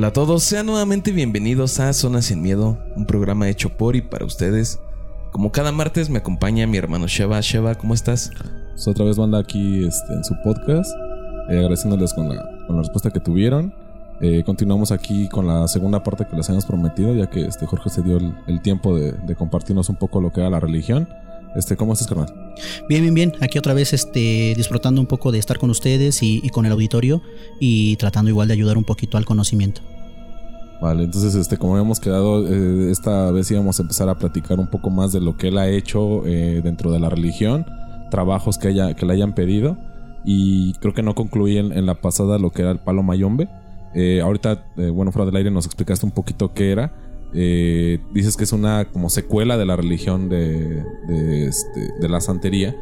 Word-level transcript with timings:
Hola 0.00 0.08
a 0.08 0.12
todos, 0.14 0.44
sean 0.44 0.64
nuevamente 0.64 1.12
bienvenidos 1.12 1.78
a 1.78 1.92
Zona 1.92 2.22
Sin 2.22 2.40
Miedo, 2.40 2.78
un 2.96 3.04
programa 3.04 3.50
hecho 3.50 3.68
por 3.68 3.96
y 3.96 4.00
para 4.00 4.24
ustedes. 4.24 4.80
Como 5.30 5.52
cada 5.52 5.72
martes 5.72 6.08
me 6.08 6.20
acompaña 6.20 6.66
mi 6.66 6.78
hermano 6.78 7.06
Sheva. 7.06 7.38
Sheva, 7.42 7.74
¿cómo 7.74 7.92
estás? 7.92 8.30
Pues 8.70 8.88
otra 8.88 9.04
vez 9.04 9.18
banda 9.18 9.38
aquí 9.38 9.84
este, 9.84 10.14
en 10.14 10.24
su 10.24 10.34
podcast, 10.42 10.90
eh, 11.50 11.58
agradeciéndoles 11.58 12.14
con 12.14 12.30
la, 12.30 12.42
con 12.66 12.76
la 12.76 12.80
respuesta 12.80 13.10
que 13.10 13.20
tuvieron. 13.20 13.74
Eh, 14.22 14.42
continuamos 14.46 14.90
aquí 14.90 15.28
con 15.28 15.46
la 15.46 15.68
segunda 15.68 16.02
parte 16.02 16.26
que 16.26 16.34
les 16.34 16.48
habíamos 16.48 16.64
prometido, 16.64 17.14
ya 17.14 17.28
que 17.28 17.44
este 17.44 17.66
Jorge 17.66 17.90
se 17.90 18.00
dio 18.00 18.16
el, 18.16 18.34
el 18.46 18.62
tiempo 18.62 18.96
de, 18.96 19.12
de 19.12 19.36
compartirnos 19.36 19.90
un 19.90 19.96
poco 19.96 20.22
lo 20.22 20.32
que 20.32 20.40
era 20.40 20.48
la 20.48 20.60
religión. 20.60 21.10
Este, 21.56 21.76
¿Cómo 21.76 21.92
estás, 21.92 22.08
carnal? 22.08 22.32
Bien, 22.88 23.02
bien, 23.02 23.12
bien. 23.12 23.32
Aquí 23.40 23.58
otra 23.58 23.74
vez 23.74 23.92
este, 23.92 24.54
disfrutando 24.56 24.98
un 25.00 25.06
poco 25.06 25.30
de 25.30 25.38
estar 25.38 25.58
con 25.58 25.68
ustedes 25.68 26.22
y, 26.22 26.40
y 26.42 26.48
con 26.48 26.64
el 26.64 26.72
auditorio 26.72 27.20
y 27.58 27.96
tratando 27.96 28.30
igual 28.30 28.48
de 28.48 28.54
ayudar 28.54 28.78
un 28.78 28.84
poquito 28.84 29.18
al 29.18 29.26
conocimiento. 29.26 29.82
Vale, 30.80 31.04
entonces, 31.04 31.34
este, 31.34 31.58
como 31.58 31.74
habíamos 31.74 32.00
quedado, 32.00 32.46
eh, 32.48 32.90
esta 32.90 33.30
vez 33.32 33.50
íbamos 33.50 33.78
a 33.78 33.82
empezar 33.82 34.08
a 34.08 34.16
platicar 34.16 34.58
un 34.58 34.68
poco 34.68 34.88
más 34.88 35.12
de 35.12 35.20
lo 35.20 35.36
que 35.36 35.48
él 35.48 35.58
ha 35.58 35.68
hecho 35.68 36.26
eh, 36.26 36.62
dentro 36.64 36.90
de 36.90 36.98
la 36.98 37.10
religión, 37.10 37.66
trabajos 38.10 38.56
que, 38.56 38.68
haya, 38.68 38.94
que 38.94 39.04
le 39.04 39.12
hayan 39.12 39.34
pedido. 39.34 39.76
Y 40.24 40.72
creo 40.74 40.94
que 40.94 41.02
no 41.02 41.14
concluí 41.14 41.58
en, 41.58 41.86
la 41.86 42.00
pasada 42.00 42.38
lo 42.38 42.50
que 42.50 42.62
era 42.62 42.70
el 42.70 42.78
palo 42.78 43.02
mayombe. 43.02 43.48
Eh, 43.94 44.20
ahorita, 44.22 44.64
bueno, 44.92 45.12
fuera 45.12 45.26
del 45.26 45.36
aire 45.36 45.50
nos 45.50 45.66
explicaste 45.66 46.04
un 46.04 46.12
poquito 46.12 46.52
qué 46.52 46.72
era. 46.72 46.92
Dices 47.32 48.36
que 48.36 48.44
es 48.44 48.52
una 48.52 48.84
como 48.86 49.08
secuela 49.08 49.56
de 49.56 49.64
la 49.64 49.76
religión 49.76 50.30
este, 50.32 51.92
de 52.00 52.08
la 52.08 52.20
santería. 52.20 52.76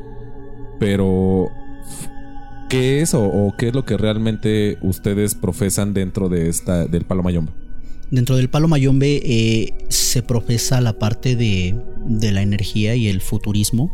Pero, 0.80 1.48
¿qué 2.68 3.02
es 3.02 3.14
o, 3.14 3.24
o, 3.24 3.54
qué 3.56 3.68
es 3.68 3.74
lo 3.74 3.84
que 3.84 3.96
realmente 3.96 4.78
ustedes 4.82 5.36
profesan 5.36 5.94
dentro 5.94 6.28
de 6.28 6.48
esta, 6.48 6.86
del 6.86 7.04
palo 7.04 7.22
mayombe? 7.22 7.52
Dentro 8.10 8.36
del 8.36 8.48
palo 8.48 8.68
mayombe 8.68 9.20
eh, 9.22 9.74
se 9.88 10.22
profesa 10.22 10.80
la 10.80 10.98
parte 10.98 11.36
de, 11.36 11.78
de, 12.06 12.32
la 12.32 12.42
energía 12.42 12.94
y 12.94 13.08
el 13.08 13.20
futurismo 13.20 13.90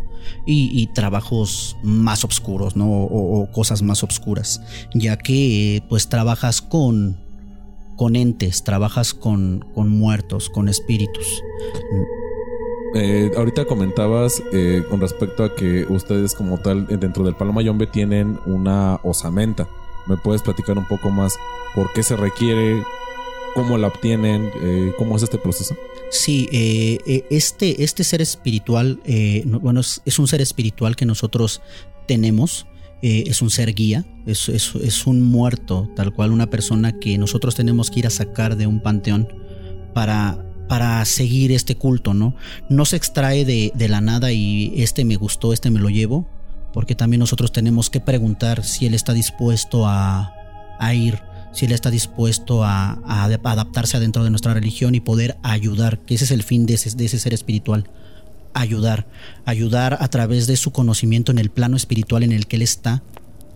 y, 0.47 0.87
trabajos 0.95 1.77
más 1.83 2.25
oscuros, 2.25 2.77
¿no? 2.77 2.87
O, 2.87 3.43
o, 3.43 3.51
cosas 3.51 3.83
más 3.83 4.03
oscuras, 4.03 4.63
ya 4.95 5.17
que 5.19 5.83
pues 5.89 6.09
trabajas 6.09 6.63
con, 6.63 7.19
con 7.97 8.17
entes, 8.17 8.65
trabajas 8.65 9.15
con, 9.15 9.65
con 9.75 9.89
muertos, 9.89 10.49
con 10.49 10.69
espíritus. 10.69 11.43
Eh, 12.95 13.33
ahorita 13.37 13.65
comentabas 13.65 14.41
eh, 14.53 14.85
con 14.89 15.01
respecto 15.01 15.43
a 15.43 15.55
que 15.57 15.85
ustedes 15.89 16.33
como 16.35 16.59
tal 16.59 16.87
dentro 16.87 17.25
del 17.25 17.35
Palo 17.35 17.53
Mayombe 17.53 17.89
tienen 17.89 18.39
una 18.47 19.01
osamenta. 19.03 19.69
¿Me 20.07 20.17
puedes 20.17 20.43
platicar 20.43 20.79
un 20.79 20.87
poco 20.87 21.11
más 21.11 21.35
por 21.75 21.93
qué 21.93 22.05
se 22.05 22.15
requiere, 22.17 22.85
cómo 23.55 23.79
la 23.79 23.89
obtienen, 23.89 24.51
eh, 24.63 24.93
cómo 24.99 25.17
es 25.17 25.23
este 25.23 25.39
proceso? 25.39 25.77
Sí, 26.11 26.49
eh, 26.53 27.25
este, 27.31 27.83
este 27.83 28.05
ser 28.05 28.21
espiritual, 28.21 29.01
eh, 29.05 29.45
bueno, 29.47 29.81
es, 29.81 30.03
es, 30.05 30.19
un 30.19 30.29
ser 30.29 30.41
espiritual 30.41 30.97
que 30.97 31.07
nosotros 31.07 31.63
tenemos. 32.07 32.67
es 33.03 33.43
un 33.43 33.51
ser 33.51 33.75
guía, 33.75 34.03
es, 34.25 34.49
es, 34.49 34.75
es 34.77 35.07
un 35.07 35.21
muerto, 35.21 35.91
tal 35.95 36.15
cual 36.15 36.33
una 36.33 36.49
persona 36.49 36.99
que 36.99 37.19
nosotros 37.19 37.55
tenemos 37.55 37.91
que 37.91 37.99
ir 37.99 38.07
a 38.07 38.11
sacar 38.11 38.57
de 38.57 38.67
un 38.67 38.81
panteón 38.81 39.29
para, 39.93 40.43
para 40.69 41.05
seguir 41.05 41.53
este 41.53 41.77
culto, 41.77 42.15
¿no? 42.15 42.35
No 42.71 42.87
se 42.87 42.97
extrae 42.97 43.45
de, 43.45 43.73
de, 43.75 43.89
la 43.89 44.01
nada 44.01 44.33
y 44.33 44.73
este 44.77 45.05
me 45.05 45.17
gustó, 45.17 45.53
este 45.53 45.71
me 45.71 45.81
lo 45.81 45.91
llevo, 45.91 46.27
porque 46.73 46.95
también 46.95 47.21
nosotros 47.21 47.53
tenemos 47.53 47.91
que 47.91 48.01
preguntar 48.01 48.65
si 48.65 48.87
él 48.87 48.95
está 48.95 49.13
dispuesto 49.13 49.87
a, 49.87 50.33
a 50.79 50.95
ir, 50.95 51.21
si 51.55 51.67
él 51.67 51.73
está 51.73 51.91
dispuesto 51.91 52.65
a, 52.65 53.01
adaptarse 53.07 53.97
adentro 53.97 54.25
de 54.25 54.31
nuestra 54.31 54.55
religión 54.55 54.95
y 54.95 55.01
poder 55.01 55.37
ayudar, 55.43 56.01
que 56.01 56.17
ese 56.17 56.25
es 56.25 56.31
el 56.33 56.43
fin 56.43 56.67
de 56.67 56.75
ese, 56.75 56.91
ser 56.91 57.33
espiritual. 57.33 57.89
Ayudar, 58.53 59.07
ayudar 59.45 59.99
a 60.01 60.09
través 60.09 60.47
de 60.47 60.57
su 60.57 60.71
conocimiento 60.71 61.33
en 61.33 61.39
el 61.39 61.51
plano 61.51 61.77
espiritual 61.77 62.23
en 62.23 62.33
el 62.33 62.47
que 62.47 62.57
él 62.57 62.63
está, 62.63 63.03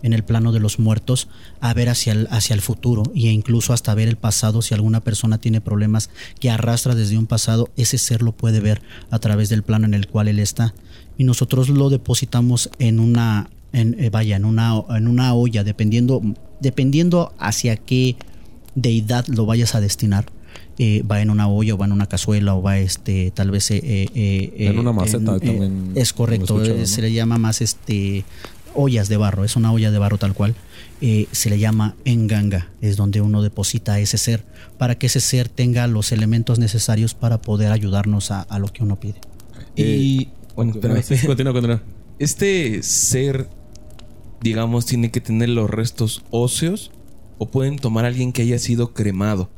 en 0.01 0.13
el 0.13 0.23
plano 0.23 0.51
de 0.53 0.59
los 0.59 0.79
muertos 0.79 1.27
a 1.59 1.73
ver 1.73 1.89
hacia 1.89 2.13
el, 2.13 2.61
futuro 2.61 3.03
e 3.15 3.31
incluso 3.31 3.73
hasta 3.73 3.93
ver 3.93 4.07
el 4.07 4.15
pasado 4.15 4.61
si 4.61 4.73
alguna 4.73 5.01
persona 5.01 5.39
tiene 5.39 5.59
problemas 5.59 6.09
que 6.39 6.49
arrastra 6.49 6.95
desde 6.95 7.17
un 7.17 7.27
pasado 7.27 7.69
ese 7.75 7.97
ser 7.97 8.21
lo 8.21 8.31
puede 8.31 8.61
ver 8.61 8.81
a 9.11 9.19
través 9.19 9.49
del 9.49 9.63
plano 9.63 9.85
en 9.85 9.93
el 9.93 10.07
cual 10.07 10.29
él 10.29 10.39
está 10.39 10.73
y 11.17 11.25
nosotros 11.25 11.67
lo 11.67 11.89
depositamos 11.89 12.69
en 12.79 13.01
una 13.01 13.49
eh, 13.73 14.09
vaya 14.09 14.37
en 14.37 14.45
una 14.45 14.81
en 14.89 15.09
una 15.09 15.33
olla 15.33 15.65
dependiendo 15.65 16.21
dependiendo 16.59 17.33
hacia 17.37 17.77
qué 17.77 18.15
deidad 18.75 19.25
lo 19.27 19.45
vayas 19.45 19.75
a 19.75 19.81
destinar 19.81 20.25
eh, 20.77 21.03
va 21.03 21.21
en 21.21 21.29
una 21.29 21.47
olla 21.47 21.73
o 21.73 21.77
va 21.77 21.85
en 21.85 21.91
una 21.91 22.07
cazuela 22.07 22.55
o 22.55 22.61
va 22.61 22.79
este 22.79 23.31
tal 23.31 23.51
vez 23.51 23.69
eh, 23.71 23.81
eh 23.83 24.53
en 24.57 24.79
una 24.79 24.93
maceta 24.93 25.33
en, 25.33 25.39
también 25.39 25.91
es 25.95 26.13
correcto 26.13 26.63
se 26.85 27.01
le 27.01 27.11
llama 27.11 27.37
más 27.37 27.61
este 27.61 28.23
ollas 28.73 29.09
de 29.09 29.17
barro, 29.17 29.43
es 29.43 29.55
una 29.55 29.71
olla 29.71 29.91
de 29.91 29.97
barro 29.97 30.17
tal 30.17 30.33
cual, 30.33 30.55
eh, 31.01 31.27
se 31.31 31.49
le 31.49 31.59
llama 31.59 31.95
enganga, 32.05 32.69
es 32.81 32.97
donde 32.97 33.21
uno 33.21 33.41
deposita 33.41 33.93
a 33.93 33.99
ese 33.99 34.17
ser 34.17 34.43
para 34.77 34.95
que 34.95 35.07
ese 35.07 35.19
ser 35.19 35.49
tenga 35.49 35.87
los 35.87 36.11
elementos 36.11 36.59
necesarios 36.59 37.13
para 37.13 37.41
poder 37.41 37.71
ayudarnos 37.71 38.31
a, 38.31 38.41
a 38.41 38.59
lo 38.59 38.67
que 38.67 38.83
uno 38.83 38.99
pide. 38.99 39.19
Y 39.75 40.29
bueno, 40.55 40.73
espérame. 40.73 41.03
Continúa, 41.25 41.53
continúa. 41.53 41.81
Este 42.17 42.83
ser, 42.83 43.47
digamos, 44.41 44.85
tiene 44.85 45.11
que 45.11 45.21
tener 45.21 45.49
los 45.49 45.69
restos 45.69 46.23
óseos 46.31 46.91
o 47.37 47.49
pueden 47.49 47.77
tomar 47.77 48.05
a 48.05 48.09
alguien 48.09 48.31
que 48.31 48.41
haya 48.41 48.59
sido 48.59 48.93
cremado 48.93 49.49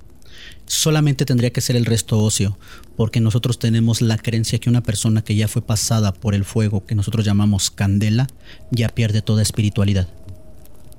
solamente 0.71 1.25
tendría 1.25 1.51
que 1.51 1.61
ser 1.61 1.75
el 1.75 1.85
resto 1.85 2.17
óseo, 2.17 2.57
porque 2.95 3.19
nosotros 3.19 3.59
tenemos 3.59 4.01
la 4.01 4.17
creencia 4.17 4.59
que 4.59 4.69
una 4.69 4.81
persona 4.81 5.21
que 5.21 5.35
ya 5.35 5.47
fue 5.47 5.61
pasada 5.61 6.13
por 6.13 6.33
el 6.33 6.45
fuego, 6.45 6.85
que 6.85 6.95
nosotros 6.95 7.25
llamamos 7.25 7.71
candela, 7.71 8.27
ya 8.71 8.89
pierde 8.89 9.21
toda 9.21 9.41
espiritualidad. 9.41 10.07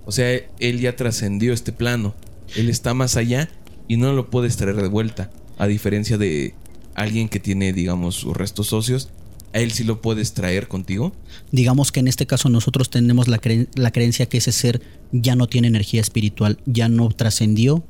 O 0.04 0.12
sea, 0.12 0.30
él 0.58 0.80
ya 0.80 0.96
trascendió 0.96 1.52
este 1.52 1.72
plano, 1.72 2.14
él 2.54 2.68
está 2.68 2.92
más 2.92 3.16
allá 3.16 3.48
y 3.88 3.96
no 3.96 4.12
lo 4.12 4.30
puedes 4.30 4.56
traer 4.56 4.76
de 4.76 4.88
vuelta, 4.88 5.30
a 5.58 5.66
diferencia 5.66 6.18
de 6.18 6.54
alguien 6.94 7.28
que 7.28 7.40
tiene, 7.40 7.72
digamos, 7.72 8.16
sus 8.16 8.36
restos 8.36 8.72
óseos. 8.72 9.08
¿A 9.54 9.58
él 9.58 9.72
sí 9.72 9.84
lo 9.84 10.00
puedes 10.00 10.32
traer 10.32 10.66
contigo? 10.66 11.12
Digamos 11.50 11.92
que 11.92 12.00
en 12.00 12.08
este 12.08 12.26
caso 12.26 12.48
nosotros 12.48 12.88
tenemos 12.88 13.28
la, 13.28 13.38
cre 13.38 13.68
la 13.74 13.90
creencia 13.90 14.26
que 14.26 14.38
ese 14.38 14.52
ser 14.52 14.80
ya 15.12 15.36
no 15.36 15.46
tiene 15.46 15.68
energía 15.68 16.00
espiritual, 16.00 16.58
ya 16.64 16.88
no 16.88 17.08
trascendió 17.10 17.84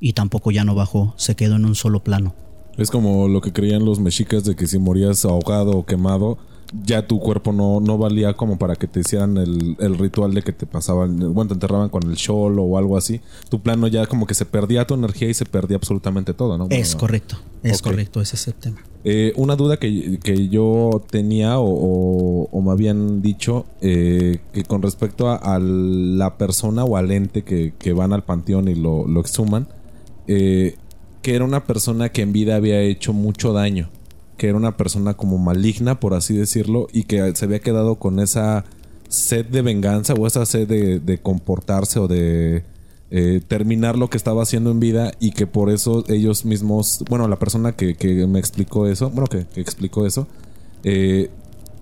y 0.00 0.14
tampoco 0.14 0.50
ya 0.50 0.64
no 0.64 0.74
bajó, 0.74 1.14
se 1.16 1.36
quedó 1.36 1.56
en 1.56 1.66
un 1.66 1.76
solo 1.76 2.02
plano. 2.02 2.34
Es 2.76 2.90
como 2.90 3.28
lo 3.28 3.40
que 3.40 3.52
creían 3.52 3.84
los 3.84 4.00
mexicas 4.00 4.44
de 4.44 4.56
que 4.56 4.66
si 4.66 4.78
morías 4.78 5.24
ahogado 5.24 5.70
o 5.72 5.86
quemado, 5.86 6.38
ya 6.82 7.06
tu 7.06 7.20
cuerpo 7.20 7.52
no, 7.52 7.80
no 7.80 7.98
valía 7.98 8.34
como 8.34 8.58
para 8.58 8.76
que 8.76 8.86
te 8.86 9.00
hicieran 9.00 9.36
el, 9.36 9.76
el, 9.78 9.98
ritual 9.98 10.34
de 10.34 10.42
que 10.42 10.52
te 10.52 10.66
pasaban, 10.66 11.32
bueno, 11.32 11.48
te 11.48 11.54
enterraban 11.54 11.88
con 11.88 12.02
el 12.04 12.16
shol 12.16 12.58
o 12.58 12.78
algo 12.78 12.96
así. 12.96 13.20
Tu 13.48 13.60
plano 13.60 13.86
ya 13.86 14.06
como 14.06 14.26
que 14.26 14.34
se 14.34 14.44
perdía 14.44 14.86
tu 14.86 14.94
energía 14.94 15.28
y 15.28 15.34
se 15.34 15.44
perdía 15.44 15.76
absolutamente 15.76 16.34
todo, 16.34 16.58
¿no? 16.58 16.66
Es 16.70 16.96
correcto, 16.96 17.36
es 17.62 17.80
okay. 17.80 17.92
correcto, 17.92 18.20
ese 18.20 18.36
es 18.36 18.48
el 18.48 18.54
tema. 18.54 18.82
Eh, 19.06 19.34
una 19.36 19.54
duda 19.54 19.76
que, 19.76 20.18
que 20.22 20.48
yo 20.48 21.04
tenía 21.10 21.58
o, 21.58 21.68
o, 21.68 22.48
o, 22.50 22.62
me 22.62 22.72
habían 22.72 23.20
dicho 23.20 23.66
eh, 23.82 24.38
que 24.54 24.64
con 24.64 24.80
respecto 24.80 25.28
a, 25.28 25.36
a, 25.36 25.58
la 25.58 26.38
persona 26.38 26.84
o 26.84 26.96
al 26.96 27.10
ente 27.12 27.42
que, 27.42 27.74
que 27.78 27.92
van 27.92 28.14
al 28.14 28.24
panteón 28.24 28.66
y 28.68 28.74
lo, 28.74 29.06
lo 29.06 29.20
exhuman, 29.20 29.68
eh, 30.26 30.76
que 31.20 31.34
era 31.34 31.44
una 31.44 31.64
persona 31.64 32.08
que 32.08 32.22
en 32.22 32.32
vida 32.32 32.56
había 32.56 32.80
hecho 32.80 33.12
mucho 33.12 33.52
daño, 33.52 33.90
que 34.36 34.48
era 34.48 34.56
una 34.56 34.76
persona 34.76 35.14
como 35.14 35.38
maligna, 35.38 36.00
por 36.00 36.14
así 36.14 36.36
decirlo, 36.36 36.88
y 36.92 37.04
que 37.04 37.34
se 37.34 37.44
había 37.44 37.60
quedado 37.60 37.96
con 37.96 38.20
esa 38.20 38.64
sed 39.08 39.46
de 39.46 39.62
venganza 39.62 40.14
o 40.14 40.26
esa 40.26 40.44
sed 40.46 40.68
de, 40.68 41.18
comportarse 41.18 41.98
o 42.00 42.08
de 42.08 42.64
eh, 43.10 43.40
terminar 43.46 43.96
lo 43.96 44.10
que 44.10 44.16
estaba 44.16 44.42
haciendo 44.42 44.70
en 44.70 44.80
vida 44.80 45.12
y 45.20 45.32
que 45.32 45.46
por 45.46 45.70
eso 45.70 46.04
ellos 46.08 46.44
mismos, 46.44 47.04
bueno, 47.08 47.28
la 47.28 47.38
persona 47.38 47.72
que, 47.72 47.94
me 48.28 48.38
explicó 48.38 48.86
eso, 48.86 49.10
bueno, 49.10 49.26
que, 49.28 49.46
que 49.46 49.60
explicó 49.60 50.06
eso, 50.06 50.26
eh, 50.82 51.30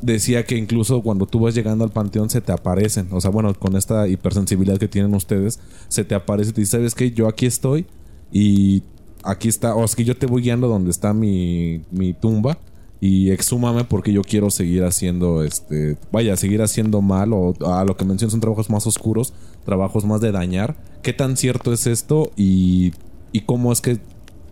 decía 0.02 0.44
que 0.44 0.56
incluso 0.56 1.00
cuando 1.00 1.26
tú 1.26 1.40
vas 1.40 1.54
llegando 1.54 1.84
al 1.84 1.90
panteón 1.90 2.28
se 2.28 2.40
te 2.40 2.52
aparecen, 2.52 3.08
o 3.12 3.20
sea, 3.20 3.30
bueno, 3.30 3.54
con 3.54 3.76
esta 3.76 4.08
hipersensibilidad 4.08 4.78
que 4.78 4.88
tienen 4.88 5.14
ustedes, 5.14 5.60
se 5.88 6.04
te 6.04 6.14
aparece 6.14 6.50
y 6.50 6.54
te 6.54 6.60
dice, 6.60 6.72
¿sabes 6.72 6.94
qué? 6.94 7.12
Yo 7.12 7.28
aquí 7.28 7.46
estoy 7.46 7.86
y 8.30 8.82
aquí 9.22 9.48
está, 9.48 9.74
o 9.74 9.84
es 9.84 9.94
que 9.94 10.04
yo 10.04 10.16
te 10.16 10.26
voy 10.26 10.42
guiando 10.42 10.68
donde 10.68 10.90
está 10.90 11.12
mi, 11.12 11.82
mi 11.90 12.12
tumba 12.12 12.58
y 13.00 13.30
exhúmame 13.30 13.84
porque 13.84 14.12
yo 14.12 14.22
quiero 14.22 14.50
seguir 14.50 14.84
haciendo 14.84 15.42
este, 15.42 15.96
vaya, 16.12 16.36
seguir 16.36 16.62
haciendo 16.62 17.02
mal 17.02 17.32
o 17.32 17.54
a 17.66 17.84
lo 17.84 17.96
que 17.96 18.04
mencionas 18.04 18.30
son 18.32 18.40
trabajos 18.40 18.70
más 18.70 18.86
oscuros, 18.86 19.32
trabajos 19.64 20.04
más 20.04 20.20
de 20.20 20.30
dañar. 20.30 20.76
¿Qué 21.02 21.12
tan 21.12 21.36
cierto 21.36 21.72
es 21.72 21.86
esto 21.86 22.30
y, 22.36 22.92
y 23.32 23.40
cómo 23.40 23.72
es 23.72 23.80
que 23.80 23.98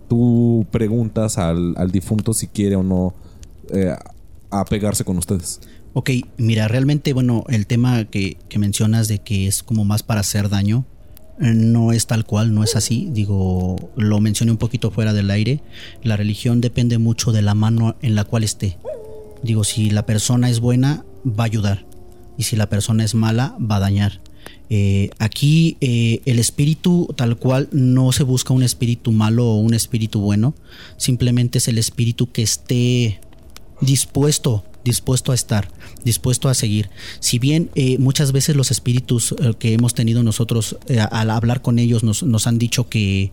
tú 0.09 0.67
preguntas 0.73 1.39
al, 1.39 1.75
al 1.77 1.93
difunto 1.93 2.35
si 2.35 2.49
quiere 2.49 2.75
o 2.75 2.83
no 2.83 3.15
eh, 3.73 3.95
apegarse 4.51 5.05
con 5.05 5.17
ustedes? 5.19 5.61
Ok, 5.93 6.11
mira, 6.37 6.67
realmente, 6.69 7.13
bueno, 7.13 7.45
el 7.49 7.67
tema 7.67 8.05
que, 8.05 8.37
que 8.49 8.59
mencionas 8.59 9.07
de 9.07 9.21
que 9.21 9.47
es 9.47 9.63
como 9.63 9.85
más 9.85 10.03
para 10.03 10.21
hacer 10.21 10.49
daño, 10.49 10.85
no 11.41 11.93
es 11.93 12.07
tal 12.07 12.25
cual, 12.25 12.55
no 12.55 12.63
es 12.63 12.77
así. 12.77 13.09
Digo, 13.11 13.91
lo 13.97 14.21
mencioné 14.21 14.53
un 14.53 14.59
poquito 14.59 14.91
fuera 14.91 15.13
del 15.13 15.31
aire. 15.31 15.61
La 16.03 16.17
religión 16.17 16.61
depende 16.61 16.99
mucho 16.99 17.33
de 17.33 17.43
la 17.43 17.55
mano 17.55 17.97
en 18.03 18.15
la 18.15 18.25
cual 18.25 18.45
esté. 18.45 18.77
Digo, 19.43 19.65
si 19.65 19.91
la 19.91 20.05
persona 20.05 20.51
es 20.51 20.61
buena, 20.61 21.05
va 21.27 21.45
a 21.45 21.47
ayudar. 21.47 21.87
Y 22.37 22.45
si 22.45 22.57
la 22.57 22.69
persona 22.69 23.05
es 23.05 23.15
mala, 23.15 23.57
va 23.59 23.77
a 23.77 23.81
dañar. 23.81 24.21
Eh, 24.69 25.11
aquí 25.19 25.77
eh, 25.81 26.23
el 26.27 26.39
espíritu 26.39 27.13
tal 27.17 27.37
cual 27.37 27.69
no 27.73 28.13
se 28.13 28.23
busca 28.23 28.55
un 28.55 28.63
espíritu 28.63 29.11
malo 29.11 29.47
o 29.47 29.57
un 29.57 29.75
espíritu 29.75 30.21
bueno, 30.21 30.55
simplemente 30.97 31.59
es 31.59 31.67
el 31.67 31.77
espíritu 31.77 32.31
que 32.31 32.43
esté 32.43 33.21
dispuesto 33.81 34.65
dispuesto 34.85 35.33
a 35.33 35.35
estar, 35.35 35.69
dispuesto 36.05 36.49
a 36.49 36.55
seguir. 36.55 36.91
Si 37.21 37.39
bien 37.39 37.71
eh, 37.75 37.99
muchas 37.99 38.33
veces 38.33 38.57
los 38.57 38.71
espíritus 38.71 39.35
que 39.59 39.75
hemos 39.75 39.95
tenido 39.95 40.23
nosotros 40.23 40.77
al 41.11 41.31
hablar 41.31 41.63
con 41.63 41.79
ellos 41.79 42.03
nos, 42.03 42.23
nos 42.23 42.47
han 42.47 42.59
dicho 42.59 42.89
que, 42.89 43.33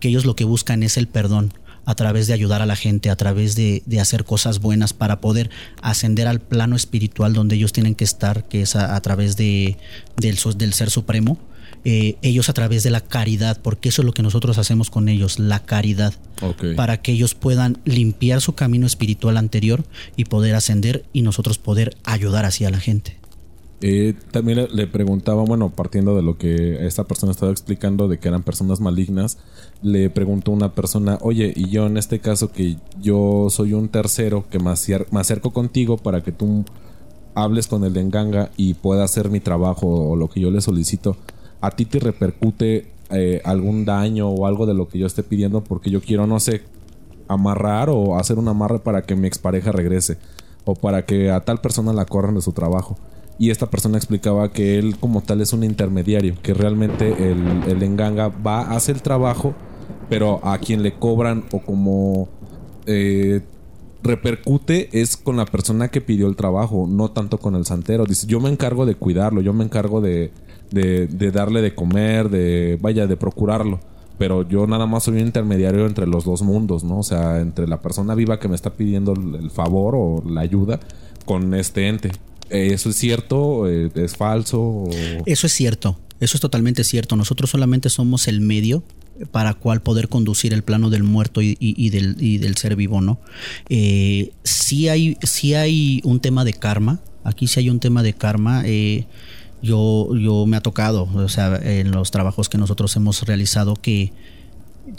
que, 0.00 0.08
ellos 0.08 0.24
lo 0.24 0.36
que 0.36 0.44
buscan 0.44 0.82
es 0.82 0.96
el 0.96 1.08
perdón 1.08 1.52
a 1.88 1.94
través 1.94 2.26
de 2.26 2.34
ayudar 2.34 2.60
a 2.60 2.66
la 2.66 2.76
gente, 2.76 3.08
a 3.08 3.16
través 3.16 3.56
de, 3.56 3.82
hacer 3.98 4.24
cosas 4.24 4.60
buenas 4.60 4.92
para 4.92 5.22
poder 5.22 5.48
ascender 5.80 6.28
al 6.28 6.38
plano 6.38 6.76
espiritual 6.76 7.32
donde 7.32 7.56
ellos 7.56 7.72
tienen 7.72 7.94
que 7.94 8.04
estar, 8.04 8.46
que 8.46 8.60
es 8.60 8.76
a, 8.76 9.00
través 9.00 9.38
de, 9.38 9.78
del, 10.18 10.38
del 10.58 10.74
Ser 10.74 10.90
Supremo. 10.90 11.38
Eh, 11.84 12.16
ellos 12.22 12.48
a 12.48 12.52
través 12.52 12.82
de 12.82 12.90
la 12.90 13.00
caridad, 13.00 13.60
porque 13.62 13.88
eso 13.88 14.02
es 14.02 14.06
lo 14.06 14.12
que 14.12 14.22
nosotros 14.22 14.58
hacemos 14.58 14.90
con 14.90 15.08
ellos, 15.08 15.38
la 15.38 15.64
caridad, 15.64 16.14
para 16.76 17.00
que 17.00 17.12
ellos 17.12 17.34
puedan 17.34 17.78
limpiar 17.84 18.40
su 18.40 18.54
camino 18.54 18.86
espiritual 18.86 19.36
anterior 19.36 19.84
y 20.16 20.24
poder 20.24 20.54
ascender 20.54 21.04
y 21.12 21.22
nosotros 21.22 21.58
poder 21.58 21.96
ayudar 22.04 22.44
así 22.44 22.64
a 22.64 22.70
la 22.70 22.80
gente. 22.80 23.18
Eh, 23.80 24.14
también 24.32 24.66
le, 24.72 24.86
preguntaba, 24.88 25.44
bueno, 25.44 25.70
partiendo 25.70 26.16
de 26.16 26.22
lo 26.22 26.36
que 26.36 26.84
esta 26.84 27.04
persona 27.04 27.30
estaba 27.30 27.52
explicando 27.52 28.08
de 28.08 28.18
que 28.18 28.26
eran 28.26 28.42
personas 28.42 28.80
malignas, 28.80 29.38
le 29.82 30.10
preguntó 30.10 30.50
una 30.50 30.74
persona, 30.74 31.18
oye, 31.20 31.52
y 31.54 31.70
yo 31.70 31.86
en 31.86 31.96
este 31.96 32.18
caso 32.18 32.50
que 32.50 32.76
yo 33.00 33.46
soy 33.50 33.74
un 33.74 33.88
tercero 33.88 34.46
que 34.50 34.58
me, 34.58 34.70
acerco 34.70 35.52
contigo 35.52 35.96
para 35.96 36.22
que 36.22 36.32
tú 36.32 36.64
hables 37.34 37.68
con 37.68 37.84
el 37.84 37.92
de 37.92 38.00
Enganga 38.00 38.50
y 38.56 38.74
pueda 38.74 39.04
hacer 39.04 39.30
mi 39.30 39.38
trabajo 39.38 39.86
o 39.86 40.16
lo 40.16 40.28
que 40.28 40.40
yo 40.40 40.50
le 40.50 40.60
solicito, 40.60 41.16
¿a 41.60 41.70
ti 41.70 41.84
te 41.84 41.98
repercute 41.98 42.90
eh, 43.10 43.40
algún 43.44 43.84
daño 43.84 44.28
o 44.28 44.46
algo 44.46 44.66
de 44.66 44.74
lo 44.74 44.88
que 44.88 44.98
yo 44.98 45.06
esté 45.06 45.22
pidiendo? 45.22 45.62
Porque 45.62 45.90
yo 45.90 46.00
quiero, 46.00 46.26
no 46.26 46.40
sé, 46.40 46.62
amarrar 47.28 47.90
o 47.90 48.16
hacer 48.18 48.38
un 48.38 48.48
amarre 48.48 48.78
para 48.78 49.02
que 49.02 49.14
mi 49.14 49.26
expareja 49.26 49.72
regrese 49.72 50.18
o 50.64 50.74
para 50.74 51.04
que 51.04 51.30
a 51.30 51.44
tal 51.44 51.60
persona 51.60 51.92
la 51.92 52.04
corran 52.04 52.34
de 52.34 52.42
su 52.42 52.52
trabajo 52.52 52.96
y 53.38 53.50
esta 53.50 53.70
persona 53.70 53.96
explicaba 53.96 54.50
que 54.50 54.78
él 54.78 54.98
como 54.98 55.22
tal 55.22 55.40
es 55.40 55.52
un 55.52 55.62
intermediario, 55.62 56.34
que 56.42 56.54
realmente 56.54 57.30
el, 57.30 57.62
el 57.68 57.82
enganga 57.82 58.28
va, 58.28 58.62
hace 58.72 58.90
el 58.90 59.00
trabajo, 59.00 59.54
pero 60.10 60.44
a 60.44 60.58
quien 60.58 60.82
le 60.82 60.94
cobran 60.94 61.44
o 61.52 61.60
como 61.60 62.28
eh, 62.86 63.42
repercute 64.02 64.88
es 64.92 65.16
con 65.16 65.36
la 65.36 65.44
persona 65.44 65.88
que 65.88 66.00
pidió 66.00 66.26
el 66.26 66.34
trabajo, 66.34 66.86
no 66.88 67.12
tanto 67.12 67.38
con 67.38 67.54
el 67.54 67.64
santero. 67.64 68.06
Dice, 68.06 68.26
yo 68.26 68.40
me 68.40 68.50
encargo 68.50 68.86
de 68.86 68.96
cuidarlo, 68.96 69.40
yo 69.40 69.52
me 69.52 69.64
encargo 69.64 70.00
de, 70.00 70.32
de, 70.70 71.30
darle 71.32 71.62
de 71.62 71.74
comer, 71.74 72.28
de, 72.28 72.78
vaya, 72.80 73.06
de 73.06 73.16
procurarlo. 73.16 73.80
Pero 74.18 74.48
yo 74.48 74.66
nada 74.66 74.86
más 74.86 75.04
soy 75.04 75.14
un 75.14 75.20
intermediario 75.20 75.86
entre 75.86 76.06
los 76.06 76.24
dos 76.24 76.42
mundos, 76.42 76.82
¿no? 76.82 76.98
O 76.98 77.02
sea, 77.04 77.40
entre 77.40 77.68
la 77.68 77.80
persona 77.80 78.14
viva 78.14 78.40
que 78.40 78.48
me 78.48 78.56
está 78.56 78.74
pidiendo 78.74 79.12
el 79.12 79.50
favor 79.50 79.94
o 79.96 80.22
la 80.28 80.40
ayuda 80.40 80.80
con 81.24 81.54
este 81.54 81.86
ente. 81.86 82.10
Eh, 82.50 82.70
¿Eso 82.72 82.90
es 82.90 82.96
cierto? 82.96 83.68
Eh, 83.68 83.90
¿Es 83.94 84.16
falso? 84.16 84.84
Eso 85.26 85.46
es 85.46 85.52
cierto. 85.52 85.98
Eso 86.20 86.36
es 86.36 86.40
totalmente 86.40 86.82
cierto. 86.82 87.14
Nosotros 87.14 87.50
solamente 87.50 87.90
somos 87.90 88.26
el 88.26 88.40
medio 88.40 88.82
para 89.30 89.54
cual 89.54 89.82
poder 89.82 90.08
conducir 90.08 90.52
el 90.52 90.62
plano 90.62 90.90
del 90.90 91.02
muerto 91.02 91.40
y, 91.42 91.90
del, 91.90 92.56
ser 92.56 92.76
vivo, 92.76 93.00
¿no? 93.00 93.20
Eh, 93.68 94.32
sí, 94.42 94.88
hay, 94.88 95.16
hay 95.54 96.00
un 96.04 96.20
tema 96.20 96.44
de 96.44 96.54
karma. 96.54 97.00
Aquí 97.24 97.46
sí 97.46 97.60
hay 97.60 97.70
un 97.70 97.78
tema 97.78 98.02
de 98.02 98.14
karma. 98.14 98.64
Yo, 99.62 100.14
yo 100.16 100.46
me 100.46 100.56
ha 100.56 100.60
tocado, 100.60 101.08
o 101.14 101.28
sea, 101.28 101.56
en 101.56 101.90
los 101.90 102.10
trabajos 102.10 102.48
que 102.48 102.58
nosotros 102.58 102.94
hemos 102.96 103.22
realizado, 103.22 103.74
que, 103.74 104.12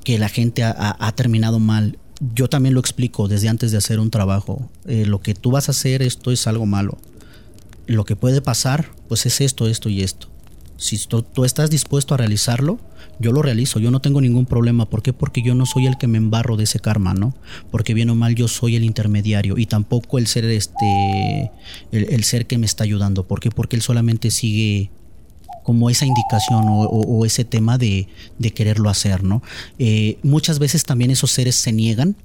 que 0.04 0.20
la 0.20 0.30
gente 0.30 0.64
ha, 0.64 1.12
terminado 1.16 1.60
mal 1.60 1.98
yo 2.36 2.50
también 2.50 2.74
lo 2.74 2.82
explico 2.82 3.30
desde 3.30 3.48
antes 3.48 3.72
de 3.72 3.78
hacer 3.78 3.98
un 3.98 4.12
trabajo. 4.12 4.70
lo 4.86 5.22
que 5.22 5.34
tú 5.34 5.52
vas 5.52 5.70
a 5.70 5.72
hacer, 5.72 6.02
esto 6.02 6.32
es 6.32 6.48
algo 6.48 6.66
malo 6.66 6.98
lo 7.90 8.06
que 8.06 8.16
puede 8.16 8.40
pasar, 8.42 8.92
pues 9.08 9.26
es 9.26 9.42
esto, 9.42 9.68
esto 9.68 9.90
y 9.90 10.04
esto. 10.04 10.28
Si 10.80 10.98
tú, 10.98 11.26
estás 11.44 11.70
dispuesto 11.70 12.14
a 12.14 12.18
realizarlo, 12.18 12.80
yo 13.20 13.34
lo 13.34 13.42
realizo, 13.42 13.80
yo 13.80 13.92
no 13.92 14.00
tengo 14.00 14.22
ningún 14.22 14.46
problema. 14.46 14.90
¿Por 14.90 15.02
qué? 15.02 15.12
Porque 15.12 15.42
yo 15.42 15.54
no 15.54 15.66
soy 15.66 15.88
el 15.88 15.98
que 15.98 16.08
me 16.08 16.18
embarro 16.18 16.56
de 16.56 16.64
ese 16.64 16.80
karma, 16.80 17.14
¿no? 17.14 17.36
Porque 17.70 17.94
bien 17.94 18.10
o 18.10 18.16
mal 18.16 18.34
yo 18.34 18.48
soy 18.48 18.78
el 18.78 18.86
intermediario 18.86 19.58
y 19.58 19.66
tampoco 19.66 20.18
el 20.18 20.28
ser 20.28 20.46
este, 20.46 21.52
el, 21.92 22.24
ser 22.24 22.48
que 22.48 22.58
me 22.58 22.66
está 22.66 22.86
ayudando. 22.86 23.28
¿Por 23.28 23.42
qué? 23.42 23.52
Porque 23.52 23.76
él 23.76 23.81
solamente 23.81 24.31
sigue 24.31 24.90
como 25.64 25.90
esa 25.90 26.06
indicación 26.06 26.64
o, 26.68 27.25
ese 27.25 27.44
tema 27.44 27.78
de, 27.78 28.08
quererlo 28.56 28.90
hacer, 28.90 29.22
¿no? 29.22 29.44
Eh, 29.80 30.18
muchas 30.24 30.60
veces 30.60 30.86
también 30.86 31.12
esos 31.12 31.32
seres 31.32 31.56
se 31.56 31.74
niegan 31.74 32.16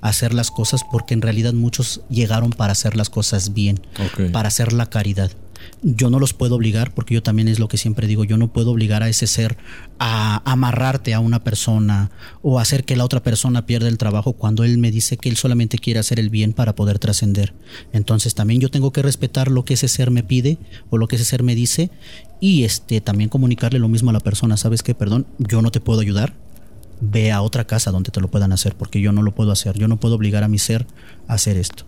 hacer 0.00 0.32
las 0.32 0.50
cosas 0.50 0.80
porque 0.90 1.12
en 1.12 1.20
realidad 1.20 1.52
muchos 1.52 2.00
llegaron 2.08 2.50
para 2.50 2.72
hacer 2.72 2.96
las 2.96 3.10
cosas 3.10 3.52
bien, 3.52 3.78
para 4.32 4.48
hacer 4.48 4.72
la 4.72 4.86
caridad. 4.86 5.30
Yo 5.82 6.10
no 6.10 6.18
los 6.18 6.32
puedo 6.34 6.56
obligar 6.56 6.92
porque 6.94 7.14
yo 7.14 7.22
también 7.22 7.48
es 7.48 7.58
lo 7.58 7.68
que 7.68 7.76
siempre 7.76 8.06
digo, 8.06 8.24
yo 8.24 8.36
no 8.36 8.52
puedo 8.52 8.70
obligar 8.70 9.02
a 9.02 9.08
ese 9.08 9.26
ser 9.26 9.56
a 9.98 10.42
amarrarte 10.50 11.14
a 11.14 11.20
una 11.20 11.42
persona 11.42 12.10
o 12.42 12.58
hacer 12.58 12.84
que 12.84 12.96
la 12.96 13.04
otra 13.04 13.22
persona 13.22 13.66
pierda 13.66 13.88
el 13.88 13.98
trabajo 13.98 14.32
cuando 14.32 14.64
él 14.64 14.78
me 14.78 14.90
dice 14.90 15.16
que 15.16 15.28
él 15.28 15.36
solamente 15.36 15.78
quiere 15.78 16.00
hacer 16.00 16.18
el 16.18 16.30
bien 16.30 16.52
para 16.52 16.74
poder 16.74 16.98
trascender. 16.98 17.52
Entonces 17.92 18.34
también 18.34 18.60
yo 18.60 18.70
tengo 18.70 18.92
que 18.92 19.02
respetar 19.02 19.50
lo 19.50 19.64
que 19.64 19.74
ese 19.74 19.88
ser 19.88 20.10
me 20.10 20.22
pide 20.22 20.58
o 20.90 20.98
lo 20.98 21.08
que 21.08 21.16
ese 21.16 21.24
ser 21.24 21.42
me 21.42 21.54
dice 21.54 21.90
y 22.40 22.64
este 22.64 23.00
también 23.00 23.28
comunicarle 23.28 23.78
lo 23.78 23.88
mismo 23.88 24.10
a 24.10 24.14
la 24.14 24.20
persona, 24.20 24.56
¿sabes 24.56 24.82
qué? 24.82 24.94
Perdón, 24.94 25.26
yo 25.38 25.62
no 25.62 25.70
te 25.70 25.80
puedo 25.80 26.00
ayudar, 26.00 26.34
ve 27.00 27.32
a 27.32 27.42
otra 27.42 27.64
casa 27.66 27.90
donde 27.90 28.10
te 28.10 28.20
lo 28.20 28.28
puedan 28.28 28.52
hacer, 28.52 28.74
porque 28.74 29.00
yo 29.00 29.12
no 29.12 29.22
lo 29.22 29.32
puedo 29.32 29.52
hacer. 29.52 29.76
Yo 29.78 29.88
no 29.88 29.98
puedo 29.98 30.14
obligar 30.14 30.44
a 30.44 30.48
mi 30.48 30.58
ser 30.58 30.86
a 31.26 31.34
hacer 31.34 31.56
esto. 31.56 31.84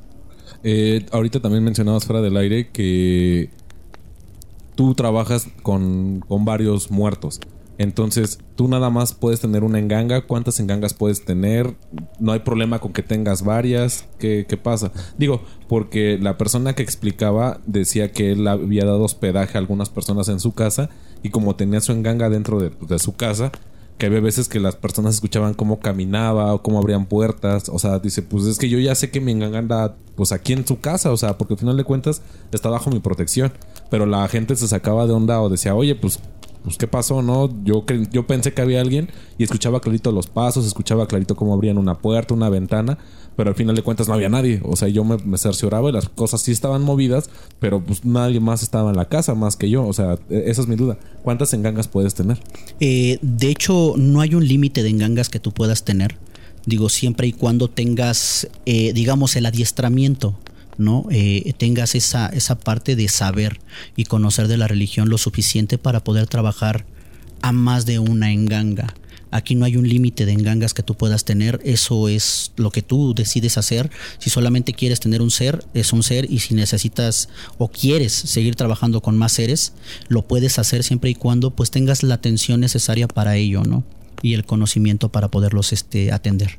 Eh, 0.64 1.07
ahorita 1.11 1.41
también 1.41 1.64
mencionabas 1.64 2.05
fuera 2.05 2.23
del 2.23 2.37
aire 2.37 2.69
que 2.71 3.50
tú 4.75 4.95
trabajas 4.95 5.49
con, 5.62 6.25
con, 6.26 6.45
varios 6.45 6.91
muertos. 6.91 7.41
Entonces, 7.79 8.38
tú 8.55 8.69
nada 8.69 8.91
más 8.91 9.14
puedes 9.14 9.41
tener 9.41 9.64
una 9.64 9.79
enganga. 9.79 10.26
¿Cuántas 10.26 10.61
engangas 10.61 10.95
puedes 10.95 11.25
tener? 11.25 11.75
No 12.21 12.33
hay 12.33 12.41
problema 12.41 12.79
con 12.79 12.93
que 12.93 13.02
tengas 13.02 13.43
varias. 13.43 14.07
¿Qué, 14.19 14.47
qué 14.49 14.57
pasa? 14.57 14.93
Digo, 15.19 15.43
porque 15.69 16.19
la 16.21 16.38
persona 16.38 16.75
que 16.75 16.83
explicaba 16.83 17.61
decía 17.67 18.12
que 18.12 18.33
él 18.33 18.47
había 18.47 18.85
dado 18.85 19.02
hospedaje 19.02 19.57
a 19.57 19.61
algunas 19.61 19.88
personas 19.88 20.29
en 20.29 20.38
su 20.38 20.52
casa 20.52 20.91
y 21.23 21.31
como 21.31 21.57
tenía 21.57 21.81
su 21.81 21.93
enganga 21.93 22.29
dentro 22.29 22.61
de, 22.61 22.71
de 22.87 22.99
su 22.99 23.17
casa, 23.17 23.52
que 23.99 24.07
había 24.07 24.21
veces 24.21 24.49
que 24.49 24.59
las 24.59 24.75
personas 24.75 25.14
escuchaban 25.14 25.55
cómo 25.55 25.79
caminaba 25.79 26.52
o 26.55 26.62
cómo 26.62 26.79
abrían 26.79 27.07
puertas. 27.07 27.69
O 27.69 27.79
sea, 27.79 28.00
dice, 28.00 28.23
pues 28.23 28.45
es 28.47 28.59
que 28.59 28.69
yo 28.69 28.79
ya 28.79 28.95
sé 28.95 29.11
que 29.11 29.21
mi 29.21 29.33
anda 29.33 29.95
pues 30.17 30.33
aquí 30.33 30.52
en 30.52 30.67
su 30.67 30.81
casa, 30.81 31.12
o 31.12 31.17
sea, 31.17 31.38
porque 31.38 31.55
al 31.55 31.61
final 31.61 31.76
de 31.76 31.85
cuentas 31.85 32.21
está 32.50 32.69
bajo 32.69 32.91
mi 32.91 32.99
protección. 32.99 33.52
Pero 33.93 34.07
la 34.07 34.27
gente 34.27 34.57
se 34.57 34.67
sacaba 34.67 35.07
de 35.07 35.13
onda 35.13 35.43
o 35.43 35.51
decía, 35.51 35.75
oye, 35.75 35.95
pues 35.95 36.19
pues 36.65 36.79
qué 36.79 36.87
pasó, 36.87 37.21
¿no? 37.21 37.51
Yo, 37.63 37.85
yo 38.11 38.27
pensé 38.27 38.55
que 38.55 38.63
había 38.63 38.81
alguien 38.81 39.11
y 39.37 39.45
escuchaba 39.45 39.81
clarito 39.81 40.13
los 40.13 40.29
pasos, 40.29 40.65
escuchaba 40.65 41.07
clarito 41.07 41.37
cómo 41.37 41.53
abrían 41.53 41.77
una 41.77 41.99
puerta, 41.99 42.33
una 42.33 42.49
ventana, 42.49 42.97
pero 43.37 43.51
al 43.51 43.57
final 43.57 43.77
de 43.77 43.83
cuentas 43.83 44.09
no 44.09 44.15
había 44.15 44.31
nadie. 44.31 44.63
O 44.65 44.77
sea, 44.77 44.89
yo 44.89 45.05
me, 45.05 45.19
me 45.19 45.37
cercioraba 45.37 45.91
y 45.91 45.93
las 45.93 46.09
cosas 46.09 46.41
sí 46.41 46.53
estaban 46.53 46.83
movidas, 46.83 47.29
pero 47.59 47.85
pues 47.85 48.07
nadie 48.07 48.41
más 48.41 48.63
estaba 48.63 48.89
en 48.89 48.97
la 48.97 49.11
casa 49.11 49.35
más 49.35 49.57
que 49.57 49.69
yo. 49.69 49.87
O 49.87 49.93
sea, 49.93 50.19
e, 50.31 50.45
esa 50.47 50.63
es 50.63 50.69
mi 50.69 50.77
duda. 50.77 50.97
¿Cuántas 51.23 51.53
engangas 51.53 51.87
puedes 51.87 52.15
tener? 52.15 52.39
Eh, 52.81 53.19
de 53.21 53.49
hecho, 53.51 53.93
no 53.99 54.23
hay 54.23 54.35
un 54.35 54.49
límite 54.49 54.83
de 54.83 54.89
engangas 54.89 55.29
que 55.29 55.39
tú 55.39 55.53
puedas 55.53 55.85
tener. 55.85 56.17
Digo, 56.65 56.89
siempre 56.89 57.27
y 57.27 57.33
cuando 57.33 57.69
tengas, 57.69 58.49
eh, 58.65 58.95
digamos, 58.95 59.37
el 59.37 59.45
adiestramiento 59.45 60.39
¿no? 60.79 61.07
Eh, 61.11 61.52
tengas 61.59 61.95
esa, 61.95 62.26
esa 62.29 62.59
parte 62.59 62.97
de 62.97 63.09
saber 63.09 63.61
y 63.97 64.05
conocer 64.05 64.49
de 64.49 64.57
la 64.57 64.69
religión 64.69 65.09
lo 65.09 65.19
suficiente 65.19 65.79
para 65.79 66.02
poder 66.05 66.26
trabajar 66.26 66.85
a 67.43 67.52
más 67.52 67.87
de 67.87 67.99
una 67.99 68.33
enganga. 68.33 68.95
Aquí 69.33 69.55
no 69.55 69.64
hay 69.64 69.79
un 69.79 69.88
límite 69.88 70.26
de 70.26 70.33
engangas 70.33 70.75
que 70.75 70.83
tú 70.83 70.95
puedas 70.95 71.25
tener, 71.25 71.59
eso 71.64 72.09
es 72.09 72.52
lo 72.57 72.71
que 72.71 72.83
tú 72.83 73.14
decides 73.14 73.57
hacer. 73.57 73.91
Si 74.19 74.29
solamente 74.29 74.75
quieres 74.75 75.00
tener 75.00 75.23
un 75.23 75.31
ser, 75.31 75.64
es 75.73 75.95
un 75.95 76.02
ser 76.02 76.31
y 76.31 76.41
si 76.41 76.55
necesitas 76.55 77.31
o 77.57 77.69
quieres 77.69 78.12
seguir 78.12 78.57
trabajando 78.57 79.00
con 79.00 79.17
más 79.17 79.33
seres, 79.33 79.73
lo 80.09 80.21
puedes 80.26 80.59
hacer 80.59 80.85
siempre 80.85 81.09
y 81.09 81.14
cuando 81.14 81.50
pues 81.50 81.71
tengas 81.71 82.02
la 82.02 82.14
atención 82.14 82.61
necesaria 82.61 83.09
para 83.09 83.37
ello, 83.37 83.62
¿no? 83.62 83.85
Y 84.21 84.35
el 84.35 84.45
conocimiento 84.45 85.11
para 85.11 85.31
poderlos 85.31 85.73
este, 85.73 86.12
atender. 86.12 86.59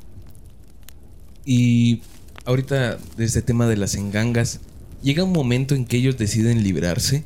Y 1.46 2.00
ahorita 2.44 2.98
de 3.16 3.24
este 3.24 3.42
tema 3.42 3.66
de 3.66 3.76
las 3.76 3.94
engangas, 3.94 4.60
llega 5.02 5.24
un 5.24 5.32
momento 5.32 5.74
en 5.74 5.84
que 5.84 5.96
ellos 5.96 6.18
deciden 6.18 6.62
librarse, 6.62 7.24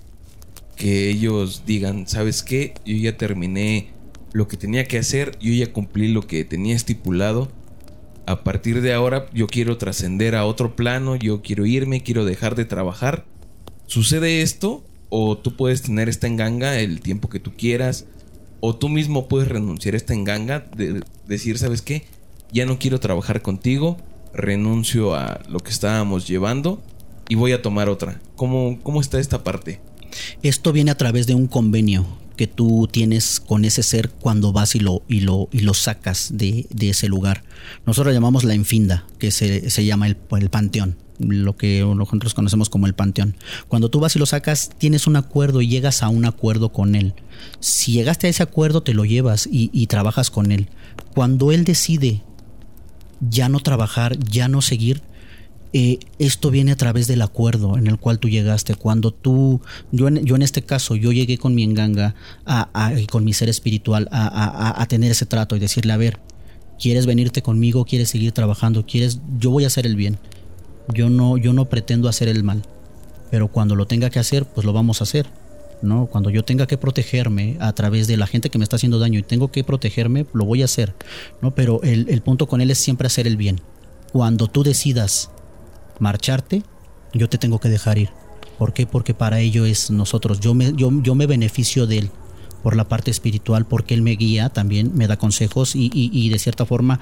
que 0.77 1.11
ellos 1.11 1.65
digan, 1.67 2.07
¿sabes 2.07 2.43
qué? 2.43 2.75
Yo 2.85 2.97
ya 2.97 3.17
terminé 3.17 3.91
lo 4.33 4.49
que 4.49 4.57
tenía 4.57 4.87
que 4.87 4.99
hacer, 4.99 5.39
yo 5.41 5.53
ya 5.53 5.73
cumplí 5.73 6.09
lo 6.09 6.27
que 6.27 6.45
tenía 6.45 6.77
estipulado. 6.77 7.51
A 8.27 8.45
partir 8.45 8.83
de 8.83 8.93
ahora 8.93 9.27
yo 9.33 9.47
quiero 9.47 9.79
trascender 9.79 10.35
a 10.35 10.45
otro 10.45 10.77
plano, 10.77 11.17
yo 11.17 11.43
quiero 11.43 11.67
irme, 11.67 12.03
quiero 12.03 12.25
dejar 12.25 12.55
de 12.55 12.65
trabajar. 12.65 13.25
¿Sucede 13.87 14.43
esto? 14.43 14.85
¿O 15.09 15.39
tú 15.39 15.57
puedes 15.57 15.83
tener 15.83 16.09
esta 16.09 16.27
enganga 16.27 16.79
el 16.79 17.01
tiempo 17.01 17.31
que 17.31 17.41
tú 17.41 17.55
quieras? 17.57 18.05
¿O 18.61 18.77
tú 18.77 18.91
mismo 18.91 19.29
puedes 19.29 19.49
renunciar 19.49 19.95
a 19.95 19.97
esta 19.97 20.13
enganga? 20.13 20.61
De 20.77 21.01
decir, 21.27 21.59
¿sabes 21.59 21.81
qué? 21.81 22.05
Ya 22.53 22.67
no 22.67 22.79
quiero 22.79 23.01
trabajar 23.01 23.41
contigo, 23.41 23.97
renuncio 24.32 25.14
a 25.14 25.40
lo 25.49 25.61
que 25.61 25.70
estábamos 25.70 26.26
llevando 26.26 26.82
y 27.28 27.35
voy 27.35 27.52
a 27.52 27.62
tomar 27.62 27.88
otra. 27.88 28.20
¿Cómo, 28.37 28.78
cómo 28.82 29.00
está 29.00 29.20
esta 29.20 29.44
parte? 29.44 29.80
Esto 30.42 30.73
viene 30.73 30.90
a 30.90 30.97
través 30.97 31.26
de 31.26 31.35
un 31.35 31.47
convenio 31.47 32.06
que 32.38 32.47
tú 32.47 32.88
tienes 32.90 33.40
con 33.40 33.64
ese 33.64 33.82
ser 33.82 34.11
cuando 34.11 34.52
vas 34.52 34.75
y 34.76 34.80
lo, 34.80 35.02
y 35.08 35.20
lo, 35.20 35.49
y 35.52 35.61
lo 35.61 35.75
sacas 35.75 36.30
de, 36.32 36.66
ese 36.80 37.08
lugar. 37.08 37.42
Nosotros 37.85 38.14
llamamos 38.14 38.44
la 38.44 38.54
infinda, 38.54 39.04
que 39.18 39.30
se, 39.30 39.85
llama 39.85 40.06
el, 40.06 40.16
el, 40.38 40.49
panteón, 40.49 40.97
lo 41.18 41.56
que 41.56 41.80
nosotros 41.80 42.35
conocemos 42.35 42.70
como 42.70 42.87
el 42.87 42.94
panteón. 42.94 43.37
Cuando 43.66 43.90
tú 43.90 43.99
vas 43.99 44.14
y 44.14 44.20
lo 44.20 44.26
sacas, 44.26 44.70
tienes 44.78 45.08
un 45.08 45.16
acuerdo 45.16 45.61
y 45.61 45.68
llegas 45.68 46.02
a 46.04 46.08
un 46.08 46.25
acuerdo 46.25 46.70
con 46.70 46.94
él. 46.94 47.12
Si 47.58 47.92
llegaste 47.92 48.28
a 48.28 48.30
ese 48.30 48.44
acuerdo, 48.44 48.85
te 48.85 48.94
lo 48.94 49.04
llevas 49.04 49.49
y 49.50 49.87
trabajas 49.88 50.30
con 50.30 50.52
él. 50.52 50.68
Cuando 51.14 51.50
él 51.50 51.64
decide 51.64 52.23
ya 53.21 53.49
no 53.49 53.61
trabajar, 53.61 54.19
ya 54.19 54.49
no 54.49 54.63
seguir, 54.63 55.03
eh, 55.75 55.99
esto 56.19 56.51
viene 56.51 56.73
a 56.73 56.77
través 56.77 57.07
del 57.09 57.21
acuerdo 57.21 57.77
en 57.77 57.87
el 57.87 57.99
cual 57.99 58.19
tú 58.19 58.29
llegaste. 58.29 58.75
Cuando 58.75 59.13
tú, 59.13 59.61
yo 59.93 60.09
en, 60.09 60.25
yo 60.25 60.37
en 60.37 60.43
este 60.43 60.63
caso, 60.63 60.97
yo 60.97 61.13
llegué 61.13 61.37
con 61.37 61.55
mi 61.55 61.63
enganga, 61.63 62.15
a, 62.47 62.93
con 63.11 63.25
mi 63.25 63.33
ser 63.33 63.49
espiritual, 63.49 64.09
a, 64.11 64.81
a, 64.81 64.87
tener 64.87 65.11
ese 65.11 65.27
trato 65.27 65.57
y 65.57 65.59
decirle, 65.59 65.93
a 65.93 65.99
ver, 65.99 66.19
¿quieres 66.81 67.07
venirte 67.07 67.43
conmigo? 67.43 67.85
¿Quieres 67.85 68.09
seguir 68.09 68.33
trabajando? 68.33 68.87
¿Quieres? 68.87 69.21
Yo 69.39 69.51
voy 69.51 69.65
a 69.65 69.67
hacer 69.67 69.87
el 69.87 69.97
bien. 69.97 70.19
Yo 70.95 71.11
no, 71.11 71.37
yo 71.37 71.53
no 71.53 71.67
pretendo 71.67 72.09
hacer 72.09 72.29
el 72.29 72.45
mal. 72.45 72.63
Pero 73.31 73.49
cuando 73.49 73.77
lo 73.77 73.87
tenga 73.87 74.09
que 74.09 74.19
hacer, 74.19 74.47
pues 74.47 74.65
lo 74.65 74.73
vamos 74.73 75.03
a 75.03 75.05
hacer. 75.05 75.27
¿No? 75.82 76.06
Cuando 76.06 76.30
yo 76.30 76.44
tenga 76.44 76.66
que 76.66 76.78
protegerme 76.78 77.56
a 77.61 77.73
través 77.73 78.06
de 78.06 78.16
la 78.16 78.26
gente 78.26 78.50
que 78.50 78.58
me 78.58 78.64
está 78.64 78.76
haciendo 78.76 78.99
daño 78.99 79.18
y 79.18 79.23
tengo 79.23 79.50
que 79.50 79.64
protegerme, 79.64 80.26
lo 80.32 80.44
voy 80.44 80.62
a 80.62 80.66
hacer, 80.66 80.94
¿no? 81.42 81.54
Pero 81.54 81.82
el, 81.82 82.08
el 82.08 82.23
punto 82.23 82.47
con 82.47 82.61
él 82.61 82.70
es 82.70 82.78
siempre 82.78 83.06
hacer 83.06 83.26
el 83.26 83.37
bien. 83.37 83.61
Cuando 84.12 84.49
tú 84.49 84.62
decidas 84.62 85.30
marcharte, 85.99 86.62
yo 87.12 87.28
te 87.28 87.38
tengo 87.38 87.58
que 87.58 87.68
dejar 87.68 87.99
ir. 87.99 88.11
¿Por 88.58 88.73
qué? 88.73 88.87
Porque 88.87 89.14
para 89.14 89.40
ello 89.40 89.64
es 89.64 89.90
nosotros. 89.90 90.40
Yo 90.40 90.54
me, 90.54 90.73
yo, 90.75 90.90
yo 91.02 91.14
me 91.14 91.26
beneficio 91.26 91.87
de 91.87 91.99
él 91.99 92.11
por 92.62 92.75
la 92.75 92.88
parte 92.88 93.11
espiritual, 93.11 93.66
porque 93.66 93.94
él 93.94 94.02
me 94.02 94.16
guía 94.16 94.49
también, 94.49 94.90
me 94.94 95.06
da 95.06 95.16
consejos 95.16 95.76
y, 95.76 95.90
y, 95.92 96.28
de 96.28 96.38
cierta 96.40 96.66
forma 96.66 96.99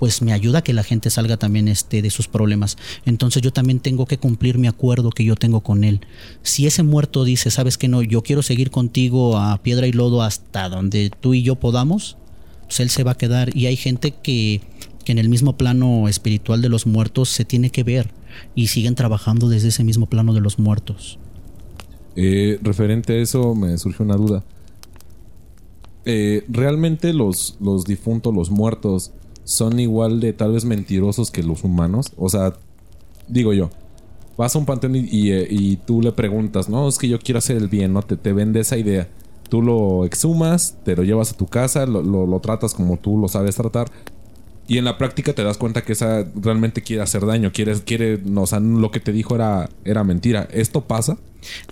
pues 0.00 0.22
me 0.22 0.32
ayuda 0.32 0.60
a 0.60 0.62
que 0.62 0.72
la 0.72 0.82
gente 0.82 1.10
salga 1.10 1.36
también 1.36 1.68
este, 1.68 2.00
de 2.00 2.08
sus 2.08 2.26
problemas. 2.26 2.78
Entonces 3.04 3.42
yo 3.42 3.52
también 3.52 3.80
tengo 3.80 4.06
que 4.06 4.16
cumplir 4.16 4.56
mi 4.56 4.66
acuerdo 4.66 5.10
que 5.10 5.24
yo 5.24 5.36
tengo 5.36 5.60
con 5.60 5.84
él. 5.84 6.00
Si 6.42 6.66
ese 6.66 6.82
muerto 6.82 7.22
dice, 7.22 7.50
sabes 7.50 7.76
que 7.76 7.86
no, 7.86 8.00
yo 8.00 8.22
quiero 8.22 8.40
seguir 8.40 8.70
contigo 8.70 9.36
a 9.36 9.62
piedra 9.62 9.86
y 9.86 9.92
lodo 9.92 10.22
hasta 10.22 10.70
donde 10.70 11.10
tú 11.20 11.34
y 11.34 11.42
yo 11.42 11.56
podamos, 11.56 12.16
pues 12.62 12.80
él 12.80 12.88
se 12.88 13.04
va 13.04 13.10
a 13.10 13.16
quedar. 13.18 13.54
Y 13.54 13.66
hay 13.66 13.76
gente 13.76 14.12
que, 14.12 14.62
que 15.04 15.12
en 15.12 15.18
el 15.18 15.28
mismo 15.28 15.58
plano 15.58 16.08
espiritual 16.08 16.62
de 16.62 16.70
los 16.70 16.86
muertos 16.86 17.28
se 17.28 17.44
tiene 17.44 17.68
que 17.68 17.84
ver 17.84 18.10
y 18.54 18.68
siguen 18.68 18.94
trabajando 18.94 19.50
desde 19.50 19.68
ese 19.68 19.84
mismo 19.84 20.06
plano 20.06 20.32
de 20.32 20.40
los 20.40 20.58
muertos. 20.58 21.18
Eh, 22.16 22.58
referente 22.62 23.12
a 23.12 23.16
eso 23.16 23.54
me 23.54 23.76
surgió 23.76 24.02
una 24.02 24.16
duda. 24.16 24.42
Eh, 26.06 26.42
¿Realmente 26.48 27.12
los, 27.12 27.58
los 27.60 27.84
difuntos, 27.84 28.34
los 28.34 28.50
muertos, 28.50 29.12
son 29.50 29.80
igual 29.80 30.20
de 30.20 30.32
tal 30.32 30.52
vez 30.52 30.64
mentirosos 30.64 31.32
que 31.32 31.42
los 31.42 31.64
humanos? 31.64 32.12
O 32.16 32.28
sea, 32.28 32.52
digo 33.26 33.52
yo, 33.52 33.70
vas 34.36 34.54
a 34.54 34.58
un 34.60 34.64
panteón 34.64 34.94
y, 34.94 35.32
eh, 35.32 35.78
tú 35.84 36.00
le 36.02 36.12
preguntas, 36.12 36.68
no, 36.68 36.88
es 36.88 36.98
que 36.98 37.08
yo 37.08 37.18
quiero 37.18 37.38
hacer 37.38 37.56
el 37.56 37.66
bien, 37.66 37.92
¿no? 37.92 38.02
Te, 38.02 38.16
te 38.16 38.32
vende 38.32 38.60
esa 38.60 38.78
idea. 38.78 39.08
Tú 39.48 39.60
lo 39.60 40.04
exhumas, 40.04 40.76
te 40.84 40.94
lo 40.94 41.02
llevas 41.02 41.32
a 41.32 41.36
tu 41.36 41.46
casa, 41.46 41.84
lo, 41.84 42.02
lo 42.02 42.40
tratas 42.40 42.72
como 42.74 42.96
tú 42.96 43.18
lo 43.18 43.26
sabes 43.26 43.56
tratar, 43.56 43.90
y 44.70 44.78
en 44.78 44.84
la 44.84 44.98
práctica 44.98 45.32
te 45.32 45.42
das 45.42 45.58
cuenta 45.58 45.82
que 45.82 45.94
esa 45.94 46.24
realmente 46.36 46.80
quiere 46.80 47.02
hacer 47.02 47.26
daño, 47.26 47.50
quiere, 47.50 47.74
quiere, 47.80 48.20
no, 48.24 48.44
lo 48.60 48.92
que 48.92 49.00
te 49.00 49.10
dijo 49.10 49.34
era, 49.34 49.68
era 49.84 50.04
mentira. 50.04 50.46
¿Esto 50.52 50.82
pasa? 50.82 51.18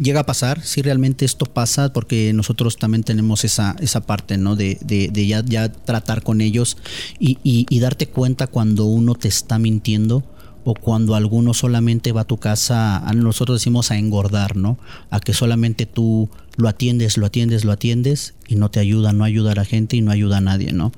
Llega 0.00 0.18
a 0.18 0.26
pasar, 0.26 0.62
sí, 0.64 0.82
realmente 0.82 1.24
esto 1.24 1.46
pasa 1.46 1.92
porque 1.92 2.32
nosotros 2.32 2.76
también 2.76 3.04
tenemos 3.04 3.44
esa, 3.44 3.76
esa 3.78 4.00
parte, 4.00 4.36
¿no? 4.36 4.56
De, 4.56 4.78
de, 4.82 5.26
ya, 5.28 5.44
ya, 5.46 5.70
tratar 5.70 6.24
con 6.24 6.40
ellos 6.40 6.76
y, 7.20 7.38
y, 7.44 7.78
darte 7.78 8.08
cuenta 8.08 8.48
cuando 8.48 8.86
uno 8.86 9.14
te 9.14 9.28
está 9.28 9.60
mintiendo 9.60 10.24
o 10.64 10.74
cuando 10.74 11.14
alguno 11.14 11.54
solamente 11.54 12.10
va 12.10 12.22
a 12.22 12.26
tu 12.26 12.38
casa, 12.38 13.00
nosotros 13.14 13.60
decimos 13.60 13.92
a 13.92 13.96
engordar, 13.96 14.56
¿no? 14.56 14.76
A 15.10 15.20
que 15.20 15.34
solamente 15.34 15.86
tú 15.86 16.30
lo 16.58 16.68
atiendes, 16.68 17.16
lo 17.16 17.24
atiendes, 17.24 17.64
lo 17.64 17.70
atiendes 17.70 18.34
y 18.48 18.56
no 18.56 18.68
te 18.68 18.80
ayuda, 18.80 19.12
no 19.12 19.22
ayuda 19.22 19.52
a 19.52 19.54
la 19.54 19.64
gente 19.64 19.96
y 19.96 20.00
no 20.00 20.10
ayuda 20.10 20.38
a 20.38 20.40
nadie, 20.40 20.72
¿no? 20.72 20.90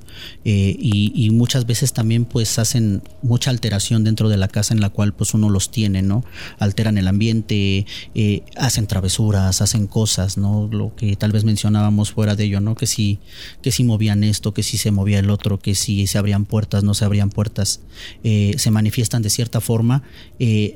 Eh, 0.43 0.75
y, 0.79 1.29
muchas 1.29 1.65
veces 1.65 1.93
también 1.93 2.25
pues 2.25 2.59
hacen 2.59 3.03
mucha 3.21 3.51
alteración 3.51 4.03
dentro 4.03 4.27
de 4.27 4.37
la 4.37 4.47
casa 4.47 4.73
en 4.73 4.81
la 4.81 4.89
cual 4.89 5.13
pues 5.13 5.33
uno 5.33 5.49
los 5.49 5.69
tiene, 5.69 6.01
¿no? 6.01 6.25
Alteran 6.59 6.97
el 6.97 7.07
ambiente, 7.07 7.85
eh, 8.15 8.43
hacen 8.57 8.87
travesuras, 8.87 9.61
hacen 9.61 9.85
cosas, 9.85 10.37
¿no? 10.37 10.67
Lo 10.71 10.95
que 10.95 11.15
tal 11.15 11.31
vez 11.31 11.43
mencionábamos 11.43 12.11
fuera 12.11 12.35
de 12.35 12.45
ello, 12.45 12.59
¿no? 12.59 12.75
Que 12.75 12.87
si, 12.87 13.19
que 13.61 13.71
si 13.71 13.83
movían 13.83 14.23
esto, 14.23 14.53
que 14.53 14.63
si 14.63 14.77
se 14.77 14.89
movía 14.89 15.19
el 15.19 15.29
otro, 15.29 15.59
que 15.59 15.75
si 15.75 16.07
se 16.07 16.17
abrían 16.17 16.45
puertas, 16.45 16.83
no 16.83 16.95
se 16.95 17.05
abrían 17.05 17.29
puertas, 17.29 17.81
eh, 18.23 18.55
se 18.57 18.71
manifiestan 18.71 19.21
de 19.21 19.29
cierta 19.29 19.61
forma 19.61 20.03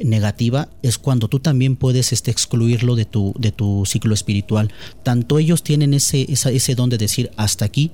negativa, 0.04 0.70
es 0.84 1.00
cuando 1.00 1.27
tú 1.27 1.39
también 1.39 1.75
puedes 1.75 2.13
este, 2.13 2.30
excluirlo 2.30 2.96
de 2.96 3.06
tu, 3.06 3.34
de 3.39 3.51
tu 3.51 3.84
ciclo 3.88 4.13
espiritual 4.13 4.72
tanto 5.03 5.39
ellos 5.39 5.63
tienen 5.63 5.94
ese, 5.94 6.25
ese 6.29 6.75
don 6.75 6.89
de 6.89 6.98
decir 6.98 7.32
hasta 7.38 7.65
aquí, 7.65 7.91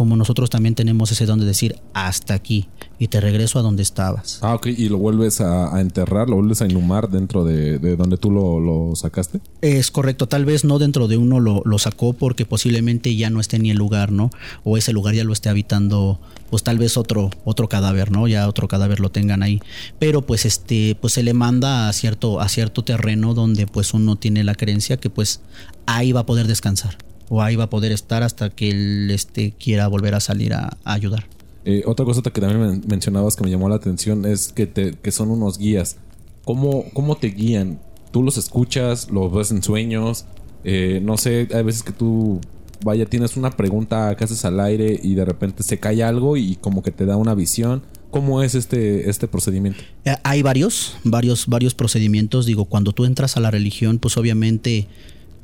como 0.00 0.16
nosotros 0.16 0.48
también 0.48 0.74
tenemos 0.74 1.12
ese 1.12 1.26
don 1.26 1.40
de 1.40 1.44
decir 1.44 1.76
hasta 1.92 2.32
aquí 2.32 2.70
y 2.98 3.08
te 3.08 3.20
regreso 3.20 3.58
a 3.58 3.62
donde 3.62 3.82
estabas. 3.82 4.38
Ah, 4.40 4.54
ok, 4.54 4.68
y 4.68 4.88
lo 4.88 4.96
vuelves 4.96 5.42
a, 5.42 5.78
enterrar, 5.78 6.30
lo 6.30 6.36
vuelves 6.36 6.62
a 6.62 6.66
inhumar 6.66 7.10
dentro 7.10 7.44
de, 7.44 7.78
donde 7.96 8.16
tú 8.16 8.30
lo, 8.30 8.96
sacaste. 8.96 9.42
Es 9.60 9.90
correcto, 9.90 10.26
tal 10.26 10.46
vez 10.46 10.64
no 10.64 10.78
dentro 10.78 11.06
de 11.06 11.18
uno 11.18 11.38
lo, 11.38 11.60
lo, 11.66 11.78
sacó 11.78 12.14
porque 12.14 12.46
posiblemente 12.46 13.14
ya 13.14 13.28
no 13.28 13.40
esté 13.40 13.58
ni 13.58 13.70
el 13.70 13.76
lugar, 13.76 14.10
¿no? 14.10 14.30
O 14.64 14.78
ese 14.78 14.94
lugar 14.94 15.14
ya 15.14 15.22
lo 15.22 15.34
esté 15.34 15.50
habitando, 15.50 16.18
pues 16.48 16.62
tal 16.62 16.78
vez 16.78 16.96
otro, 16.96 17.28
otro 17.44 17.68
cadáver, 17.68 18.10
¿no? 18.10 18.26
Ya 18.26 18.48
otro 18.48 18.68
cadáver 18.68 19.00
lo 19.00 19.10
tengan 19.10 19.42
ahí. 19.42 19.60
Pero 19.98 20.22
pues 20.22 20.46
este, 20.46 20.96
pues 20.98 21.12
se 21.12 21.22
le 21.22 21.34
manda 21.34 21.90
a 21.90 21.92
cierto, 21.92 22.40
a 22.40 22.48
cierto 22.48 22.84
terreno 22.84 23.34
donde 23.34 23.66
pues 23.66 23.92
uno 23.92 24.16
tiene 24.16 24.44
la 24.44 24.54
creencia 24.54 24.96
que 24.96 25.10
pues 25.10 25.42
ahí 25.84 26.12
va 26.12 26.20
a 26.20 26.26
poder 26.26 26.46
descansar 26.46 27.09
o 27.30 27.40
ahí 27.40 27.56
va 27.56 27.64
a 27.64 27.70
poder 27.70 27.92
estar 27.92 28.24
hasta 28.24 28.50
que 28.50 28.68
él 28.70 29.10
este, 29.10 29.52
quiera 29.52 29.86
volver 29.86 30.14
a 30.14 30.20
salir 30.20 30.52
a, 30.52 30.76
ayudar. 30.84 31.26
Eh, 31.64 31.84
otra 31.86 32.04
cosa 32.04 32.22
que 32.22 32.40
también 32.40 32.82
mencionabas 32.88 33.36
que 33.36 33.44
me 33.44 33.50
llamó 33.50 33.68
la 33.68 33.76
atención 33.76 34.26
es 34.26 34.52
que, 34.52 34.66
te, 34.66 34.94
que 34.94 35.12
son 35.12 35.30
unos 35.30 35.56
guías. 35.56 35.96
¿Cómo, 36.44 36.84
¿Cómo 36.92 37.16
te 37.16 37.28
guían? 37.28 37.80
¿Tú 38.10 38.24
los 38.24 38.36
escuchas? 38.36 39.10
¿Los 39.10 39.32
ves 39.32 39.52
en 39.52 39.62
sueños? 39.62 40.26
Eh, 40.64 41.00
no 41.04 41.16
sé, 41.16 41.46
hay 41.54 41.62
veces 41.62 41.84
que 41.84 41.92
tú, 41.92 42.40
vaya, 42.84 43.06
tienes 43.06 43.36
una 43.36 43.52
pregunta 43.52 44.16
que 44.16 44.24
haces 44.24 44.44
al 44.44 44.58
aire 44.58 44.98
y 45.00 45.14
de 45.14 45.24
repente 45.24 45.62
se 45.62 45.78
cae 45.78 46.02
algo 46.02 46.36
y 46.36 46.56
como 46.56 46.82
que 46.82 46.90
te 46.90 47.06
da 47.06 47.16
una 47.16 47.34
visión. 47.36 47.82
¿Cómo 48.10 48.42
es 48.42 48.56
este, 48.56 49.08
este 49.08 49.28
procedimiento? 49.28 49.84
Eh, 50.04 50.16
hay 50.24 50.42
varios, 50.42 50.96
varios, 51.04 51.46
varios 51.46 51.74
procedimientos. 51.74 52.44
Digo, 52.44 52.64
cuando 52.64 52.90
tú 52.92 53.04
entras 53.04 53.36
a 53.36 53.40
la 53.40 53.52
religión, 53.52 54.00
pues 54.00 54.16
obviamente 54.16 54.88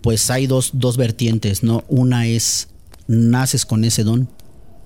pues 0.07 0.31
hay 0.31 0.47
dos, 0.47 0.71
dos 0.75 0.97
vertientes, 0.97 1.65
¿no? 1.65 1.83
Una 1.89 2.29
es, 2.29 2.69
naces 3.09 3.67
con 3.67 3.83
ese 3.83 4.05
don, 4.05 4.29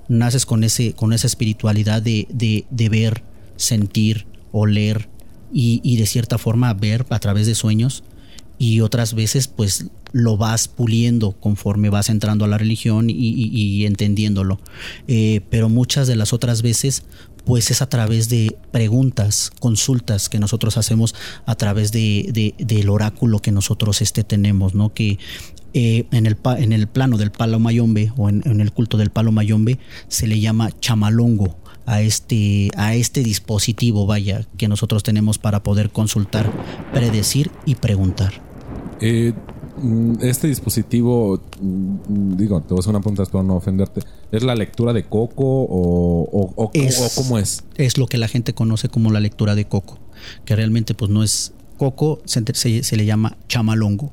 naces 0.08 0.46
con, 0.46 0.64
ese, 0.64 0.94
con 0.94 1.12
esa 1.12 1.26
espiritualidad 1.26 2.00
de, 2.00 2.26
de, 2.30 2.88
ver, 2.88 3.22
sentir, 3.56 4.26
oler 4.50 5.10
y, 5.52 5.82
y 5.84 5.98
de 5.98 6.06
cierta 6.06 6.38
forma 6.38 6.72
ver 6.72 7.04
a 7.10 7.18
través 7.18 7.46
de 7.46 7.54
sueños 7.54 8.02
y 8.60 8.80
otras 8.80 9.12
veces 9.12 9.48
pues 9.48 9.90
lo 10.12 10.36
vas 10.36 10.68
puliendo 10.68 11.32
conforme 11.32 11.88
vas 11.88 12.08
entrando 12.08 12.44
a 12.44 12.48
la 12.48 12.58
religión 12.58 13.06
y, 13.08 13.86
entendiéndolo. 13.86 14.60
Eh, 15.08 15.40
pero 15.50 15.68
muchas 15.68 16.06
de 16.08 16.16
las 16.16 16.32
otras 16.32 16.62
veces 16.62 17.04
pues 17.44 17.70
es 17.70 17.82
a 17.82 17.88
través 17.88 18.28
de 18.28 18.56
preguntas, 18.70 19.50
consultas 19.60 20.28
que 20.28 20.38
nosotros 20.38 20.76
hacemos 20.76 21.14
a 21.46 21.54
través 21.54 21.92
de, 21.92 22.54
del 22.58 22.88
oráculo 22.88 23.40
que 23.40 23.52
nosotros 23.52 24.02
este 24.02 24.24
tenemos, 24.24 24.74
¿no? 24.74 24.92
Que 24.92 25.18
eh, 25.72 26.06
en, 26.10 26.26
el, 26.26 26.36
en 26.58 26.72
el 26.72 26.88
plano 26.88 27.16
del 27.16 27.30
palo 27.30 27.60
mayombe 27.60 28.12
o 28.16 28.28
en, 28.28 28.60
el 28.60 28.72
culto 28.72 28.96
del 28.96 29.10
palo 29.10 29.30
mayombe 29.30 29.78
se 30.08 30.26
le 30.26 30.40
llama 30.40 30.70
chamalongo 30.80 31.56
a 31.86 32.02
este, 32.02 32.70
a 32.76 32.94
este 32.94 33.22
dispositivo, 33.22 34.06
vaya, 34.06 34.46
que 34.56 34.68
nosotros 34.68 35.02
tenemos 35.02 35.38
para 35.38 35.62
poder 35.62 35.90
consultar, 35.90 36.50
predecir 36.92 37.50
y 37.66 37.76
preguntar. 37.76 38.32
Eh, 39.00 39.32
este 40.20 40.46
dispositivo, 40.48 41.40
mm, 41.60 42.36
digo, 42.36 42.60
te 42.60 42.68
voy 42.68 42.78
a 42.78 42.80
hacer 42.80 42.90
una 42.90 43.00
pregunta, 43.00 43.22
espero 43.22 43.42
no 43.42 43.56
ofenderte. 43.56 44.00
¿Es 44.32 44.42
la 44.42 44.54
lectura 44.54 44.92
de 44.92 45.04
coco 45.04 45.44
o, 45.44 46.22
o- 46.30 46.52
o- 46.56 46.70
Es- 46.74 47.00
o 47.00 47.22
cómo 47.22 47.38
es? 47.38 47.64
Es 47.76 47.98
lo 47.98 48.06
que 48.06 48.18
la 48.18 48.28
gente 48.28 48.54
conoce 48.54 48.88
como 48.88 49.10
la 49.10 49.20
lectura 49.20 49.54
de 49.54 49.66
coco, 49.66 49.98
que 50.44 50.54
realmente 50.56 50.94
pues 50.94 51.10
no 51.10 51.22
es 51.22 51.52
coco, 51.78 52.20
se, 52.24 52.42
se- 52.54 52.82
se 52.82 52.96
le 52.96 53.04
llama 53.06 53.36
chamalongo. 53.48 54.12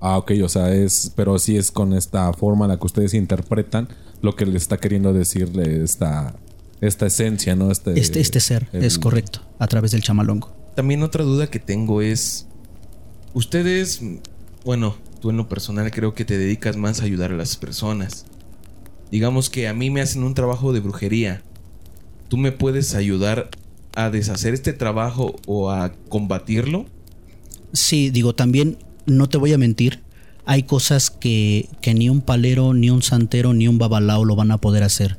Ah, 0.00 0.18
ok, 0.18 0.32
o 0.44 0.48
sea, 0.48 0.72
es, 0.74 1.12
pero 1.14 1.38
sí 1.38 1.56
es 1.56 1.70
con 1.70 1.92
esta 1.92 2.32
forma 2.32 2.64
en 2.64 2.70
la 2.70 2.76
que 2.78 2.86
ustedes 2.86 3.14
interpretan 3.14 3.88
lo 4.20 4.34
que 4.36 4.46
le 4.46 4.56
está 4.56 4.76
queriendo 4.78 5.12
decirle 5.12 5.82
esta, 5.84 6.34
esta 6.80 7.06
esencia, 7.06 7.54
¿no? 7.54 7.70
Este, 7.70 7.98
Este, 7.98 8.20
este 8.20 8.40
ser, 8.40 8.68
el- 8.72 8.84
es 8.84 8.98
correcto, 8.98 9.40
a 9.58 9.66
través 9.68 9.92
del 9.92 10.02
chamalongo. 10.02 10.50
También 10.74 11.02
otra 11.02 11.22
duda 11.22 11.48
que 11.48 11.58
tengo 11.60 12.02
es, 12.02 12.46
ustedes, 13.34 14.00
bueno, 14.64 14.96
tú 15.20 15.30
en 15.30 15.36
lo 15.36 15.48
personal 15.48 15.90
creo 15.90 16.14
que 16.14 16.24
te 16.24 16.38
dedicas 16.38 16.76
más 16.76 17.00
a 17.00 17.04
ayudar 17.04 17.32
a 17.32 17.36
las 17.36 17.56
personas. 17.56 18.26
Digamos 19.10 19.50
que 19.50 19.68
a 19.68 19.74
mí 19.74 19.90
me 19.90 20.00
hacen 20.00 20.22
un 20.22 20.34
trabajo 20.34 20.72
de 20.72 20.80
brujería. 20.80 21.42
¿Tú 22.28 22.36
me 22.36 22.52
puedes 22.52 22.94
ayudar 22.94 23.50
a 23.94 24.10
deshacer 24.10 24.54
este 24.54 24.72
trabajo 24.72 25.36
o 25.46 25.70
a 25.70 25.92
combatirlo? 26.08 26.86
Sí, 27.72 28.10
digo, 28.10 28.34
también 28.34 28.78
no 29.06 29.28
te 29.28 29.38
voy 29.38 29.52
a 29.52 29.58
mentir, 29.58 30.00
hay 30.44 30.64
cosas 30.64 31.10
que, 31.10 31.68
que 31.80 31.94
ni 31.94 32.08
un 32.08 32.20
palero, 32.20 32.74
ni 32.74 32.90
un 32.90 33.02
santero, 33.02 33.54
ni 33.54 33.68
un 33.68 33.78
babalao 33.78 34.24
lo 34.24 34.36
van 34.36 34.50
a 34.50 34.58
poder 34.58 34.82
hacer. 34.82 35.18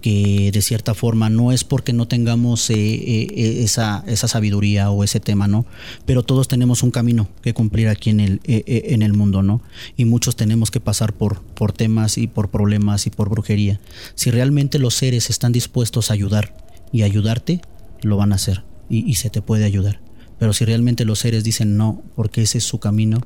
Que 0.00 0.50
de 0.52 0.62
cierta 0.62 0.94
forma 0.94 1.28
no 1.28 1.52
es 1.52 1.64
porque 1.64 1.92
no 1.92 2.08
tengamos 2.08 2.70
eh, 2.70 2.74
eh, 2.74 3.26
eh, 3.30 3.62
esa, 3.64 4.02
esa 4.06 4.28
sabiduría 4.28 4.90
o 4.90 5.04
ese 5.04 5.20
tema, 5.20 5.46
¿no? 5.46 5.66
Pero 6.06 6.22
todos 6.22 6.48
tenemos 6.48 6.82
un 6.82 6.90
camino 6.90 7.28
que 7.42 7.52
cumplir 7.52 7.88
aquí 7.88 8.10
en 8.10 8.20
el, 8.20 8.40
en 8.44 9.02
el 9.02 9.12
mundo, 9.12 9.42
¿no? 9.42 9.62
Y 9.96 10.06
muchos 10.06 10.36
tenemos 10.36 10.70
que 10.70 10.80
pasar 10.80 11.12
por, 11.12 11.42
por 11.42 11.72
temas 11.72 12.18
y 12.18 12.26
por 12.26 12.50
problemas 12.50 13.06
y 13.06 13.10
por 13.10 13.28
brujería. 13.28 13.80
Si 14.14 14.30
realmente 14.30 14.78
los 14.78 14.94
seres 14.94 15.28
están 15.30 15.52
dispuestos 15.52 16.10
a 16.10 16.14
ayudar 16.14 16.54
y 16.92 17.02
ayudarte, 17.02 17.60
lo 18.02 18.16
van 18.16 18.32
a 18.32 18.36
hacer 18.36 18.64
y 18.88 19.14
se 19.14 19.30
te 19.30 19.40
puede 19.40 19.64
ayudar. 19.64 20.00
Pero 20.40 20.52
si 20.54 20.64
realmente 20.64 21.04
los 21.04 21.18
seres 21.18 21.44
dicen 21.44 21.76
no, 21.76 22.02
porque 22.16 22.42
ese 22.42 22.58
es 22.58 22.64
su 22.64 22.80
camino, 22.80 23.20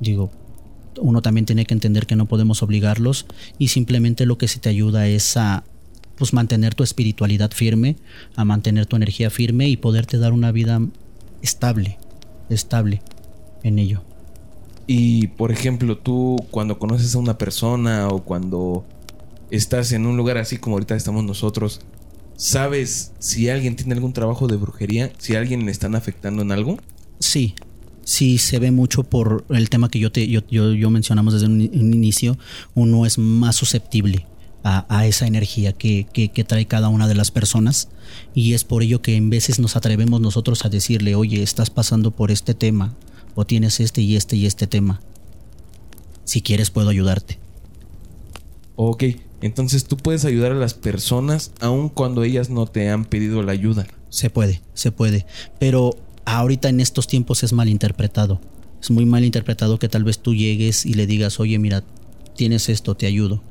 digo, 0.00 0.30
uno 1.00 1.22
también 1.22 1.46
tiene 1.46 1.66
que 1.66 1.74
entender 1.74 2.06
que 2.06 2.16
no 2.16 2.26
podemos 2.26 2.62
obligarlos 2.62 3.26
y 3.58 3.68
simplemente 3.68 4.26
lo 4.26 4.38
que 4.38 4.48
se 4.48 4.60
te 4.60 4.68
ayuda 4.68 5.06
es 5.06 5.36
a 5.36 5.64
pues 6.16 6.32
mantener 6.32 6.74
tu 6.74 6.82
espiritualidad 6.82 7.50
firme, 7.52 7.96
a 8.36 8.44
mantener 8.44 8.86
tu 8.86 8.96
energía 8.96 9.30
firme 9.30 9.68
y 9.68 9.76
poderte 9.76 10.18
dar 10.18 10.32
una 10.32 10.52
vida 10.52 10.80
estable, 11.42 11.98
estable 12.48 13.02
en 13.62 13.78
ello. 13.78 14.02
Y 14.86 15.28
por 15.28 15.50
ejemplo, 15.50 15.98
tú 15.98 16.36
cuando 16.50 16.78
conoces 16.78 17.14
a 17.14 17.18
una 17.18 17.38
persona 17.38 18.08
o 18.08 18.22
cuando 18.22 18.84
estás 19.50 19.92
en 19.92 20.06
un 20.06 20.16
lugar 20.16 20.38
así 20.38 20.58
como 20.58 20.76
ahorita 20.76 20.94
estamos 20.94 21.24
nosotros, 21.24 21.80
¿sabes 22.36 23.12
si 23.18 23.48
alguien 23.48 23.76
tiene 23.76 23.94
algún 23.94 24.12
trabajo 24.12 24.46
de 24.46 24.56
brujería? 24.56 25.12
¿Si 25.18 25.34
a 25.34 25.40
alguien 25.40 25.64
le 25.64 25.72
están 25.72 25.94
afectando 25.94 26.42
en 26.42 26.52
algo? 26.52 26.78
Sí, 27.18 27.54
sí 28.04 28.38
se 28.38 28.58
ve 28.58 28.70
mucho 28.70 29.04
por 29.04 29.44
el 29.48 29.70
tema 29.70 29.88
que 29.88 29.98
yo 29.98 30.12
te 30.12 30.28
yo, 30.28 30.42
yo, 30.50 30.72
yo 30.72 30.90
mencionamos 30.90 31.32
desde 31.32 31.46
un, 31.46 31.54
un 31.54 31.94
inicio, 31.94 32.36
uno 32.74 33.06
es 33.06 33.16
más 33.16 33.56
susceptible 33.56 34.26
a, 34.64 34.86
a 34.88 35.06
esa 35.06 35.26
energía 35.26 35.72
que, 35.72 36.06
que, 36.12 36.30
que 36.30 36.42
trae 36.42 36.66
cada 36.66 36.88
una 36.88 37.06
de 37.06 37.14
las 37.14 37.30
personas 37.30 37.88
y 38.34 38.54
es 38.54 38.64
por 38.64 38.82
ello 38.82 39.02
que 39.02 39.14
en 39.14 39.30
veces 39.30 39.60
nos 39.60 39.76
atrevemos 39.76 40.20
nosotros 40.20 40.64
a 40.64 40.70
decirle, 40.70 41.14
oye, 41.14 41.42
estás 41.42 41.70
pasando 41.70 42.10
por 42.10 42.30
este 42.30 42.54
tema 42.54 42.94
o 43.34 43.44
tienes 43.44 43.78
este 43.78 44.00
y 44.00 44.16
este 44.16 44.36
y 44.36 44.46
este 44.46 44.66
tema. 44.66 45.00
Si 46.24 46.40
quieres 46.40 46.70
puedo 46.70 46.88
ayudarte. 46.88 47.38
Ok, 48.76 49.04
entonces 49.40 49.84
tú 49.84 49.96
puedes 49.96 50.24
ayudar 50.24 50.52
a 50.52 50.56
las 50.56 50.74
personas 50.74 51.52
aun 51.60 51.88
cuando 51.90 52.24
ellas 52.24 52.50
no 52.50 52.66
te 52.66 52.88
han 52.88 53.04
pedido 53.04 53.42
la 53.42 53.52
ayuda. 53.52 53.86
Se 54.08 54.30
puede, 54.30 54.62
se 54.72 54.90
puede. 54.90 55.26
Pero 55.58 55.96
ahorita 56.24 56.68
en 56.70 56.80
estos 56.80 57.06
tiempos 57.06 57.42
es 57.42 57.52
mal 57.52 57.68
interpretado. 57.68 58.40
Es 58.80 58.90
muy 58.90 59.04
mal 59.04 59.24
interpretado 59.24 59.78
que 59.78 59.88
tal 59.88 60.04
vez 60.04 60.18
tú 60.18 60.34
llegues 60.34 60.86
y 60.86 60.94
le 60.94 61.06
digas, 61.06 61.40
oye, 61.40 61.58
mira, 61.58 61.84
tienes 62.36 62.68
esto, 62.68 62.94
te 62.94 63.06
ayudo. 63.06 63.42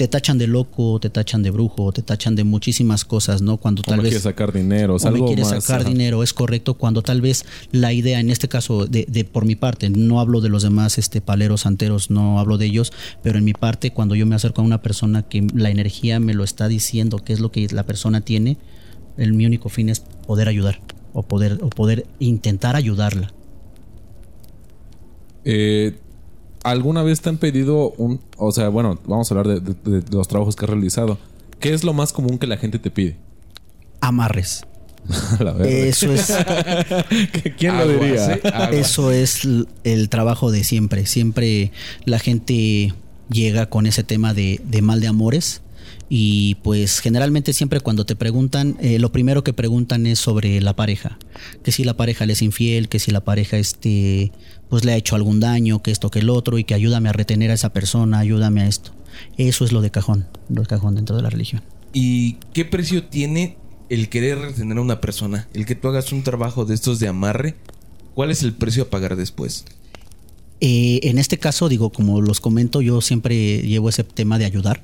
Te 0.00 0.08
tachan 0.08 0.38
de 0.38 0.46
loco, 0.46 0.98
te 0.98 1.10
tachan 1.10 1.42
de 1.42 1.50
brujo, 1.50 1.92
te 1.92 2.00
tachan 2.00 2.34
de 2.34 2.42
muchísimas 2.42 3.04
cosas, 3.04 3.42
¿no? 3.42 3.58
Cuando 3.58 3.80
O 3.80 3.82
tal 3.82 3.98
me 3.98 4.04
vez... 4.04 4.22
sacar 4.22 4.50
dinero, 4.50 4.96
o 4.96 4.98
me 4.98 5.08
algo 5.08 5.26
quiere 5.26 5.42
más, 5.42 5.62
sacar 5.62 5.82
ajá. 5.82 5.90
dinero, 5.90 6.22
es 6.22 6.32
correcto, 6.32 6.72
cuando 6.72 7.02
tal 7.02 7.20
vez 7.20 7.44
la 7.70 7.92
idea, 7.92 8.18
en 8.18 8.30
este 8.30 8.48
caso, 8.48 8.86
de, 8.86 9.04
de 9.06 9.26
por 9.26 9.44
mi 9.44 9.56
parte, 9.56 9.90
no 9.90 10.18
hablo 10.18 10.40
de 10.40 10.48
los 10.48 10.62
demás 10.62 10.96
este, 10.96 11.20
paleros, 11.20 11.60
santeros, 11.60 12.08
no 12.08 12.38
hablo 12.40 12.56
de 12.56 12.64
ellos, 12.64 12.94
pero 13.22 13.36
en 13.36 13.44
mi 13.44 13.52
parte, 13.52 13.90
cuando 13.90 14.14
yo 14.14 14.24
me 14.24 14.34
acerco 14.34 14.62
a 14.62 14.64
una 14.64 14.80
persona 14.80 15.22
que 15.24 15.46
la 15.54 15.68
energía 15.68 16.18
me 16.18 16.32
lo 16.32 16.44
está 16.44 16.66
diciendo, 16.66 17.18
qué 17.18 17.34
es 17.34 17.40
lo 17.40 17.52
que 17.52 17.68
la 17.70 17.82
persona 17.84 18.22
tiene, 18.22 18.56
el 19.18 19.34
mi 19.34 19.44
único 19.44 19.68
fin 19.68 19.90
es 19.90 20.00
poder 20.00 20.48
ayudar 20.48 20.80
o 21.12 21.24
poder, 21.24 21.58
o 21.60 21.68
poder 21.68 22.06
intentar 22.20 22.74
ayudarla. 22.74 23.34
Eh, 25.44 25.92
¿Alguna 26.62 27.02
vez 27.02 27.20
te 27.20 27.28
han 27.30 27.38
pedido 27.38 27.90
un... 27.92 28.20
O 28.36 28.52
sea, 28.52 28.68
bueno, 28.68 28.98
vamos 29.06 29.30
a 29.30 29.34
hablar 29.34 29.60
de, 29.60 29.74
de- 29.74 30.00
de 30.02 30.16
los 30.16 30.28
trabajos 30.28 30.56
que 30.56 30.64
has 30.66 30.70
realizado. 30.70 31.18
¿Qué 31.58 31.72
es 31.74 31.84
lo 31.84 31.92
más 31.92 32.12
común 32.12 32.38
que 32.38 32.46
la 32.46 32.56
gente 32.56 32.78
te 32.78 32.90
pide? 32.90 33.16
Amarres. 34.00 34.62
La. 35.40 35.52
Eso 35.66 36.12
es, 36.12 36.30
¿Quién 37.58 37.78
lo 37.78 37.88
diría? 37.88 38.34
eso 38.72 39.10
es 39.12 39.40
el 39.84 40.08
trabajo 40.10 40.50
de 40.50 40.62
siempre. 40.64 41.06
Siempre 41.06 41.72
la 42.04 42.18
gente 42.18 42.92
llega 43.30 43.66
con 43.66 43.86
ese 43.86 44.04
tema 44.04 44.34
de, 44.34 44.60
de 44.64 44.82
mal 44.82 45.00
de 45.00 45.08
amores. 45.08 45.62
Y 46.12 46.56
pues 46.56 46.98
generalmente 46.98 47.52
siempre 47.52 47.78
cuando 47.78 48.04
te 48.04 48.16
preguntan, 48.16 48.76
eh, 48.80 48.98
lo 48.98 49.12
primero 49.12 49.44
que 49.44 49.52
preguntan 49.52 50.06
es 50.06 50.18
sobre 50.18 50.60
la 50.60 50.74
pareja. 50.74 51.20
Que 51.62 51.70
si 51.70 51.84
la 51.84 51.96
pareja 51.96 52.26
le 52.26 52.32
es 52.32 52.42
infiel, 52.42 52.88
que 52.88 52.98
si 52.98 53.12
la 53.12 53.20
pareja 53.20 53.58
este, 53.58 54.32
pues 54.68 54.84
le 54.84 54.92
ha 54.92 54.96
hecho 54.96 55.14
algún 55.14 55.38
daño, 55.38 55.82
que 55.82 55.92
esto, 55.92 56.10
que 56.10 56.18
el 56.18 56.28
otro, 56.28 56.58
y 56.58 56.64
que 56.64 56.74
ayúdame 56.74 57.08
a 57.08 57.12
retener 57.12 57.52
a 57.52 57.54
esa 57.54 57.72
persona, 57.72 58.18
ayúdame 58.18 58.62
a 58.62 58.66
esto. 58.66 58.90
Eso 59.36 59.64
es 59.64 59.70
lo 59.70 59.82
de 59.82 59.92
cajón, 59.92 60.26
lo 60.48 60.62
de 60.62 60.66
cajón 60.66 60.96
dentro 60.96 61.14
de 61.14 61.22
la 61.22 61.30
religión. 61.30 61.62
¿Y 61.92 62.34
qué 62.52 62.64
precio 62.64 63.04
tiene 63.04 63.56
el 63.88 64.08
querer 64.08 64.38
retener 64.38 64.78
a 64.78 64.80
una 64.80 65.00
persona? 65.00 65.48
El 65.54 65.64
que 65.64 65.76
tú 65.76 65.86
hagas 65.86 66.10
un 66.10 66.24
trabajo 66.24 66.64
de 66.64 66.74
estos 66.74 66.98
de 66.98 67.06
amarre, 67.06 67.54
¿cuál 68.14 68.32
es 68.32 68.42
el 68.42 68.52
precio 68.52 68.82
a 68.82 68.90
pagar 68.90 69.14
después? 69.14 69.64
Eh, 70.60 70.98
en 71.04 71.18
este 71.18 71.38
caso, 71.38 71.68
digo, 71.68 71.90
como 71.90 72.20
los 72.20 72.40
comento, 72.40 72.80
yo 72.82 73.00
siempre 73.00 73.62
llevo 73.62 73.88
ese 73.88 74.02
tema 74.02 74.38
de 74.38 74.44
ayudar, 74.44 74.82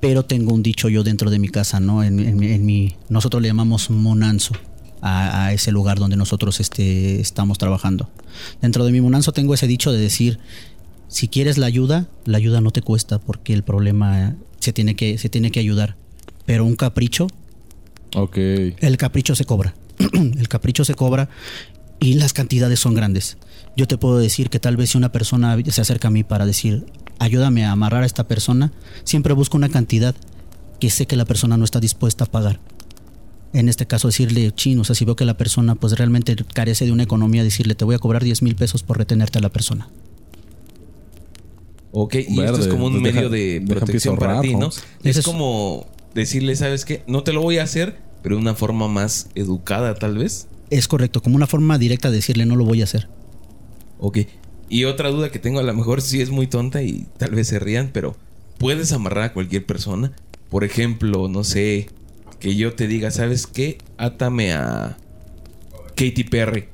pero 0.00 0.24
tengo 0.24 0.52
un 0.54 0.62
dicho 0.62 0.88
yo 0.88 1.02
dentro 1.04 1.30
de 1.30 1.38
mi 1.38 1.48
casa, 1.48 1.80
¿no? 1.80 2.02
En, 2.04 2.18
en 2.20 2.36
mi- 2.36 2.48
en 2.52 2.66
mi, 2.66 2.96
nosotros 3.08 3.42
le 3.42 3.48
llamamos 3.48 3.90
monanzo 3.90 4.54
a, 5.00 5.46
a 5.46 5.52
ese 5.52 5.72
lugar 5.72 5.98
donde 5.98 6.16
nosotros 6.16 6.60
este, 6.60 7.20
estamos 7.20 7.58
trabajando. 7.58 8.08
Dentro 8.60 8.84
de 8.84 8.92
mi 8.92 9.00
monanzo 9.00 9.32
tengo 9.32 9.54
ese 9.54 9.66
dicho 9.66 9.92
de 9.92 9.98
decir, 9.98 10.38
si 11.08 11.28
quieres 11.28 11.56
la 11.58 11.66
ayuda, 11.66 12.06
la 12.24 12.38
ayuda 12.38 12.60
no 12.60 12.70
te 12.72 12.82
cuesta 12.82 13.18
porque 13.18 13.52
el 13.54 13.62
problema 13.62 14.34
se 14.60 14.72
tiene 14.72 14.96
que, 14.96 15.18
se 15.18 15.28
tiene 15.28 15.50
que 15.50 15.60
ayudar. 15.60 15.96
Pero 16.44 16.64
un 16.64 16.76
capricho, 16.76 17.28
Ok. 18.14 18.36
el 18.38 18.96
capricho 18.98 19.34
se 19.34 19.44
cobra. 19.44 19.74
el 20.12 20.48
capricho 20.48 20.84
se 20.84 20.94
cobra 20.94 21.28
y 22.00 22.14
las 22.14 22.32
cantidades 22.32 22.80
son 22.80 22.94
grandes. 22.94 23.38
Yo 23.76 23.86
te 23.86 23.98
puedo 23.98 24.18
decir 24.18 24.50
que 24.50 24.58
tal 24.60 24.76
vez 24.76 24.90
si 24.90 24.98
una 24.98 25.12
persona 25.12 25.56
se 25.68 25.80
acerca 25.80 26.08
a 26.08 26.10
mí 26.10 26.24
para 26.24 26.46
decir, 26.46 26.86
ayúdame 27.18 27.64
a 27.64 27.72
amarrar 27.72 28.02
a 28.02 28.06
esta 28.06 28.26
persona, 28.26 28.72
siempre 29.04 29.34
busco 29.34 29.56
una 29.56 29.68
cantidad 29.68 30.14
que 30.80 30.90
sé 30.90 31.06
que 31.06 31.16
la 31.16 31.24
persona 31.24 31.56
no 31.56 31.64
está 31.64 31.80
dispuesta 31.80 32.24
a 32.24 32.26
pagar. 32.30 32.60
En 33.52 33.68
este 33.68 33.86
caso 33.86 34.08
decirle, 34.08 34.52
chino, 34.52 34.82
o 34.82 34.84
sea, 34.84 34.94
si 34.94 35.04
veo 35.04 35.16
que 35.16 35.24
la 35.24 35.36
persona 35.36 35.74
pues 35.74 35.94
realmente 35.98 36.36
carece 36.52 36.84
de 36.84 36.92
una 36.92 37.02
economía, 37.04 37.42
decirle, 37.44 37.74
te 37.74 37.84
voy 37.84 37.94
a 37.94 37.98
cobrar 37.98 38.22
10 38.24 38.42
mil 38.42 38.54
pesos 38.56 38.82
por 38.82 38.98
retenerte 38.98 39.38
a 39.38 39.42
la 39.42 39.48
persona. 39.50 39.88
Ok, 41.92 42.14
y 42.28 42.40
esto 42.42 42.58
es 42.60 42.68
como 42.68 42.86
un 42.86 43.00
pues 43.00 43.02
medio 43.14 43.30
deja- 43.30 43.34
de 43.62 43.64
protección 43.66 44.16
para 44.18 44.40
ti, 44.42 44.54
¿no? 44.54 44.70
Es 45.02 45.16
es- 45.18 45.24
como 45.24 45.86
decirle, 46.14 46.54
¿sabes 46.56 46.84
qué? 46.84 47.02
No 47.06 47.22
te 47.22 47.32
lo 47.32 47.40
voy 47.40 47.58
a 47.58 47.62
hacer, 47.62 47.96
pero 48.22 48.36
de 48.36 48.42
una 48.42 48.54
forma 48.54 48.88
más 48.88 49.28
educada, 49.34 49.94
tal 49.94 50.18
vez. 50.18 50.48
Es 50.70 50.88
correcto, 50.88 51.22
como 51.22 51.36
una 51.36 51.46
forma 51.46 51.78
directa 51.78 52.10
de 52.10 52.16
decirle, 52.16 52.46
no 52.46 52.56
lo 52.56 52.64
voy 52.64 52.80
a 52.80 52.84
hacer. 52.84 53.08
Ok. 53.98 54.18
Y 54.68 54.84
otra 54.84 55.10
duda 55.10 55.30
que 55.30 55.38
tengo, 55.38 55.60
a 55.60 55.62
lo 55.62 55.74
mejor 55.74 56.02
sí 56.02 56.20
es 56.20 56.30
muy 56.30 56.46
tonta 56.46 56.82
y 56.82 57.06
tal 57.18 57.30
vez 57.30 57.48
se 57.48 57.58
rían, 57.58 57.90
pero 57.92 58.16
¿puedes 58.58 58.92
amarrar 58.92 59.24
a 59.24 59.32
cualquier 59.32 59.64
persona? 59.64 60.12
Por 60.50 60.64
ejemplo, 60.64 61.28
no 61.28 61.44
sé, 61.44 61.88
que 62.40 62.56
yo 62.56 62.74
te 62.74 62.88
diga, 62.88 63.10
¿sabes 63.10 63.46
qué? 63.46 63.78
Átame 63.96 64.52
a 64.52 64.96
Katy 65.94 66.24
Perry. 66.24 66.64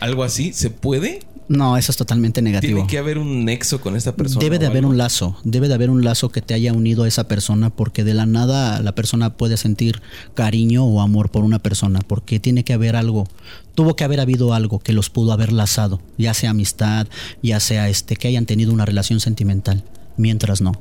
algo 0.00 0.22
así, 0.24 0.52
¿se 0.52 0.70
puede? 0.70 1.20
No, 1.52 1.76
eso 1.76 1.92
es 1.92 1.98
totalmente 1.98 2.40
negativo. 2.40 2.76
Tiene 2.76 2.88
que 2.88 2.96
haber 2.96 3.18
un 3.18 3.44
nexo 3.44 3.80
con 3.80 3.94
esta 3.94 4.16
persona. 4.16 4.42
Debe 4.42 4.58
de 4.58 4.66
haber 4.66 4.78
algo. 4.78 4.90
un 4.90 4.96
lazo, 4.96 5.36
debe 5.44 5.68
de 5.68 5.74
haber 5.74 5.90
un 5.90 6.02
lazo 6.02 6.30
que 6.30 6.40
te 6.40 6.54
haya 6.54 6.72
unido 6.72 7.04
a 7.04 7.08
esa 7.08 7.28
persona 7.28 7.68
porque 7.68 8.04
de 8.04 8.14
la 8.14 8.24
nada 8.24 8.80
la 8.80 8.94
persona 8.94 9.36
puede 9.36 9.58
sentir 9.58 10.00
cariño 10.34 10.84
o 10.84 11.02
amor 11.02 11.30
por 11.30 11.44
una 11.44 11.58
persona 11.58 12.00
porque 12.06 12.40
tiene 12.40 12.64
que 12.64 12.72
haber 12.72 12.96
algo, 12.96 13.28
tuvo 13.74 13.96
que 13.96 14.04
haber 14.04 14.20
habido 14.20 14.54
algo 14.54 14.78
que 14.78 14.94
los 14.94 15.10
pudo 15.10 15.32
haber 15.32 15.52
lazado, 15.52 16.00
ya 16.16 16.32
sea 16.32 16.50
amistad, 16.50 17.06
ya 17.42 17.60
sea 17.60 17.90
este 17.90 18.16
que 18.16 18.28
hayan 18.28 18.46
tenido 18.46 18.72
una 18.72 18.86
relación 18.86 19.20
sentimental, 19.20 19.84
mientras 20.16 20.62
no. 20.62 20.72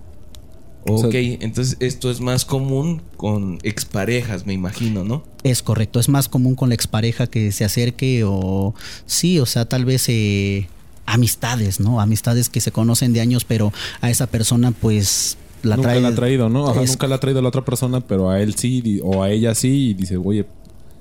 Ok, 0.84 1.06
O 1.06 1.12
sea- 1.12 1.22
entonces 1.22 1.78
esto 1.80 2.10
es 2.10 2.22
más 2.22 2.44
común 2.46 3.02
con 3.18 3.60
exparejas, 3.64 4.46
me 4.46 4.54
imagino, 4.54 5.04
¿no? 5.04 5.24
Es 5.44 5.62
correcto, 5.62 6.00
es 6.00 6.10
más 6.10 6.28
común 6.28 6.56
con 6.56 6.70
la 6.70 6.76
expareja 6.76 7.28
que 7.28 7.52
se 7.52 7.64
acerque 7.66 8.24
o 8.26 8.74
sí, 9.06 9.40
o 9.40 9.46
sea, 9.46 9.66
tal 9.66 9.86
vez 9.86 10.06
eh, 10.10 10.68
amistades, 11.06 11.80
¿no? 11.80 12.00
Amistades 12.02 12.50
que 12.50 12.62
se 12.62 12.72
conocen 12.72 13.14
de 13.14 13.22
años, 13.22 13.44
pero 13.46 13.72
a 14.02 14.10
esa 14.10 14.28
persona 14.28 14.72
pues 14.72 15.38
la 15.64 15.76
nunca 15.76 15.90
trae 15.90 16.02
la 16.02 16.08
ha 16.10 16.16
traído, 16.16 16.50
¿no? 16.50 16.68
Ajá, 16.70 16.82
es- 16.82 16.90
nunca 16.92 17.08
la 17.08 17.16
ha 17.16 17.20
traído 17.20 17.42
la 17.42 17.50
otra 17.50 17.64
persona, 17.66 18.02
pero 18.02 18.30
a 18.30 18.42
él 18.42 18.56
sí, 18.56 19.00
o 19.04 19.22
a 19.24 19.30
ella 19.30 19.54
sí, 19.56 19.90
y 19.90 19.94
dice, 19.94 20.18
oye, 20.18 20.46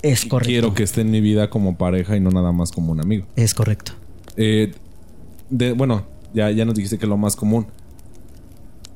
Es 0.02 0.24
correcto. 0.26 0.50
quiero 0.50 0.74
que 0.74 0.82
esté 0.82 1.02
en 1.02 1.10
mi 1.10 1.20
vida 1.20 1.48
como 1.50 1.76
pareja 1.76 2.16
y 2.16 2.20
no 2.20 2.30
nada 2.30 2.52
más 2.52 2.70
como 2.72 2.92
un 2.92 3.00
amigo. 3.00 3.26
Es 3.36 3.54
correcto. 3.54 3.92
Eh, 4.36 4.72
de, 5.50 5.72
bueno, 5.72 6.04
ya, 6.34 6.50
ya 6.50 6.64
nos 6.64 6.74
dijiste 6.74 6.98
que 6.98 7.04
es 7.06 7.08
lo 7.08 7.16
más 7.16 7.36
común. 7.36 7.66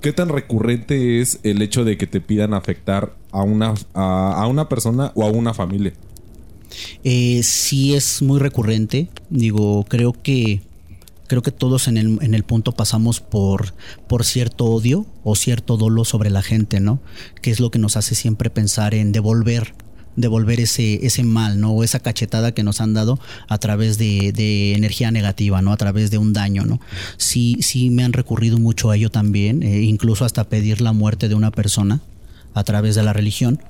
¿Qué 0.05 0.13
tan 0.13 0.29
recurrente 0.29 1.23
es 1.23 1.41
el 1.45 1.63
hecho 1.63 1.83
de 1.83 1.97
que 1.97 2.07
te 2.07 2.21
pidan 2.21 2.53
afectar 2.53 3.15
a 3.33 3.41
una, 3.41 3.73
a, 3.95 4.47
una 4.47 4.69
persona 4.69 5.13
o 5.15 5.25
a 5.25 5.31
una 5.31 5.55
familia? 5.55 5.95
Eh, 7.05 7.43
sí 7.43 7.95
es 7.95 8.21
muy 8.21 8.39
recurrente. 8.39 9.09
Digo, 9.31 9.83
creo 9.89 10.13
que 10.13 10.61
creo 11.27 11.41
que 11.41 11.53
todos 11.53 11.89
en 11.89 11.97
el, 11.97 12.19
en 12.21 12.35
el 12.35 12.43
punto 12.43 12.73
pasamos 12.73 13.21
por, 13.21 13.73
por 14.07 14.27
cierto 14.27 14.67
odio 14.67 15.07
o 15.23 15.37
cierto 15.37 15.79
dolo 15.79 16.05
sobre 16.05 16.29
la 16.29 16.43
gente, 16.43 16.81
¿no? 16.81 17.01
Que 17.41 17.51
es 17.51 17.59
lo 17.59 17.71
que 17.71 17.79
nos 17.79 17.97
hace 17.97 18.15
siempre 18.15 18.51
pensar 18.51 18.93
en 18.93 19.11
devolver 19.11 19.73
devolver 20.17 20.61
ese, 20.61 21.05
ese 21.07 21.25
mal, 21.25 21.61
¿no? 21.61 21.73
O 21.73 21.85
esa 21.85 22.01
cachetada 22.01 22.53
que 22.53 22.63
nos 22.63 22.81
han 22.81 22.95
dado 22.95 23.19
a 23.49 23.59
través 23.59 23.99
de, 23.99 24.33
de 24.33 24.75
energía 24.75 25.11
negativa, 25.11 25.63
¿no? 25.63 25.73
A 25.73 25.77
través 25.77 26.11
de 26.11 26.19
un 26.19 26.33
daño, 26.33 26.65
¿no? 26.65 26.81
Sí, 27.17 27.57
sí 27.61 27.91
me 27.91 28.05
han 28.05 28.13
recurrido 28.13 28.59
mucho 28.59 28.91
a 28.91 28.97
ello 28.97 29.11
también, 29.11 29.63
eh, 29.63 29.83
incluso 29.83 30.25
hasta 30.25 30.45
pedir 30.45 30.81
la 30.81 30.93
muerte 30.93 31.29
de 31.29 31.35
una 31.35 31.51
persona 31.51 32.01
a 32.55 32.65
través 32.65 32.95
de 32.95 33.03
la 33.03 33.13
religión. 33.13 33.61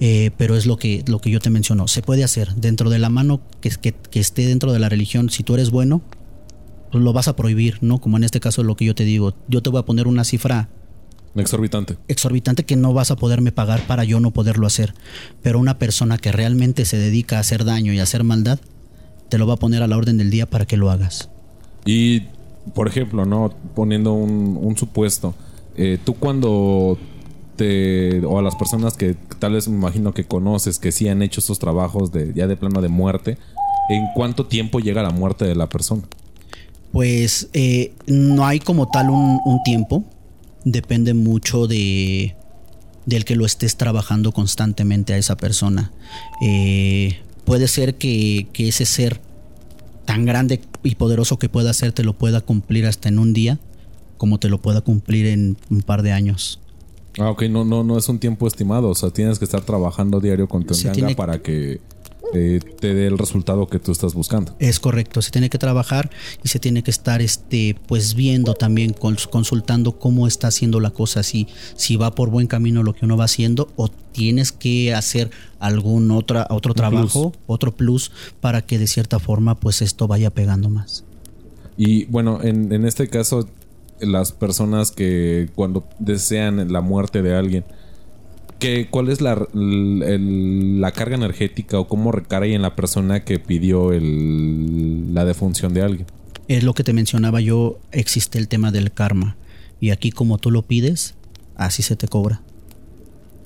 Eh, 0.00 0.32
pero 0.36 0.56
es 0.56 0.66
lo 0.66 0.76
que, 0.76 1.04
lo 1.06 1.20
que 1.20 1.30
yo 1.30 1.40
te 1.40 1.50
menciono. 1.50 1.88
Se 1.88 2.02
puede 2.02 2.24
hacer 2.24 2.54
dentro 2.56 2.90
de 2.90 2.98
la 2.98 3.10
mano 3.10 3.40
que, 3.60 3.70
que, 3.70 4.20
esté 4.20 4.46
dentro 4.46 4.72
de 4.72 4.78
la 4.78 4.88
religión. 4.88 5.30
Si 5.30 5.44
tú 5.44 5.54
eres 5.54 5.70
bueno, 5.70 6.02
lo 6.92 7.12
vas 7.12 7.28
a 7.28 7.36
prohibir, 7.36 7.78
¿no? 7.80 8.00
Como 8.00 8.16
en 8.16 8.24
este 8.24 8.40
caso 8.40 8.62
lo 8.64 8.76
que 8.76 8.84
yo 8.84 8.94
te 8.94 9.04
digo. 9.04 9.34
Yo 9.48 9.62
te 9.62 9.70
voy 9.70 9.80
a 9.80 9.84
poner 9.84 10.08
una 10.08 10.24
cifra 10.24 10.68
Exorbitante. 11.36 11.96
exorbitante 12.08 12.64
que 12.64 12.76
no 12.76 12.92
vas 12.92 13.10
a 13.10 13.16
poderme 13.16 13.50
pagar 13.52 13.86
para 13.86 14.04
yo 14.04 14.20
no 14.20 14.30
poderlo 14.30 14.66
hacer. 14.66 14.94
Pero 15.42 15.58
una 15.58 15.78
persona 15.78 16.16
que 16.18 16.30
realmente 16.32 16.84
se 16.84 16.96
dedica 16.96 17.36
a 17.36 17.40
hacer 17.40 17.64
daño 17.64 17.92
y 17.92 17.98
a 17.98 18.04
hacer 18.04 18.22
maldad, 18.24 18.60
te 19.28 19.38
lo 19.38 19.46
va 19.46 19.54
a 19.54 19.56
poner 19.56 19.82
a 19.82 19.88
la 19.88 19.96
orden 19.96 20.16
del 20.16 20.30
día 20.30 20.46
para 20.48 20.64
que 20.66 20.76
lo 20.76 20.90
hagas. 20.90 21.30
Y, 21.84 22.22
por 22.74 22.86
ejemplo, 22.88 23.24
¿no? 23.24 23.52
Poniendo 23.74 24.12
un, 24.12 24.58
un 24.60 24.76
supuesto. 24.76 25.34
eh, 25.76 25.98
tú 26.04 26.14
cuando 26.14 26.98
te... 27.56 28.24
O 28.24 28.38
a 28.38 28.42
las 28.42 28.54
personas 28.54 28.96
que 28.96 29.16
tal 29.38 29.54
vez 29.54 29.68
me 29.68 29.76
imagino 29.76 30.12
que 30.14 30.24
conoces, 30.24 30.78
que 30.78 30.92
sí 30.92 31.08
han 31.08 31.22
hecho 31.22 31.40
estos 31.40 31.58
trabajos 31.58 32.12
de 32.12 32.32
ya 32.34 32.46
de 32.46 32.56
plano 32.56 32.80
de 32.80 32.88
muerte, 32.88 33.38
¿en 33.90 34.06
cuánto 34.14 34.46
tiempo 34.46 34.78
llega 34.78 35.02
la 35.02 35.10
muerte 35.10 35.44
de 35.44 35.54
la 35.56 35.68
persona? 35.68 36.02
Pues 36.92 37.48
eh, 37.54 37.92
no 38.06 38.46
hay 38.46 38.60
como 38.60 38.88
tal 38.88 39.10
un, 39.10 39.40
un 39.44 39.62
tiempo. 39.64 40.04
Depende 40.64 41.14
mucho 41.14 41.66
de 41.66 42.36
del 43.06 43.24
que 43.24 43.36
lo 43.36 43.44
estés 43.44 43.76
trabajando 43.76 44.32
constantemente 44.32 45.12
a 45.12 45.18
esa 45.18 45.36
persona. 45.36 45.92
Eh, 46.40 47.18
puede 47.44 47.68
ser 47.68 47.96
que, 47.96 48.46
que 48.52 48.68
ese 48.68 48.86
ser 48.86 49.20
tan 50.06 50.24
grande 50.24 50.60
y 50.82 50.94
poderoso 50.94 51.38
que 51.38 51.48
pueda 51.48 51.72
ser 51.72 51.92
te 51.92 52.02
lo 52.02 52.14
pueda 52.14 52.40
cumplir 52.40 52.86
hasta 52.86 53.08
en 53.08 53.18
un 53.18 53.32
día, 53.32 53.58
como 54.16 54.38
te 54.38 54.48
lo 54.48 54.60
pueda 54.60 54.80
cumplir 54.80 55.26
en 55.26 55.56
un 55.70 55.82
par 55.82 56.02
de 56.02 56.12
años. 56.12 56.60
Ah, 57.18 57.30
ok, 57.30 57.44
no, 57.44 57.64
no, 57.64 57.84
no 57.84 57.96
es 57.96 58.08
un 58.08 58.18
tiempo 58.18 58.46
estimado. 58.46 58.88
O 58.88 58.94
sea, 58.94 59.10
tienes 59.10 59.38
que 59.38 59.44
estar 59.44 59.62
trabajando 59.62 60.20
diario 60.20 60.48
con 60.48 60.64
tu 60.64 60.74
para 61.16 61.40
que 61.40 61.80
eh, 62.34 62.60
te 62.80 62.94
dé 62.94 63.06
el 63.06 63.16
resultado 63.18 63.66
que 63.68 63.78
tú 63.78 63.92
estás 63.92 64.14
buscando. 64.14 64.54
Es 64.58 64.80
correcto, 64.80 65.22
se 65.22 65.30
tiene 65.30 65.48
que 65.48 65.58
trabajar 65.58 66.10
y 66.42 66.48
se 66.48 66.58
tiene 66.58 66.82
que 66.82 66.90
estar 66.90 67.22
este 67.22 67.76
pues 67.86 68.14
viendo 68.14 68.54
también 68.54 68.94
cons- 68.94 69.28
consultando 69.28 69.98
cómo 69.98 70.26
está 70.26 70.48
haciendo 70.48 70.80
la 70.80 70.90
cosa 70.90 71.22
si 71.22 71.46
si 71.76 71.96
va 71.96 72.14
por 72.14 72.30
buen 72.30 72.46
camino 72.46 72.82
lo 72.82 72.92
que 72.94 73.04
uno 73.04 73.16
va 73.16 73.24
haciendo 73.24 73.68
o 73.76 73.88
tienes 73.88 74.52
que 74.52 74.94
hacer 74.94 75.30
algún 75.58 76.10
otra 76.10 76.46
otro 76.50 76.74
trabajo, 76.74 77.32
otro 77.46 77.72
plus 77.74 78.10
para 78.40 78.62
que 78.62 78.78
de 78.78 78.86
cierta 78.86 79.18
forma 79.18 79.54
pues 79.54 79.80
esto 79.82 80.06
vaya 80.08 80.30
pegando 80.30 80.68
más. 80.70 81.04
Y 81.76 82.04
bueno, 82.04 82.40
en, 82.42 82.72
en 82.72 82.86
este 82.86 83.08
caso, 83.08 83.48
las 84.00 84.30
personas 84.32 84.90
que 84.92 85.48
cuando 85.54 85.84
desean 85.98 86.72
la 86.72 86.80
muerte 86.80 87.22
de 87.22 87.34
alguien, 87.34 87.64
¿qué, 88.64 88.88
¿cuál 88.90 89.08
es 89.08 89.20
la, 89.20 89.32
el- 89.54 90.02
el- 90.02 90.80
la 90.80 90.92
carga 90.92 91.16
energética 91.16 91.78
o 91.78 91.86
cómo 91.88 92.12
recae 92.12 92.54
en 92.54 92.62
la 92.62 92.74
persona 92.76 93.24
que 93.24 93.38
pidió 93.38 93.92
el- 93.92 95.14
la 95.14 95.24
defunción 95.24 95.74
de 95.74 95.82
alguien? 95.82 96.06
Es 96.48 96.62
lo 96.64 96.74
que 96.74 96.84
te 96.84 96.92
mencionaba 96.92 97.40
yo, 97.40 97.78
existe 97.92 98.38
el 98.38 98.48
tema 98.48 98.70
del 98.70 98.92
karma 98.92 99.36
y 99.80 99.90
aquí 99.90 100.10
como 100.10 100.38
tú 100.38 100.50
lo 100.50 100.62
pides, 100.62 101.14
así 101.56 101.82
se 101.82 101.96
te 101.96 102.08
cobra. 102.08 102.42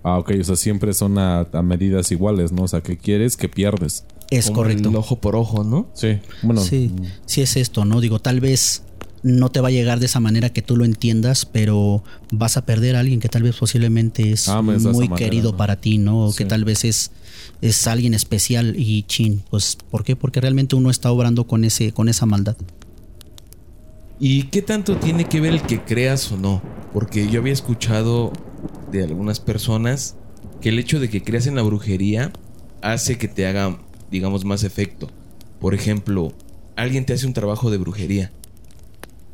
Ah, 0.04 0.18
ok, 0.18 0.32
o 0.40 0.44
sea, 0.44 0.56
siempre 0.56 0.92
son 0.94 1.18
a, 1.18 1.40
a 1.52 1.62
medidas 1.62 2.10
iguales, 2.12 2.52
¿no? 2.52 2.62
O 2.62 2.68
sea, 2.68 2.80
que 2.80 2.96
quieres, 2.96 3.36
que 3.36 3.48
pierdes. 3.48 4.04
Es 4.30 4.46
Como 4.46 4.56
correcto. 4.56 4.88
el 4.90 4.96
ojo 4.96 5.16
por 5.20 5.36
ojo, 5.36 5.64
¿no? 5.64 5.88
Sí, 5.94 6.18
bueno, 6.42 6.60
Sí, 6.60 6.90
sí 7.26 7.40
es 7.42 7.56
esto, 7.56 7.84
¿no? 7.84 8.00
Digo, 8.00 8.18
tal 8.20 8.40
vez 8.40 8.82
no 9.22 9.50
te 9.50 9.60
va 9.60 9.68
a 9.68 9.70
llegar 9.70 10.00
de 10.00 10.06
esa 10.06 10.20
manera 10.20 10.50
que 10.50 10.62
tú 10.62 10.76
lo 10.76 10.84
entiendas, 10.84 11.44
pero 11.46 12.04
vas 12.30 12.56
a 12.56 12.64
perder 12.66 12.96
a 12.96 13.00
alguien 13.00 13.20
que 13.20 13.28
tal 13.28 13.42
vez 13.42 13.56
posiblemente 13.56 14.30
es 14.32 14.48
Ah, 14.48 14.62
me 14.62 14.76
es 14.76 14.82
de 14.84 14.90
esa 14.90 14.96
muy 14.96 15.08
manera, 15.08 15.24
querido 15.30 15.52
¿no? 15.52 15.56
para 15.56 15.76
ti, 15.80 15.98
¿no? 15.98 16.26
O 16.26 16.32
Sí. 16.32 16.38
que 16.38 16.44
tal 16.44 16.64
vez 16.64 16.84
es, 16.84 17.10
es 17.60 17.86
alguien 17.86 18.14
especial 18.14 18.74
y 18.76 19.02
chin, 19.04 19.42
pues 19.50 19.76
¿por 19.90 20.04
qué? 20.04 20.16
Porque 20.16 20.40
realmente 20.40 20.76
uno 20.76 20.90
está 20.90 21.10
obrando 21.10 21.46
con 21.46 21.64
ese 21.64 21.92
con 21.92 22.08
esa 22.08 22.26
maldad. 22.26 22.56
¿Y 24.18 24.44
qué 24.44 24.62
tanto 24.62 24.96
tiene 24.98 25.26
que 25.26 25.40
ver 25.40 25.52
el 25.52 25.62
que 25.62 25.84
creas 25.84 26.30
o 26.32 26.36
no? 26.36 26.62
Porque 26.92 27.28
yo 27.28 27.40
había 27.40 27.52
escuchado 27.52 28.32
de 28.90 29.04
algunas 29.04 29.38
personas 29.40 30.16
que 30.60 30.70
el 30.70 30.78
hecho 30.78 30.98
de 30.98 31.08
que 31.08 31.22
creas 31.22 31.46
en 31.46 31.54
la 31.54 31.62
brujería 31.62 32.32
hace 32.80 33.18
que 33.18 33.28
te 33.28 33.46
haga, 33.46 33.78
digamos, 34.10 34.44
más 34.44 34.64
efecto. 34.64 35.08
Por 35.60 35.74
ejemplo, 35.74 36.32
alguien 36.76 37.04
te 37.06 37.12
hace 37.12 37.26
un 37.26 37.32
trabajo 37.32 37.70
de 37.70 37.76
brujería. 37.78 38.32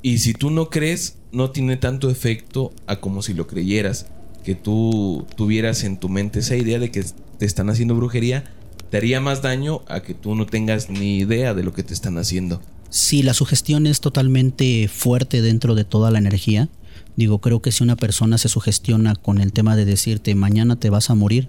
Y 0.04 0.18
si 0.18 0.34
tú 0.34 0.50
no 0.50 0.68
crees, 0.68 1.16
no 1.32 1.50
tiene 1.50 1.78
tanto 1.78 2.10
efecto 2.10 2.74
a 2.86 2.96
como 2.96 3.22
si 3.22 3.32
lo 3.32 3.46
creyeras. 3.46 4.04
Que 4.44 4.54
tú 4.54 5.26
tuvieras 5.34 5.82
en 5.82 5.96
tu 5.96 6.10
mente 6.10 6.40
esa 6.40 6.56
idea 6.56 6.78
de 6.78 6.90
que 6.90 7.02
te 7.38 7.46
están 7.46 7.70
haciendo 7.70 7.94
brujería, 7.94 8.44
te 8.90 8.98
haría 8.98 9.22
más 9.22 9.40
daño 9.40 9.80
a 9.88 10.02
que 10.02 10.12
tú 10.12 10.34
no 10.34 10.44
tengas 10.44 10.90
ni 10.90 11.16
idea 11.16 11.54
de 11.54 11.62
lo 11.62 11.72
que 11.72 11.82
te 11.82 11.94
están 11.94 12.18
haciendo. 12.18 12.60
Si 12.90 13.22
la 13.22 13.32
sugestión 13.32 13.86
es 13.86 14.02
totalmente 14.02 14.88
fuerte 14.88 15.40
dentro 15.40 15.74
de 15.74 15.84
toda 15.84 16.10
la 16.10 16.18
energía, 16.18 16.68
digo, 17.16 17.38
creo 17.38 17.62
que 17.62 17.72
si 17.72 17.82
una 17.82 17.96
persona 17.96 18.36
se 18.36 18.50
sugestiona 18.50 19.14
con 19.14 19.40
el 19.40 19.54
tema 19.54 19.74
de 19.74 19.86
decirte 19.86 20.34
mañana 20.34 20.76
te 20.76 20.90
vas 20.90 21.08
a 21.08 21.14
morir, 21.14 21.48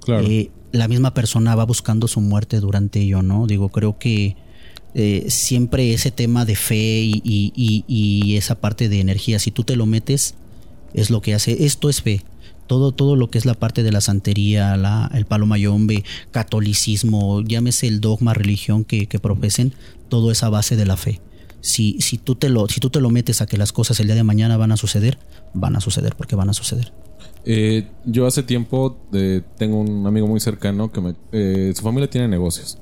claro. 0.00 0.26
eh, 0.26 0.50
la 0.72 0.88
misma 0.88 1.14
persona 1.14 1.54
va 1.54 1.64
buscando 1.64 2.08
su 2.08 2.20
muerte 2.20 2.58
durante 2.58 3.02
ello, 3.02 3.22
¿no? 3.22 3.46
Digo, 3.46 3.68
creo 3.68 4.00
que 4.00 4.34
eh, 4.94 5.26
siempre 5.28 5.92
ese 5.92 6.10
tema 6.10 6.44
de 6.44 6.54
fe 6.56 7.00
y, 7.02 7.20
y- 7.24 7.84
y- 7.86 8.36
esa 8.36 8.54
parte 8.60 8.88
de 8.88 9.00
energía, 9.00 9.38
si 9.38 9.50
tú 9.50 9.64
te 9.64 9.76
lo 9.76 9.86
metes, 9.86 10.34
es 10.92 11.10
lo 11.10 11.20
que 11.20 11.34
hace. 11.34 11.64
Esto 11.64 11.88
es 11.88 12.00
fe. 12.02 12.22
Todo, 12.66 12.92
todo 12.92 13.14
lo 13.16 13.28
que 13.30 13.36
es 13.38 13.44
la 13.44 13.54
parte 13.54 13.82
de 13.82 13.92
la 13.92 14.00
santería, 14.00 14.74
el 15.12 15.26
palo 15.26 15.44
mayombe, 15.46 16.02
catolicismo, 16.30 17.42
llámese 17.42 17.86
el 17.88 18.00
dogma, 18.00 18.32
religión 18.32 18.84
que, 18.84 19.06
que 19.06 19.18
profesen, 19.18 19.74
todo 20.08 20.30
es 20.30 20.42
a 20.42 20.48
base 20.48 20.76
de 20.76 20.86
la 20.86 20.96
fe. 20.96 21.20
Si, 21.60 22.00
si, 22.00 22.16
tú 22.18 22.34
te 22.34 22.48
lo, 22.48 22.66
si 22.68 22.80
tú 22.80 22.90
te 22.90 23.00
lo 23.00 23.10
metes 23.10 23.40
a 23.42 23.46
que 23.46 23.56
las 23.58 23.72
cosas 23.72 23.98
el 24.00 24.06
día 24.06 24.14
de 24.14 24.22
mañana 24.22 24.56
van 24.56 24.72
a 24.72 24.76
suceder, 24.76 25.18
van 25.54 25.76
a 25.76 25.80
suceder 25.80 26.14
porque 26.16 26.36
van 26.36 26.48
a 26.50 26.54
suceder. 26.54 26.92
Eh, 27.44 27.86
yo 28.06 28.26
hace 28.26 28.42
tiempo 28.42 28.98
eh, 29.12 29.42
tengo 29.58 29.78
un 29.80 30.06
amigo 30.06 30.26
muy 30.26 30.40
cercano 30.40 30.90
que 30.90 31.00
me, 31.00 31.74
su 31.74 31.82
familia 31.82 32.08
tiene 32.08 32.28
negocios. 32.28 32.78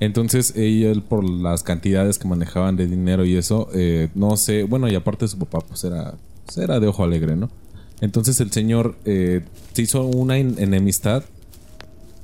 Entonces 0.00 0.56
ella, 0.56 0.92
por 1.08 1.28
las 1.28 1.62
cantidades 1.62 2.18
que 2.18 2.26
manejaban 2.26 2.76
de 2.76 2.86
dinero 2.86 3.24
y 3.26 3.36
eso, 3.36 3.68
eh, 3.74 4.08
no 4.14 4.36
sé, 4.38 4.64
bueno, 4.64 4.88
y 4.88 4.94
aparte 4.94 5.28
su 5.28 5.38
papá 5.38 5.60
pues 5.60 5.84
era, 5.84 6.14
pues, 6.46 6.56
era 6.56 6.80
de 6.80 6.86
ojo 6.88 7.04
alegre, 7.04 7.36
¿no? 7.36 7.50
Entonces 8.00 8.40
el 8.40 8.50
señor 8.50 8.96
eh, 9.04 9.42
se 9.74 9.82
hizo 9.82 10.04
una 10.04 10.38
en- 10.38 10.58
enemistad 10.58 11.22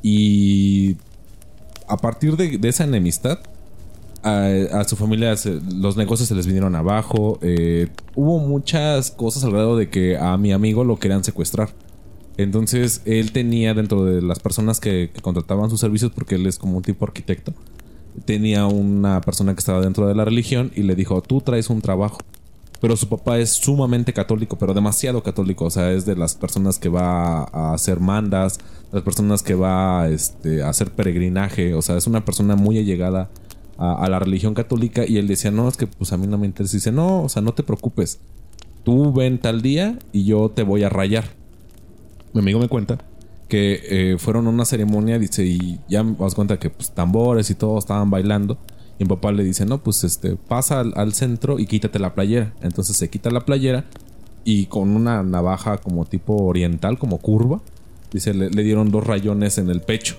y 0.02 0.96
a 1.86 1.98
partir 1.98 2.36
de, 2.36 2.58
esa 2.68 2.84
enemistad 2.84 3.40
a, 4.22 4.82
su 4.84 4.96
familia 4.96 5.34
los 5.76 5.96
negocios 5.96 6.28
se 6.28 6.34
les 6.34 6.46
vinieron 6.46 6.74
abajo. 6.74 7.38
Eh, 7.42 7.88
hubo 8.14 8.38
muchas 8.38 9.10
cosas 9.10 9.44
alrededor 9.44 9.78
de 9.78 9.88
que 9.88 10.16
a 10.16 10.36
mi 10.36 10.52
amigo 10.52 10.82
lo 10.82 10.98
querían 10.98 11.22
secuestrar. 11.22 11.68
Entonces 12.38 13.02
él 13.04 13.32
tenía 13.32 13.72
dentro 13.74 14.04
de 14.04 14.20
las 14.20 14.40
personas 14.40 14.80
que, 14.80 15.10
contrataban 15.22 15.70
sus 15.70 15.80
servicios, 15.80 16.12
porque 16.14 16.34
él 16.34 16.46
es 16.46 16.58
como 16.58 16.76
un 16.76 16.82
tipo 16.82 17.04
arquitecto, 17.04 17.54
tenía 18.24 18.66
una 18.66 19.20
persona 19.20 19.54
que 19.54 19.60
estaba 19.60 19.80
dentro 19.80 20.06
de 20.06 20.14
la 20.14 20.24
religión 20.24 20.70
y 20.74 20.82
le 20.82 20.94
dijo, 20.94 21.22
tú 21.22 21.40
traes 21.40 21.70
un 21.70 21.80
trabajo. 21.80 22.18
Pero 22.78 22.94
su 22.94 23.08
papá 23.08 23.38
es 23.38 23.52
sumamente 23.52 24.12
católico, 24.12 24.58
pero 24.58 24.74
demasiado 24.74 25.22
católico. 25.22 25.64
O 25.64 25.70
sea, 25.70 25.92
es 25.92 26.04
de 26.04 26.14
las 26.14 26.34
personas 26.34 26.78
que 26.78 26.90
va 26.90 27.44
a 27.44 27.72
hacer 27.72 28.00
mandas, 28.00 28.58
las 28.92 29.02
personas 29.02 29.42
que 29.42 29.54
va 29.54 30.08
este, 30.08 30.62
a 30.62 30.68
hacer 30.68 30.90
peregrinaje. 30.90 31.72
O 31.72 31.80
sea, 31.80 31.96
es 31.96 32.06
una 32.06 32.24
persona 32.26 32.54
muy 32.54 32.78
allegada 32.78 33.30
a, 33.78 34.08
la 34.08 34.18
religión 34.18 34.52
católica 34.52 35.04
y 35.06 35.16
él 35.16 35.26
decía, 35.26 35.50
no, 35.50 35.68
es 35.68 35.76
que 35.76 35.86
pues 35.86 36.12
a 36.12 36.18
mí 36.18 36.26
no 36.26 36.36
me 36.36 36.46
interesa. 36.46 36.76
Dice, 36.76 36.92
no, 36.92 37.22
o 37.22 37.28
sea, 37.30 37.40
no 37.40 37.54
te 37.54 37.62
preocupes. 37.62 38.20
Tú 38.84 39.12
ven 39.12 39.38
tal 39.38 39.62
día 39.62 39.98
y 40.12 40.24
yo 40.24 40.50
te 40.50 40.62
voy 40.62 40.82
a 40.82 40.90
rayar. 40.90 41.24
Mi 42.36 42.40
amigo 42.40 42.60
me 42.60 42.68
cuenta 42.68 42.98
que 43.48 43.80
eh, 43.88 44.18
fueron 44.18 44.46
a 44.46 44.50
una 44.50 44.66
ceremonia, 44.66 45.18
dice, 45.18 45.46
y 45.46 45.80
ya 45.88 46.02
das 46.02 46.34
cuenta 46.34 46.58
que 46.58 46.68
pues 46.68 46.90
tambores 46.90 47.48
y 47.48 47.54
todo 47.54 47.78
estaban 47.78 48.10
bailando. 48.10 48.58
Y 48.98 49.04
mi 49.04 49.08
papá 49.08 49.32
le 49.32 49.42
dice, 49.42 49.64
no, 49.64 49.78
pues 49.78 50.04
este, 50.04 50.36
pasa 50.36 50.80
al, 50.80 51.14
centro 51.14 51.58
y 51.58 51.64
quítate 51.64 51.98
la 51.98 52.14
playera. 52.14 52.52
Entonces 52.60 52.98
se 52.98 53.08
quita 53.08 53.30
la 53.30 53.46
playera 53.46 53.86
y 54.44 54.66
con 54.66 54.90
una 54.90 55.22
navaja 55.22 55.78
como 55.78 56.04
tipo 56.04 56.34
oriental, 56.44 56.98
como 56.98 57.16
curva, 57.18 57.62
dice, 58.12 58.34
le 58.34 58.62
dieron 58.62 58.90
dos 58.90 59.06
rayones 59.06 59.56
en 59.56 59.70
el 59.70 59.80
pecho 59.80 60.16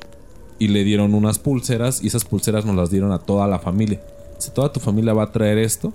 y 0.57 0.69
le 0.69 0.83
dieron 0.83 1.13
unas 1.13 1.37
pulseras 1.37 2.03
y 2.03 2.07
esas 2.07 2.25
pulseras 2.25 2.65
nos 2.65 2.75
las 2.75 2.89
dieron 2.89 3.11
a 3.11 3.19
toda 3.19 3.47
la 3.47 3.59
familia. 3.59 4.01
Dice, 4.37 4.49
toda 4.49 4.73
tu 4.73 4.79
familia 4.79 5.13
va 5.13 5.23
a 5.23 5.31
traer 5.31 5.59
esto 5.59 5.93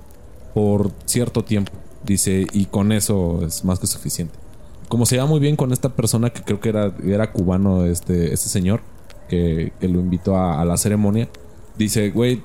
por 0.54 0.92
cierto 1.04 1.42
tiempo. 1.42 1.72
Dice, 2.04 2.46
y 2.52 2.66
con 2.66 2.92
eso 2.92 3.44
es 3.44 3.64
más 3.64 3.80
que 3.80 3.88
suficiente. 3.88 4.41
Como 4.92 5.06
se 5.06 5.14
lleva 5.14 5.26
muy 5.26 5.40
bien 5.40 5.56
con 5.56 5.72
esta 5.72 5.96
persona 5.96 6.28
que 6.28 6.42
creo 6.42 6.60
que 6.60 6.68
era, 6.68 6.94
era 7.02 7.32
cubano, 7.32 7.86
este, 7.86 8.34
este 8.34 8.50
señor, 8.50 8.82
que, 9.26 9.72
lo 9.80 9.98
invitó 10.00 10.36
a, 10.36 10.62
la 10.66 10.76
ceremonia, 10.76 11.30
dice, 11.78 12.10
güey, 12.10 12.42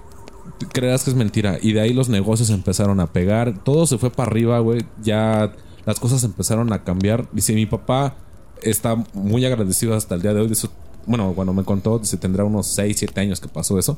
creas 0.71 1.03
que 1.03 1.09
es 1.09 1.15
mentira. 1.17 1.57
Y 1.61 1.73
de 1.73 1.81
ahí 1.81 1.91
los 1.91 2.07
negocios 2.07 2.49
empezaron 2.49 3.01
a 3.01 3.07
pegar, 3.07 3.65
todo 3.65 3.85
se 3.85 3.97
fue 3.97 4.11
para 4.11 4.31
arriba, 4.31 4.59
güey, 4.59 4.85
ya 5.03 5.51
las 5.85 5.99
cosas 5.99 6.23
empezaron 6.23 6.71
a 6.71 6.85
cambiar. 6.85 7.27
Dice, 7.33 7.53
mi 7.53 7.65
papá 7.65 8.15
está 8.63 8.95
muy 9.13 9.43
agradecido 9.45 9.93
hasta 9.93 10.15
el 10.15 10.21
día 10.21 10.33
de 10.33 10.39
hoy. 10.39 10.47
Dice, 10.47 10.69
bueno, 11.05 11.33
cuando 11.35 11.53
me 11.53 11.65
contó, 11.65 12.01
se 12.05 12.15
tendrá 12.15 12.45
unos 12.45 12.67
6, 12.67 12.95
7 12.97 13.19
años 13.19 13.41
que 13.41 13.49
pasó 13.49 13.77
eso. 13.77 13.97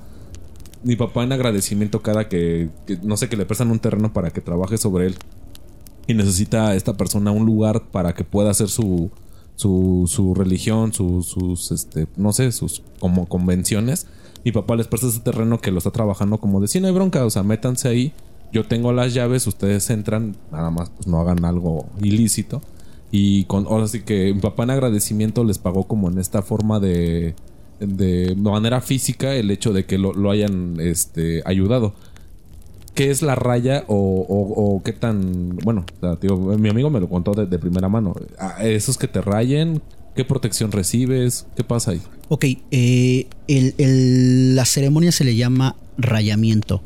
Mi 0.81 0.95
papá 0.95 1.21
en 1.21 1.33
agradecimiento 1.33 2.01
cada 2.01 2.27
que, 2.27 2.71
no 3.03 3.15
sé, 3.15 3.29
que 3.29 3.37
le 3.37 3.45
prestan 3.45 3.69
un 3.69 3.77
terreno 3.77 4.11
para 4.11 4.31
que 4.31 4.41
trabaje 4.41 4.79
sobre 4.79 5.05
él. 5.05 5.17
Y 6.09 6.15
necesita 6.15 6.73
esta 6.73 6.97
persona 6.97 7.29
un 7.29 7.45
lugar 7.45 7.83
para 7.91 8.15
que 8.15 8.23
pueda 8.23 8.49
hacer 8.49 8.67
su, 8.67 9.11
su, 9.55 10.05
su 10.07 10.33
religión, 10.33 10.91
sus, 10.91 11.71
este, 11.71 12.07
no 12.17 12.33
sé, 12.33 12.51
sus 12.51 12.81
como 12.99 13.27
convenciones. 13.27 14.07
Mi 14.43 14.51
papá 14.51 14.75
les 14.75 14.87
presta 14.87 15.05
ese 15.05 15.19
terreno 15.19 15.59
que 15.59 15.69
lo 15.69 15.77
está 15.77 15.91
trabajando 15.91 16.39
como 16.39 16.61
de 16.61 16.79
no 16.81 16.87
hay 16.87 16.93
bronca, 16.95 17.23
o 17.23 17.29
sea, 17.29 17.43
métanse 17.43 17.89
ahí. 17.89 18.11
Yo 18.51 18.65
tengo 18.65 18.91
las 18.91 19.13
llaves, 19.13 19.45
ustedes 19.45 19.87
entran, 19.91 20.35
nada 20.51 20.71
más 20.71 20.89
pues 20.89 21.05
no 21.05 21.19
hagan 21.19 21.45
algo 21.45 21.85
ilícito. 22.01 22.63
Y 23.11 23.43
con, 23.43 23.67
ahora 23.67 23.87
sí 23.87 24.01
que 24.01 24.33
mi 24.33 24.41
papá 24.41 24.63
en 24.63 24.71
agradecimiento 24.71 25.43
les 25.43 25.59
pagó 25.59 25.83
como 25.83 26.09
en 26.09 26.17
esta 26.17 26.41
forma 26.41 26.79
de, 26.79 27.35
de 27.79 28.35
manera 28.35 28.81
física 28.81 29.35
el 29.35 29.51
hecho 29.51 29.73
de 29.73 29.85
que 29.85 29.99
lo, 29.99 30.31
hayan 30.31 30.79
este, 30.79 31.43
ayudado. 31.45 31.93
¿Qué 32.99 33.11
es 33.11 33.21
la 33.21 33.33
raya 33.33 33.85
o, 33.87 34.81
qué 34.83 34.91
tan... 34.91 35.55
Bueno, 35.63 35.85
mi 36.57 36.67
amigo 36.67 36.89
me 36.89 36.99
lo 36.99 37.07
contó 37.07 37.31
de, 37.31 37.57
primera 37.57 37.87
mano. 37.87 38.13
¿Esos 38.59 38.97
que 38.97 39.07
te 39.07 39.21
rayen? 39.21 39.81
¿Qué 40.17 40.25
protección 40.25 40.73
recibes? 40.73 41.47
¿Qué 41.55 41.63
pasa 41.63 41.91
ahí? 41.91 42.01
Ok, 42.27 42.43
eh, 42.71 43.27
la 43.47 44.65
ceremonia 44.65 45.13
se 45.13 45.23
le 45.23 45.37
llama 45.37 45.77
rayamiento. 45.97 46.83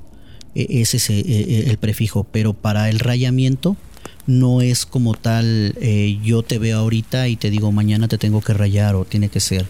E, 0.53 0.81
ese 0.81 0.97
es 0.97 1.09
eh, 1.09 1.71
el 1.71 1.79
prefijo, 1.79 2.25
pero 2.25 2.53
para 2.53 2.91
el 2.91 2.99
rayamiento 2.99 3.75
no 4.27 4.61
es 4.61 4.85
como 4.85 5.15
tal, 5.15 5.73
eh, 5.81 6.19
yo 6.23 6.43
te 6.43 6.59
veo 6.59 6.77
ahorita 6.77 7.27
y 7.27 7.37
te 7.37 7.49
digo 7.49 7.71
mañana 7.71 8.07
te 8.07 8.19
tengo 8.19 8.41
que 8.41 8.53
rayar 8.53 8.93
o 8.93 9.05
tiene 9.05 9.29
que 9.29 9.39
ser. 9.39 9.65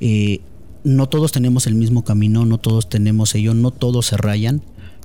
Eh, 0.00 0.40
no 0.82 1.08
todos 1.08 1.30
tenemos 1.30 1.68
el 1.68 1.76
mismo 1.76 2.02
camino, 2.02 2.44
no 2.44 2.58
todos 2.58 2.88
tenemos 2.88 3.34
ello, 3.36 3.54
no 3.54 3.70
todos 3.70 4.06
se 4.06 4.16
rayan, 4.16 4.60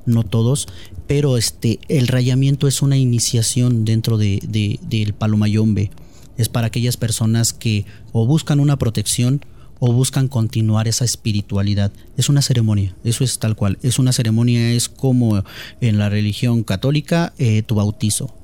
no 0.05 0.23
todos, 0.23 0.67
pero 1.07 1.37
este, 1.37 1.79
el 1.87 2.07
rayamiento 2.07 2.67
es 2.67 2.81
una 2.81 2.97
iniciación 2.97 3.85
dentro 3.85 4.17
de, 4.17 4.39
del 4.81 5.13
palomayombe. 5.13 5.91
Es 6.37 6.49
para 6.49 6.67
aquellas 6.67 6.97
personas 6.97 7.53
que 7.53 7.85
o 8.11 8.25
buscan 8.25 8.59
una 8.59 8.77
protección 8.77 9.41
o 9.79 9.93
buscan 9.93 10.27
continuar 10.27 10.87
esa 10.87 11.05
espiritualidad. 11.05 11.91
Es 12.17 12.29
una 12.29 12.41
ceremonia, 12.41 12.95
eso 13.03 13.23
es 13.23 13.39
tal 13.39 13.55
cual. 13.55 13.77
Es 13.81 13.99
una 13.99 14.13
ceremonia, 14.13 14.71
es 14.71 14.89
como 14.89 15.43
en 15.81 15.97
la 15.97 16.09
religión 16.09 16.63
católica 16.63 17.33
eh, 17.37 17.63
tu 17.63 17.75
bautizo. 17.75 18.38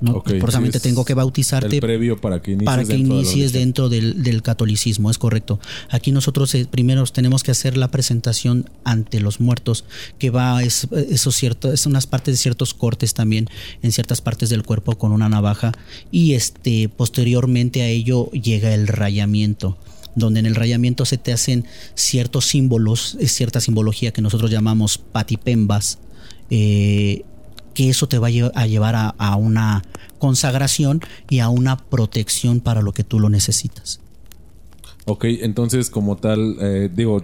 ¿No? 0.00 0.22
tengo 0.80 1.04
que 1.04 1.14
bautizarte 1.14 1.76
el 1.76 1.80
previo 1.80 2.20
para 2.20 2.40
que 2.40 2.52
inicies, 2.52 2.66
para 2.66 2.84
que 2.84 2.94
dentro, 2.94 3.14
inicies 3.16 3.52
dentro 3.52 3.88
del, 3.88 4.42
catolicismo, 4.42 5.10
es 5.10 5.18
correcto. 5.18 5.58
Aquí 5.90 6.12
nosotros 6.12 6.54
eh, 6.54 6.66
primero 6.70 7.04
tenemos 7.06 7.42
que 7.42 7.50
hacer 7.50 7.76
la 7.76 7.90
presentación 7.90 8.70
ante 8.84 9.20
los 9.20 9.40
muertos, 9.40 9.84
que 10.18 10.30
va 10.30 10.62
es, 10.62 10.88
eso 11.10 11.32
cierto, 11.32 11.72
es 11.72 11.86
unas 11.86 12.06
partes 12.06 12.34
de 12.34 12.38
ciertos 12.38 12.74
cortes 12.74 13.14
también 13.14 13.48
en 13.82 13.92
ciertas 13.92 14.20
partes 14.20 14.48
del 14.48 14.62
cuerpo 14.62 14.96
con 14.96 15.12
una 15.12 15.28
navaja 15.28 15.72
y 16.10 16.34
este 16.34 16.88
posteriormente 16.88 17.82
a 17.82 17.88
ello 17.88 18.30
llega 18.30 18.74
el 18.74 18.86
rayamiento 18.86 19.78
donde 20.14 20.40
en 20.40 20.46
el 20.46 20.54
rayamiento 20.54 21.04
se 21.04 21.16
te 21.16 21.32
hacen 21.32 21.64
ciertos 21.94 22.46
símbolos, 22.46 23.16
es 23.20 23.32
cierta 23.32 23.60
simbología 23.60 24.12
que 24.12 24.22
nosotros 24.22 24.50
llamamos 24.50 24.98
patipembas, 24.98 25.98
eh, 26.50 27.24
que 27.78 27.90
eso 27.90 28.08
te 28.08 28.18
va 28.18 28.26
a 28.26 28.66
llevar 28.66 28.96
a, 28.96 29.36
una 29.36 29.84
consagración 30.18 31.00
y 31.30 31.38
a 31.38 31.48
una 31.48 31.76
protección 31.76 32.58
para 32.58 32.82
lo 32.82 32.90
que 32.90 33.04
tú 33.04 33.20
lo 33.20 33.28
necesitas. 33.28 34.00
Ok, 35.04 35.26
entonces 35.26 35.88
como 35.88 36.16
tal, 36.16 36.56
eh, 36.60 36.90
digo, 36.92 37.22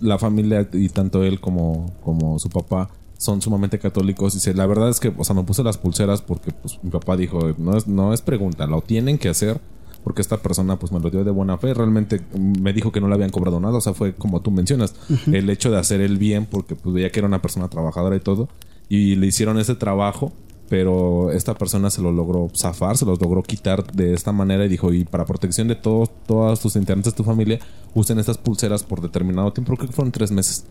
la 0.00 0.18
familia 0.18 0.68
y 0.70 0.90
tanto 0.90 1.24
él 1.24 1.40
como, 1.40 1.94
como 2.04 2.38
su 2.38 2.50
papá 2.50 2.90
son 3.16 3.40
sumamente 3.40 3.78
católicos. 3.78 4.34
Dice, 4.34 4.52
la 4.52 4.66
verdad 4.66 4.90
es 4.90 5.00
que, 5.00 5.14
o 5.16 5.24
sea, 5.24 5.34
me 5.34 5.44
puse 5.44 5.62
las 5.62 5.78
pulseras 5.78 6.20
porque 6.20 6.52
pues, 6.52 6.78
mi 6.82 6.90
papá 6.90 7.16
dijo, 7.16 7.54
no 7.56 7.74
es, 7.74 7.86
no 7.86 8.12
es 8.12 8.20
pregunta, 8.20 8.66
lo 8.66 8.82
tienen 8.82 9.16
que 9.16 9.30
hacer 9.30 9.62
porque 10.04 10.20
esta 10.20 10.36
persona 10.36 10.78
pues 10.78 10.92
me 10.92 11.00
lo 11.00 11.08
dio 11.08 11.24
de 11.24 11.30
buena 11.30 11.56
fe. 11.56 11.72
Realmente 11.72 12.20
me 12.38 12.74
dijo 12.74 12.92
que 12.92 13.00
no 13.00 13.08
le 13.08 13.14
habían 13.14 13.30
cobrado 13.30 13.60
nada. 13.60 13.78
O 13.78 13.80
sea, 13.80 13.94
fue 13.94 14.14
como 14.14 14.42
tú 14.42 14.50
mencionas, 14.50 14.94
el 15.32 15.48
hecho 15.48 15.70
de 15.70 15.78
hacer 15.78 16.02
el 16.02 16.18
bien 16.18 16.44
porque 16.44 16.74
pues 16.74 16.94
veía 16.94 17.10
que 17.10 17.20
era 17.20 17.26
una 17.26 17.40
persona 17.40 17.68
trabajadora 17.68 18.14
y 18.14 18.20
todo 18.20 18.50
y 18.88 19.16
le 19.16 19.26
hicieron 19.26 19.58
ese 19.58 19.74
trabajo, 19.74 20.32
pero 20.68 21.30
esta 21.32 21.54
persona 21.54 21.90
se 21.90 22.02
lo 22.02 22.12
logró 22.12 22.50
zafar, 22.54 22.96
se 22.96 23.04
los 23.04 23.20
logró 23.20 23.42
quitar 23.42 23.90
de 23.92 24.14
esta 24.14 24.32
manera 24.32 24.64
y 24.64 24.68
dijo, 24.68 24.92
y 24.92 25.04
para 25.04 25.24
protección 25.24 25.68
de 25.68 25.76
todos, 25.76 26.10
todas 26.26 26.60
tus 26.60 26.76
integrantes 26.76 27.12
de 27.12 27.16
tu 27.16 27.24
familia, 27.24 27.58
usen 27.94 28.18
estas 28.18 28.38
pulseras 28.38 28.82
por 28.82 29.00
determinado 29.00 29.52
tiempo, 29.52 29.74
creo 29.76 29.88
que 29.88 29.94
fueron 29.94 30.12
tres 30.12 30.30
meses. 30.30 30.64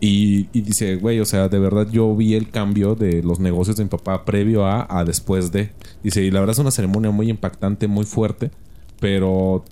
Y, 0.00 0.48
dice, 0.52 0.96
güey, 0.96 1.20
o 1.20 1.24
sea, 1.24 1.48
de 1.48 1.58
verdad 1.58 1.88
yo 1.90 2.14
vi 2.14 2.34
el 2.34 2.50
cambio 2.50 2.94
de 2.94 3.22
los 3.22 3.40
negocios 3.40 3.76
de 3.76 3.84
mi 3.84 3.88
papá 3.88 4.26
previo 4.26 4.66
a, 4.66 4.86
a 4.90 5.04
después 5.04 5.50
de. 5.50 5.70
Dice, 6.02 6.22
y 6.22 6.30
la 6.30 6.40
verdad 6.40 6.52
es 6.52 6.58
una 6.58 6.70
ceremonia 6.70 7.10
muy 7.10 7.30
impactante, 7.30 7.88
muy 7.88 8.04
fuerte, 8.04 8.50
pero 9.00 9.64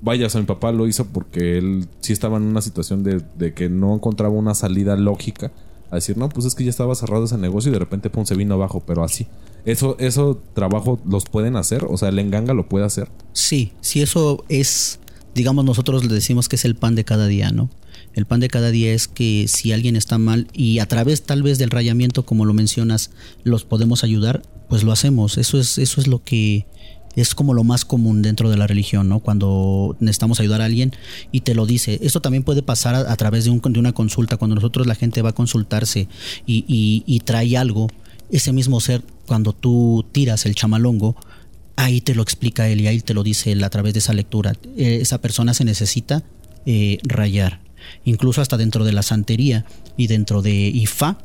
vaya, 0.00 0.26
o 0.26 0.30
sea, 0.30 0.40
mi 0.40 0.46
papá 0.46 0.72
lo 0.72 0.86
hizo 0.86 1.06
porque 1.08 1.58
él 1.58 1.86
sí 2.00 2.14
estaba 2.14 2.38
en 2.38 2.44
una 2.44 2.62
situación 2.62 3.02
de, 3.02 3.22
de 3.36 3.52
que 3.52 3.68
no 3.68 3.94
encontraba 3.94 4.32
una 4.32 4.54
salida 4.54 4.96
lógica 4.96 5.52
a 5.90 5.96
decir, 5.96 6.16
no, 6.16 6.28
pues 6.28 6.46
es 6.46 6.54
que 6.54 6.64
ya 6.64 6.70
estaba 6.70 6.94
cerrado 6.94 7.24
ese 7.24 7.36
negocio 7.38 7.70
y 7.70 7.72
de 7.72 7.78
repente 7.78 8.10
pum, 8.10 8.24
se 8.24 8.36
vino 8.36 8.54
abajo, 8.54 8.82
pero 8.86 9.04
así. 9.04 9.26
¿Eso, 9.64 9.96
eso 9.98 10.40
trabajo 10.54 11.00
los 11.04 11.24
pueden 11.24 11.56
hacer? 11.56 11.84
O 11.84 11.96
sea, 11.96 12.08
el 12.08 12.18
enganga 12.18 12.54
lo 12.54 12.68
puede 12.68 12.84
hacer. 12.84 13.08
Sí, 13.32 13.72
sí, 13.80 14.00
eso 14.00 14.44
es, 14.48 15.00
digamos, 15.34 15.64
nosotros 15.64 16.04
le 16.04 16.14
decimos 16.14 16.48
que 16.48 16.56
es 16.56 16.64
el 16.64 16.76
pan 16.76 16.94
de 16.94 17.04
cada 17.04 17.26
día, 17.26 17.50
¿no? 17.50 17.70
El 18.14 18.26
pan 18.26 18.40
de 18.40 18.48
cada 18.48 18.70
día 18.70 18.92
es 18.92 19.08
que 19.08 19.46
si 19.48 19.72
alguien 19.72 19.96
está 19.96 20.18
mal 20.18 20.48
y 20.52 20.78
a 20.78 20.86
través 20.86 21.22
tal 21.22 21.42
vez 21.42 21.58
del 21.58 21.70
rayamiento, 21.70 22.24
como 22.24 22.44
lo 22.44 22.54
mencionas, 22.54 23.10
los 23.44 23.64
podemos 23.64 24.02
ayudar, 24.02 24.42
pues 24.68 24.82
lo 24.82 24.92
hacemos. 24.92 25.38
Eso 25.38 25.58
es, 25.58 25.78
eso 25.78 26.00
es 26.00 26.06
lo 26.06 26.22
que 26.24 26.66
es 27.16 27.34
como 27.34 27.54
lo 27.54 27.64
más 27.64 27.84
común 27.84 28.22
dentro 28.22 28.50
de 28.50 28.56
la 28.56 28.66
religión, 28.66 29.08
¿no? 29.08 29.20
Cuando 29.20 29.96
necesitamos 30.00 30.40
ayudar 30.40 30.62
a 30.62 30.66
alguien 30.66 30.92
y 31.32 31.40
te 31.40 31.54
lo 31.54 31.66
dice. 31.66 31.98
Esto 32.02 32.20
también 32.20 32.44
puede 32.44 32.62
pasar 32.62 32.94
a, 32.94 33.16
través 33.16 33.44
de, 33.44 33.50
un, 33.50 33.60
de, 33.60 33.80
una 33.80 33.92
consulta. 33.92 34.36
Cuando 34.36 34.54
nosotros 34.54 34.86
la 34.86 34.94
gente 34.94 35.22
va 35.22 35.30
a 35.30 35.34
consultarse 35.34 36.08
y, 36.46 37.22
trae 37.24 37.56
algo, 37.56 37.88
ese 38.30 38.52
mismo 38.52 38.80
ser, 38.80 39.02
cuando 39.26 39.52
tú 39.52 40.06
tiras 40.12 40.46
el 40.46 40.54
chamalongo, 40.54 41.16
ahí 41.76 42.00
te 42.00 42.14
lo 42.14 42.22
explica 42.22 42.68
él 42.68 42.80
y 42.80 42.86
ahí 42.86 43.00
te 43.00 43.14
lo 43.14 43.22
dice 43.22 43.52
él 43.52 43.64
a 43.64 43.70
través 43.70 43.92
de 43.94 43.98
esa 43.98 44.12
lectura. 44.12 44.52
Eh, 44.76 44.98
esa 45.00 45.20
persona 45.20 45.54
se 45.54 45.64
necesita 45.64 46.22
eh, 46.66 46.98
rayar. 47.02 47.60
incluso 48.04 48.40
hasta 48.42 48.56
dentro 48.56 48.84
de 48.84 48.92
la 48.92 49.02
santería 49.02 49.64
y 49.96 50.06
dentro 50.06 50.42
de 50.42 50.52
Ifá. 50.52 51.18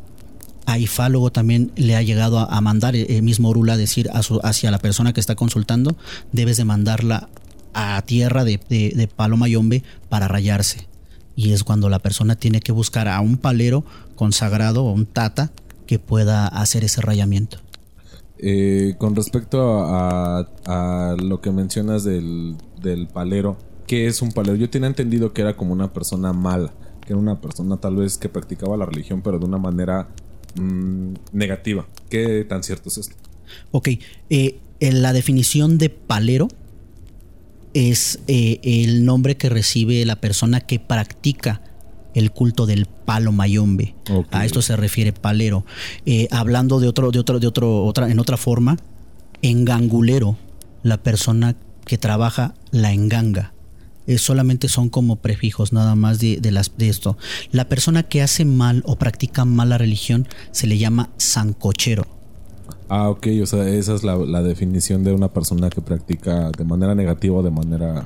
A 0.65 0.80
Ifá 0.80 1.10
luego 1.10 1.32
también 1.32 1.71
le 1.75 1.95
ha 1.95 2.01
llegado 2.01 2.39
a, 2.39 2.62
mandar 2.62 2.95
el 2.95 3.23
mismo 3.23 3.49
Orula 3.49 3.73
a 3.73 3.78
decir 3.78 4.10
hacia 4.12 4.71
la 4.71 4.80
persona 4.80 5.13
que 5.13 5.19
está 5.19 5.36
consultando, 5.36 5.95
debes 6.32 6.58
de 6.58 6.65
mandarla 6.65 7.30
a 7.73 8.01
tierra 8.04 8.43
de, 8.43 8.60
de, 8.69 8.93
de 8.95 9.08
Paloma 9.08 9.47
Yombe 9.47 9.84
para 10.10 10.28
rayarse. 10.28 10.88
Y 11.36 11.51
es 11.51 11.63
cuando 11.63 11.89
la 11.89 11.99
persona 11.99 12.36
tiene 12.36 12.62
que 12.62 12.71
buscar 12.71 13.08
a 13.08 13.19
un 13.19 13.38
palero 13.38 13.84
consagrado 14.15 14.86
o 14.86 14.91
un 14.91 15.06
tata 15.06 15.51
que 15.86 15.99
pueda 15.99 16.47
hacer 16.47 16.84
ese 16.84 17.01
rayamiento. 17.01 17.58
Eh, 18.38 18.95
con 18.97 19.15
respecto 19.15 19.86
a, 19.88 21.15
lo 21.17 21.41
que 21.41 21.51
mencionas 21.51 22.04
del, 22.04 22.58
palero, 23.13 23.58
¿qué 23.88 24.08
es 24.08 24.21
un 24.21 24.32
palero? 24.32 24.56
Yo 24.56 24.69
tenía 24.69 24.88
entendido 24.88 25.34
que 25.34 25.41
era 25.41 25.56
como 25.56 25.73
una 25.73 25.93
persona 25.93 26.34
mala, 26.34 26.73
que 27.06 27.13
era 27.13 27.17
una 27.17 27.39
persona 27.39 27.78
tal 27.78 27.95
vez 27.95 28.17
que 28.17 28.30
practicaba 28.30 28.78
la 28.78 28.86
religión, 28.86 29.21
pero 29.21 29.39
de 29.39 29.45
una 29.45 29.58
manera 29.58 30.10
mm, 30.55 31.13
negativa. 31.33 31.87
¿Qué 32.09 32.45
tan 32.47 32.63
cierto 32.63 32.89
es 32.89 32.97
esto? 32.97 33.15
Ok, 33.71 33.89
eh, 34.29 34.59
en 34.79 35.01
la 35.01 35.13
definición 35.13 35.77
de 35.77 35.89
palero 35.89 36.47
es 37.73 38.19
eh, 38.27 38.59
el 38.63 39.05
nombre 39.05 39.35
que 39.35 39.49
recibe 39.49 40.05
la 40.05 40.21
persona 40.21 40.61
que 40.61 40.79
practica 40.79 41.61
el 42.13 42.31
culto 42.31 42.65
del 42.65 42.85
palo 42.85 43.31
mayombe. 43.31 43.95
A 44.31 44.45
esto 44.45 44.61
se 44.61 44.75
refiere 44.77 45.11
palero. 45.11 45.65
Eh, 46.05 46.29
hablando 46.31 46.79
de 46.79 46.87
otro, 46.87 47.11
de 47.11 47.19
otro, 47.19 47.39
de 47.39 47.47
otro, 47.47 47.83
otra, 47.83 48.09
en 48.09 48.19
otra 48.19 48.37
forma, 48.37 48.77
engangulero, 49.41 50.37
la 50.81 50.97
persona 51.03 51.57
que 51.85 51.97
trabaja 51.97 52.53
la 52.71 52.93
enganga. 52.93 53.54
Eh, 54.07 54.17
solamente 54.17 54.69
son 54.69 54.89
como 54.89 55.15
prefijos 55.17 55.73
nada 55.73 55.95
más 55.95 56.19
de, 56.19 56.39
las, 56.51 56.77
de 56.77 56.89
esto. 56.89 57.17
La 57.51 57.67
persona 57.67 58.03
que 58.03 58.21
hace 58.21 58.45
mal 58.45 58.83
o 58.85 58.97
practica 58.97 59.45
mal 59.45 59.69
la 59.69 59.77
religión 59.77 60.27
se 60.51 60.67
le 60.67 60.77
llama 60.77 61.09
sancochero. 61.17 62.05
Ah, 62.87 63.09
ok, 63.09 63.27
o 63.41 63.45
sea, 63.47 63.67
esa 63.67 63.95
es 63.95 64.03
la, 64.03 64.43
definición 64.43 65.03
de 65.03 65.13
una 65.13 65.29
persona 65.29 65.69
que 65.69 65.81
practica 65.81 66.51
de 66.51 66.63
manera 66.65 66.93
negativa 66.93 67.37
o 67.37 67.43
de 67.43 67.49
manera, 67.49 68.05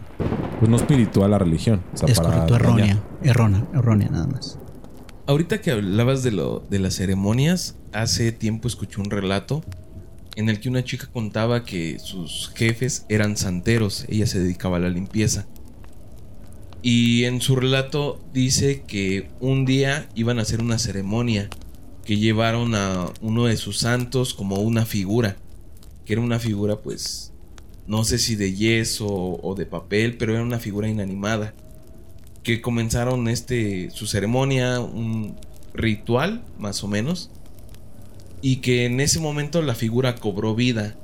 pues 0.60 0.70
no 0.70 0.78
espiritual 0.78 1.32
la 1.32 1.38
religión. 1.38 1.82
O 2.02 2.08
es 2.08 2.20
correcto, 2.20 2.56
errónea, 2.56 3.04
errónea, 3.22 3.68
errónea 3.74 4.10
nada 4.10 4.28
más. 4.28 4.58
Ahorita 5.28 5.60
que 5.60 5.72
hablabas 5.72 6.24
de, 6.24 6.32
lo, 6.32 6.64
de 6.70 6.80
las 6.80 6.96
ceremonias, 6.96 7.76
hace 7.92 8.32
tiempo 8.32 8.68
escuché 8.68 9.02
un 9.02 9.12
relato 9.12 9.62
en 10.36 10.48
el 10.48 10.62
que 10.62 10.70
una 10.70 10.84
chica 10.84 11.08
contaba 11.12 11.66
que 11.66 12.00
sus 12.00 12.52
jefes 12.56 13.06
eran 13.10 13.36
santeros, 13.36 14.06
ella 14.08 14.26
se 14.26 14.40
dedicaba 14.40 14.78
a 14.78 14.80
la 14.80 14.90
limpieza. 14.90 15.46
Y 16.82 17.26
en 17.26 17.42
su 17.42 17.56
relato 17.56 18.22
dice 18.34 18.84
que 18.88 19.30
un 19.40 19.66
día 19.66 20.08
iban 20.16 20.40
a 20.40 20.44
hacer 20.44 20.62
una 20.62 20.80
ceremonia 20.80 21.50
que 22.06 22.18
llevaron 22.18 22.74
a 22.74 23.12
uno 23.22 23.46
de 23.46 23.58
sus 23.58 23.80
santos 23.80 24.34
como 24.34 24.58
una 24.58 24.86
figura, 24.86 25.38
que 26.06 26.14
era 26.14 26.22
una 26.22 26.40
figura 26.40 26.78
pues 26.78 27.34
no 27.90 28.04
sé 28.04 28.20
si 28.20 28.36
de 28.36 28.54
yeso 28.54 29.08
o 29.08 29.56
de 29.56 29.66
papel, 29.66 30.16
pero 30.18 30.34
era 30.34 30.44
una 30.44 30.60
figura 30.60 30.88
inanimada, 30.88 31.56
que 32.44 32.62
comenzaron 32.62 33.28
este 33.28 33.90
su 33.90 34.06
ceremonia, 34.06 34.80
un 34.80 35.36
ritual 35.74 36.44
más 36.60 36.84
o 36.84 36.88
menos, 36.88 37.32
y 38.42 38.58
que 38.58 38.86
en 38.86 39.00
ese 39.00 39.20
momento 39.20 39.62
la 39.64 39.76
figura 39.76 40.16
cobró 40.16 40.56
vida. 40.56 40.96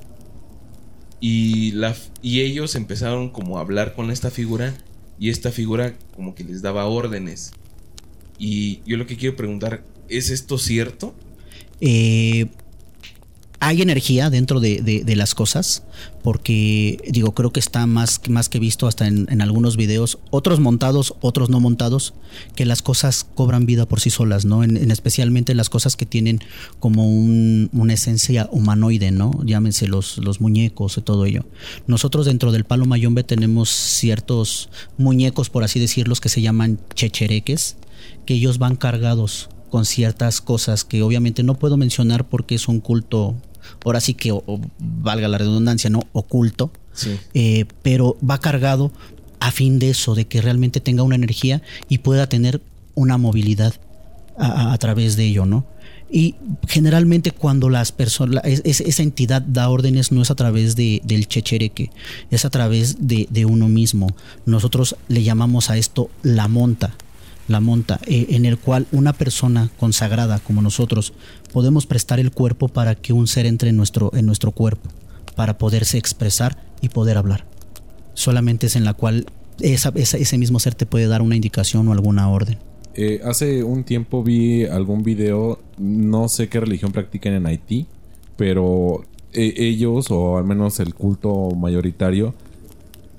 Y, 1.19 1.71
la, 1.71 1.95
y 2.21 2.41
ellos 2.41 2.75
empezaron 2.75 3.29
como 3.29 3.57
a 3.57 3.61
hablar 3.61 3.95
con 3.95 4.11
esta 4.11 4.29
figura 4.29 4.75
y 5.19 5.29
esta 5.29 5.51
figura 5.51 5.95
como 6.15 6.35
que 6.35 6.43
les 6.43 6.61
daba 6.61 6.85
órdenes. 6.85 7.51
Y 8.37 8.81
yo 8.85 8.97
lo 8.97 9.05
que 9.07 9.15
quiero 9.15 9.35
preguntar, 9.35 9.83
¿Es 10.07 10.29
esto 10.29 10.57
cierto? 10.57 11.13
Eh, 11.81 12.47
hay 13.65 13.81
energía 13.81 14.29
dentro 14.29 14.59
de, 14.59 15.03
las 15.15 15.33
cosas, 15.33 15.81
porque 16.21 16.99
digo, 17.09 17.33
creo 17.33 17.51
que 17.51 17.59
está 17.59 17.87
más, 17.87 18.21
más 18.29 18.47
que 18.47 18.59
visto 18.59 18.85
hasta 18.85 19.07
en, 19.07 19.41
algunos 19.41 19.75
videos, 19.75 20.19
otros 20.29 20.59
montados, 20.59 21.15
otros 21.19 21.49
no 21.49 21.59
montados, 21.59 22.13
que 22.55 22.65
las 22.65 22.83
cosas 22.83 23.25
cobran 23.33 23.65
vida 23.65 23.87
por 23.87 23.99
sí 23.99 24.11
solas, 24.11 24.45
¿no? 24.45 24.63
En, 24.63 24.91
especialmente 24.91 25.55
las 25.55 25.69
cosas 25.69 25.95
que 25.95 26.05
tienen 26.05 26.41
como 26.79 27.07
una 27.09 27.93
esencia 27.93 28.47
humanoide, 28.51 29.09
¿no? 29.09 29.31
Llámense 29.43 29.87
los, 29.87 30.19
los 30.19 30.41
muñecos 30.41 30.99
y 30.99 31.01
todo 31.01 31.25
ello. 31.25 31.43
Nosotros 31.87 32.27
dentro 32.27 32.51
del 32.51 32.65
Palo 32.65 32.85
Mayombe 32.85 33.23
tenemos 33.23 33.69
ciertos 33.69 34.69
muñecos, 34.99 35.49
por 35.49 35.63
así 35.63 35.79
decirlos, 35.79 36.21
que 36.21 36.29
se 36.29 36.43
llaman 36.43 36.79
chechereques, 36.93 37.77
que 38.27 38.35
ellos 38.35 38.59
van 38.59 38.75
cargados 38.75 39.49
con 39.75 39.85
ciertas 39.85 40.39
cosas 40.39 40.85
que 40.85 41.01
obviamente 41.01 41.43
no 41.43 41.55
puedo 41.55 41.77
mencionar 41.77 42.25
porque 42.29 42.55
es 42.55 42.67
un 42.67 42.79
culto, 42.79 43.35
ahora 43.83 43.99
sí 43.99 44.13
que 44.13 44.37
valga 44.79 45.27
la 45.27 45.37
redundancia, 45.37 45.89
¿no? 45.89 46.03
Oculto. 46.13 46.71
Eh, 47.33 47.65
pero 47.81 48.17
va 48.27 48.39
cargado 48.39 48.91
a 49.39 49.51
fin 49.51 49.79
de 49.79 49.89
eso, 49.89 50.15
de 50.15 50.25
que 50.27 50.41
realmente 50.41 50.79
tenga 50.79 51.03
una 51.03 51.15
energía 51.15 51.61
y 51.89 51.99
pueda 51.99 52.27
tener 52.27 52.61
una 52.93 53.17
movilidad 53.17 53.73
a, 54.37 54.77
través 54.77 55.15
de 55.15 55.25
ello, 55.25 55.45
¿no? 55.45 55.65
Y 56.09 56.35
generalmente 56.67 57.31
cuando 57.31 57.69
las 57.69 57.91
personas, 57.91 58.43
esa 58.45 59.03
entidad 59.03 59.41
da 59.41 59.69
órdenes 59.69 60.11
no 60.11 60.21
es 60.21 60.31
a 60.31 60.35
través 60.35 60.75
de, 60.75 61.01
del 61.03 61.27
chechereque, 61.27 61.91
es 62.31 62.45
a 62.45 62.49
través 62.49 63.07
de, 63.07 63.27
de, 63.29 63.45
uno 63.45 63.67
mismo. 63.67 64.15
Nosotros 64.45 64.95
le 65.07 65.23
llamamos 65.23 65.69
a 65.69 65.77
esto 65.77 66.09
la 66.21 66.47
monta 66.47 66.95
la 67.47 67.59
monta, 67.59 67.99
eh, 68.07 68.27
en 68.29 68.45
el 68.45 68.57
cual 68.57 68.87
una 68.91 69.13
persona 69.13 69.69
consagrada 69.79 70.39
como 70.39 70.61
nosotros 70.61 71.13
podemos 71.53 71.85
prestar 71.85 72.19
el 72.19 72.31
cuerpo 72.31 72.67
para 72.67 72.95
que 72.95 73.13
un 73.13 73.27
ser 73.27 73.45
entre 73.45 73.69
en 73.69 73.77
nuestro, 73.77 74.11
en 74.15 74.25
nuestro 74.25 74.51
cuerpo, 74.51 74.89
para 75.35 75.57
poderse 75.57 75.97
expresar 75.97 76.57
y 76.81 76.89
poder 76.89 77.17
hablar. 77.17 77.45
Solamente 78.13 78.67
es 78.67 78.75
en 78.75 78.85
la 78.85 78.93
cual 78.93 79.25
ese 79.59 80.37
mismo 80.37 80.59
ser 80.59 80.75
te 80.75 80.85
puede 80.85 81.07
dar 81.07 81.21
una 81.21 81.35
indicación 81.35 81.87
o 81.87 81.91
alguna 81.91 82.29
orden. 82.29 82.57
Eh, 82.97 83.21
hace 83.25 83.63
un 83.63 83.83
tiempo 83.83 84.23
vi 84.23 84.65
algún 84.65 85.03
video, 85.03 85.59
no 85.77 86.29
sé 86.29 86.47
qué 86.47 86.61
religión 86.61 86.93
practican 86.93 87.33
en 87.33 87.45
Haití, 87.45 87.87
pero 88.37 89.03
eh, 89.33 89.53
ellos, 89.57 90.11
o 90.11 90.37
al 90.37 90.45
menos 90.45 90.79
el 90.79 90.93
culto 90.93 91.51
mayoritario, 91.51 92.33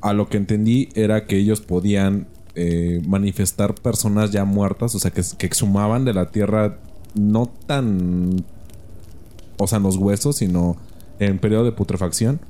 a 0.01 0.15
lo 0.15 0.29
que 0.29 0.39
entendí 0.39 0.89
era 0.95 1.27
que 1.27 1.37
ellos 1.37 1.61
podían 1.61 2.27
eh, 2.59 3.03
manifestar 3.07 3.75
personas 3.75 4.31
ya 4.31 4.47
muertas, 4.47 4.95
o 4.95 4.99
sea, 4.99 5.11
que, 5.11 5.21
exhumaban 5.41 6.07
de 6.07 6.15
la 6.15 6.31
tierra 6.31 6.79
no 7.15 7.53
tan, 7.67 8.47
o 9.59 9.67
sea, 9.67 9.77
en 9.77 9.83
los 9.83 9.97
huesos, 9.99 10.37
sino 10.37 10.79
en 11.19 11.39
periodo 11.39 11.65
de 11.65 11.73
putrefacción, 11.73 12.41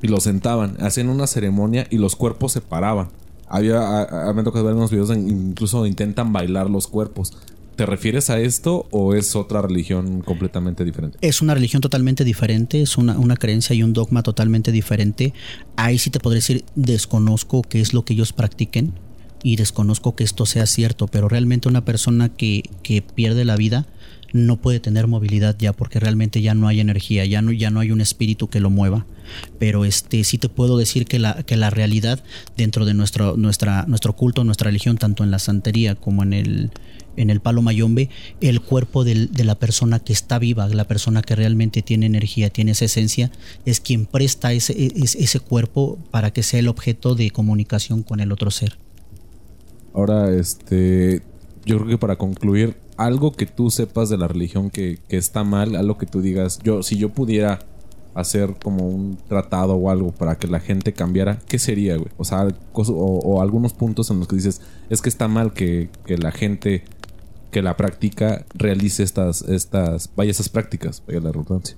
y 0.00 0.06
los 0.06 0.22
sentaban, 0.22 0.76
hacían 0.80 1.08
una 1.08 1.26
ceremonia 1.26 1.88
y 1.90 1.98
los 1.98 2.14
cuerpos 2.14 2.52
se 2.52 2.60
paraban. 2.60 3.08
Había, 3.48 4.06
me 4.32 4.44
tocado 4.44 4.64
ver 4.64 4.74
unos 4.74 4.92
videos, 4.92 5.10
incluso 5.10 5.86
intentan 5.86 6.32
bailar 6.32 6.70
los 6.70 6.86
cuerpos. 6.86 7.36
¿Te 7.74 7.84
refieres 7.84 8.30
a 8.30 8.38
esto 8.38 8.86
o 8.92 9.14
es 9.14 9.34
otra 9.34 9.60
religión 9.60 10.20
completamente 10.20 10.84
diferente? 10.84 11.18
Es 11.20 11.42
una 11.42 11.54
religión 11.54 11.82
totalmente 11.82 12.22
diferente, 12.22 12.80
es 12.80 12.96
una, 12.96 13.18
una, 13.18 13.36
creencia 13.36 13.74
y 13.74 13.82
un 13.82 13.92
dogma 13.92 14.22
totalmente 14.22 14.70
diferente. 14.70 15.34
Ahí 15.74 15.98
sí 15.98 16.10
te 16.10 16.20
podría 16.20 16.38
decir, 16.38 16.64
desconozco 16.76 17.62
qué 17.62 17.80
es 17.80 17.92
lo 17.92 18.04
que 18.04 18.14
ellos 18.14 18.32
practiquen 18.32 18.94
y 19.42 19.56
desconozco 19.56 20.16
que 20.16 20.24
esto 20.24 20.46
sea 20.46 20.66
cierto, 20.66 21.06
pero 21.06 21.28
realmente 21.28 21.68
una 21.68 21.84
persona 21.84 22.28
que, 22.28 22.62
pierde 23.14 23.44
la 23.44 23.56
vida 23.56 23.86
no 24.32 24.56
puede 24.60 24.80
tener 24.80 25.06
movilidad 25.06 25.56
ya 25.58 25.72
porque 25.72 26.00
realmente 26.00 26.42
ya 26.42 26.54
no 26.54 26.68
hay 26.68 26.80
energía, 26.80 27.24
ya 27.24 27.42
no, 27.42 27.52
ya 27.52 27.70
no 27.70 27.80
hay 27.80 27.90
un 27.90 28.00
espíritu 28.00 28.48
que 28.48 28.60
lo 28.60 28.70
mueva. 28.70 29.06
Pero 29.58 29.84
este 29.84 30.22
sí 30.24 30.38
te 30.38 30.48
puedo 30.48 30.76
decir 30.76 31.06
que 31.06 31.18
la, 31.18 31.42
que 31.42 31.56
la 31.56 31.70
realidad 31.70 32.22
dentro 32.56 32.84
de 32.84 32.94
nuestro, 32.94 33.36
nuestra, 33.36 33.84
nuestro 33.86 34.14
culto, 34.14 34.44
nuestra 34.44 34.66
religión, 34.66 34.98
tanto 34.98 35.24
en 35.24 35.30
la 35.30 35.38
santería 35.38 35.94
como 35.94 36.22
en 36.22 36.32
el, 36.32 36.70
en 37.16 37.30
el 37.30 37.40
palo 37.40 37.62
mayombe, 37.62 38.10
el 38.40 38.60
cuerpo 38.60 39.04
de 39.04 39.44
la 39.44 39.58
persona 39.58 39.98
que 40.00 40.12
está 40.12 40.38
viva, 40.38 40.68
la 40.68 40.86
persona 40.86 41.22
que 41.22 41.34
realmente 41.34 41.82
tiene 41.82 42.06
energía, 42.06 42.50
tiene 42.50 42.72
esa 42.72 42.84
esencia, 42.84 43.30
es 43.64 43.80
quien 43.80 44.06
presta 44.06 44.52
ese, 44.52 44.92
ese, 44.96 45.22
ese 45.22 45.40
cuerpo 45.40 45.98
para 46.10 46.32
que 46.32 46.42
sea 46.42 46.60
el 46.60 46.68
objeto 46.68 47.14
de 47.14 47.30
comunicación 47.30 48.02
con 48.02 48.20
el 48.20 48.32
otro 48.32 48.50
ser. 48.50 48.78
Ahora, 49.96 50.30
este, 50.30 51.22
yo 51.64 51.78
creo 51.78 51.88
que 51.88 51.98
para 51.98 52.16
concluir, 52.16 52.76
algo 52.98 53.32
que 53.32 53.46
tú 53.46 53.70
sepas 53.70 54.10
de 54.10 54.18
la 54.18 54.28
religión 54.28 54.68
que, 54.68 54.98
está 55.08 55.42
mal, 55.42 55.74
algo 55.74 55.96
que 55.96 56.04
tú 56.04 56.20
digas, 56.20 56.58
yo, 56.62 56.82
si 56.82 56.98
yo 56.98 57.08
pudiera 57.08 57.60
hacer 58.14 58.56
como 58.62 58.86
un 58.86 59.16
tratado 59.26 59.74
o 59.74 59.90
algo 59.90 60.12
para 60.12 60.36
que 60.36 60.48
la 60.48 60.60
gente 60.60 60.92
cambiara, 60.92 61.38
¿qué 61.48 61.58
sería, 61.58 61.96
güey? 61.96 62.10
O 62.18 62.24
sea, 62.24 62.46
o, 62.74 63.40
algunos 63.40 63.72
puntos 63.72 64.10
en 64.10 64.18
los 64.18 64.28
que 64.28 64.36
dices, 64.36 64.60
es 64.90 65.00
que 65.00 65.08
está 65.08 65.28
mal 65.28 65.54
que, 65.54 65.88
la 66.06 66.30
gente 66.30 66.84
que 67.50 67.62
la 67.62 67.74
practica 67.78 68.44
realice 68.52 69.02
estas, 69.02 69.40
estas, 69.48 70.10
vaya 70.14 70.30
esas 70.30 70.50
prácticas, 70.50 71.02
vaya 71.06 71.20
la 71.20 71.32
redundancia. 71.32 71.74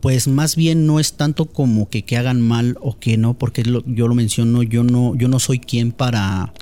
Pues 0.00 0.26
más 0.26 0.56
bien 0.56 0.86
no 0.86 1.00
es 1.00 1.18
tanto 1.18 1.44
como 1.44 1.90
que, 1.90 2.02
que 2.02 2.16
hagan 2.16 2.40
mal 2.40 2.78
o 2.80 2.98
que 2.98 3.18
no, 3.18 3.34
porque 3.34 3.62
yo 3.62 4.08
lo 4.08 4.14
menciono, 4.14 4.62
yo 4.62 4.84
no, 4.84 5.14
yo 5.16 5.28
no 5.28 5.38
soy 5.38 5.58
quien 5.58 5.92
para 5.92 6.54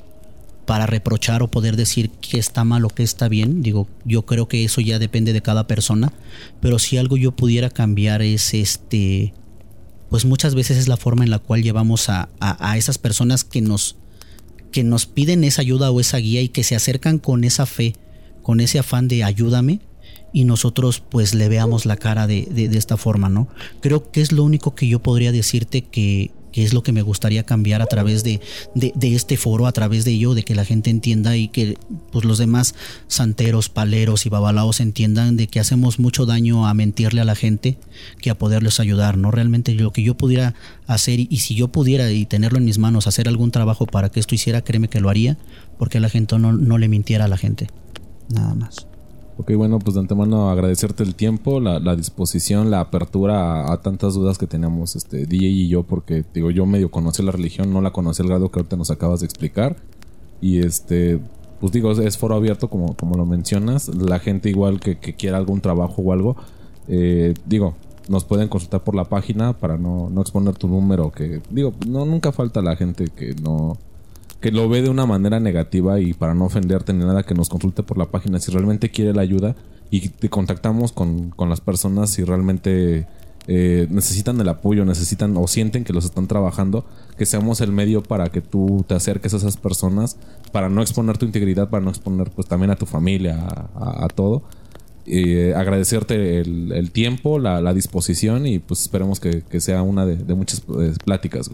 para 0.67 0.87
reprochar 0.87 1.43
o 1.43 1.49
poder 1.49 1.77
decir 1.77 2.11
que 2.11 2.39
está 2.39 2.65
mal 2.65 2.85
o 2.85 2.91
que 2.91 3.05
está 3.05 3.29
bien. 3.29 3.63
Digo, 3.63 3.89
yo 4.05 4.27
creo 4.27 4.49
que 4.49 4.65
eso 4.65 4.81
ya 4.81 4.99
depende 4.99 5.33
de 5.33 5.41
cada 5.41 5.67
persona, 5.67 6.13
pero 6.61 6.79
si 6.79 6.99
algo 6.99 7.17
yo 7.17 7.33
pudiera 7.33 7.71
cambiar 7.71 8.21
es 8.21 8.53
este, 8.53 9.33
pues 10.11 10.25
muchas 10.25 10.55
veces 10.55 10.77
es 10.77 10.89
la 10.89 10.97
forma 10.97 11.25
en 11.25 11.31
la 11.31 11.39
cual 11.39 11.63
llevamos 11.63 12.09
a, 12.09 12.29
a, 12.41 12.77
esas 12.77 12.99
personas 12.99 13.45
que 13.45 13.61
nos, 13.61 13.97
que 14.73 14.83
nos 14.83 15.07
piden 15.07 15.45
esa 15.45 15.63
ayuda 15.63 15.91
o 15.91 16.01
esa 16.01 16.19
guía 16.19 16.43
y 16.43 16.49
que 16.49 16.65
se 16.65 16.75
acercan 16.75 17.19
con 17.19 17.45
esa 17.45 17.65
fe, 17.65 17.95
con 18.43 18.59
ese 18.59 18.81
afán 18.81 19.07
de 19.07 19.23
ayúdame 19.23 19.81
y 20.33 20.45
nosotros 20.45 21.01
pues 21.01 21.33
le 21.35 21.49
veamos 21.49 21.87
la 21.87 21.97
cara 21.97 22.27
de, 22.27 22.43
de 22.47 22.77
esta 22.77 22.97
forma, 22.97 23.29
¿no? 23.29 23.49
Creo 23.81 24.11
que 24.11 24.21
es 24.21 24.33
lo 24.33 24.43
único 24.43 24.75
que 24.75 24.89
yo 24.89 25.01
podría 25.01 25.31
decirte 25.33 25.83
que, 25.83 26.33
que 26.57 26.65
es 26.65 26.73
lo 26.73 26.83
que 26.83 26.93
me 26.93 27.03
gustaría 27.03 27.43
cambiar 27.43 27.83
a 27.83 27.87
través 27.87 28.25
de, 28.25 28.41
este 29.03 29.37
foro, 29.37 29.67
a 29.67 29.73
través 29.73 30.07
de 30.07 30.13
ello, 30.13 30.33
de 30.33 30.43
que 30.43 30.55
la 30.55 30.65
gente 30.65 30.89
entienda 30.89 31.37
y 31.37 31.49
que 31.49 31.77
pues, 32.11 32.25
los 32.25 32.39
demás 32.39 32.75
santeros, 33.09 33.69
paleros 33.69 34.25
y 34.25 34.31
babalaos 34.31 34.81
entiendan 34.81 35.37
de 35.37 35.49
que 35.49 35.61
hacemos 35.61 35.99
mucho 35.99 36.25
daño 36.25 36.67
a 36.67 36.73
mentirle 36.73 37.21
a 37.21 37.27
la 37.27 37.35
gente 37.35 37.77
que 38.23 38.31
a 38.31 38.39
poderles 38.39 38.81
ayudar, 38.81 39.19
¿no? 39.19 39.31
Realmente 39.31 39.75
lo 39.75 39.93
que 39.93 40.03
yo 40.03 40.17
pudiera 40.17 40.55
hacer 40.87 41.21
y, 41.21 41.37
si 41.41 41.55
yo 41.55 41.69
pudiera 41.69 42.11
y 42.11 42.25
tenerlo 42.25 42.57
en 42.57 42.65
mis 42.65 42.79
manos, 42.79 43.07
hacer 43.07 43.29
algún 43.29 43.51
trabajo 43.51 43.85
para 43.85 44.09
que 44.09 44.19
esto 44.19 44.35
hiciera, 44.35 44.63
créeme 44.63 44.89
que 44.89 45.01
lo 45.01 45.11
haría, 45.11 45.37
porque 45.79 46.01
la 46.01 46.09
gente 46.09 46.39
no, 46.39 46.55
no 46.55 46.79
le 46.79 46.89
mintiera 46.89 47.27
a 47.27 47.29
la 47.29 47.37
gente. 47.37 47.67
Nada 48.31 48.55
más. 48.55 48.87
Ok, 49.39 49.53
bueno, 49.55 49.79
pues 49.79 49.95
de 49.95 50.01
antemano 50.01 50.49
agradecerte 50.49 51.03
el 51.03 51.15
tiempo, 51.15 51.61
la, 51.61 51.95
disposición, 51.95 52.71
la 52.71 52.81
apertura 52.81 53.71
a, 53.71 53.83
tantas 53.83 54.15
dudas 54.15 54.39
que 54.39 54.47
teníamos 54.47 54.97
este, 54.97 55.27
DJ 55.27 55.49
y 55.49 55.69
yo, 55.69 55.83
porque 55.83 56.25
digo, 56.33 56.51
yo 56.51 56.65
medio 56.65 56.91
conocí 56.91 57.23
la 57.23 57.33
religión, 57.33 57.71
no 57.71 57.83
la 57.83 57.91
conocí 57.91 58.23
al 58.23 58.29
grado 58.29 58.51
que 58.51 58.61
ahorita 58.61 58.77
nos 58.77 58.91
acabas 58.91 59.21
de 59.21 59.27
explicar. 59.27 59.77
Y 60.41 60.61
este, 60.61 61.21
pues 61.61 61.71
digo, 61.71 61.93
es 61.93 62.17
foro 62.17 62.35
abierto 62.35 62.71
como, 62.71 62.97
como 62.97 63.17
lo 63.17 63.27
mencionas. 63.27 63.89
La 63.89 64.21
gente 64.21 64.49
igual 64.49 64.81
que, 64.81 64.97
quiera 64.97 65.37
algún 65.37 65.61
trabajo 65.61 66.01
o 66.01 66.13
algo, 66.13 66.37
eh, 66.89 67.35
digo, 67.45 67.75
nos 68.09 68.25
pueden 68.25 68.49
consultar 68.49 68.85
por 68.85 68.95
la 68.95 69.05
página 69.05 69.53
para 69.53 69.77
no, 69.77 70.09
no 70.09 70.23
exponer 70.23 70.55
tu 70.55 70.67
número, 70.67 71.13
que 71.13 71.43
digo, 71.51 71.75
no, 71.87 72.07
nunca 72.07 72.33
falta 72.33 72.63
la 72.63 72.75
gente 72.75 73.09
que 73.15 73.35
no 73.35 73.77
que 74.41 74.51
lo 74.51 74.69
ve 74.69 74.83
de 74.83 74.91
una 74.91 75.07
manera 75.07 75.41
negativa 75.41 76.01
y 76.01 76.13
para 76.13 76.35
no 76.35 76.47
ofenderte 76.47 76.93
ni 76.93 77.05
nada, 77.05 77.23
que 77.23 77.35
nos 77.35 77.49
consulte 77.49 77.83
por 77.83 77.99
la 77.99 78.07
página 78.07 78.39
si 78.39 78.53
realmente 78.53 78.91
quiere 78.91 79.15
la 79.15 79.23
ayuda 79.23 79.57
y 79.91 80.09
te 80.09 80.29
contactamos 80.29 80.93
con, 80.93 81.33
las 81.39 81.61
personas 81.61 82.11
si 82.11 82.25
realmente 82.25 83.07
eh, 83.47 83.87
necesitan 83.91 84.41
el 84.41 84.49
apoyo, 84.49 84.85
necesitan 84.85 85.37
o 85.37 85.47
sienten 85.47 85.85
que 85.85 85.93
los 85.93 86.05
están 86.05 86.27
trabajando, 86.27 86.85
que 87.17 87.27
seamos 87.27 87.61
el 87.61 87.73
medio 87.73 88.03
para 88.03 88.29
que 88.29 88.41
tú 88.41 88.85
te 88.87 88.95
acerques 88.95 89.33
a 89.35 89.37
esas 89.37 89.57
personas, 89.57 90.17
para 90.53 90.69
no 90.69 90.83
exponer 90.83 91.19
tu 91.19 91.27
integridad, 91.27 91.71
para 91.71 91.85
no 91.85 91.91
exponer 91.91 92.31
pues 92.31 92.49
también 92.49 92.71
a 92.71 92.77
tu 92.77 92.87
familia, 92.87 93.69
a, 93.75 94.09
todo. 94.15 94.43
Eh, 95.07 95.55
agradecerte 95.57 96.41
el, 96.41 96.91
tiempo, 96.91 97.39
la, 97.39 97.73
disposición 97.73 98.47
y 98.47 98.59
pues 98.59 98.81
esperemos 98.83 99.21
que, 99.21 99.61
sea 99.61 99.83
una 99.83 100.05
de, 100.05 100.35
muchas 100.35 100.63
eh, 100.81 100.93
pláticas. 101.05 101.51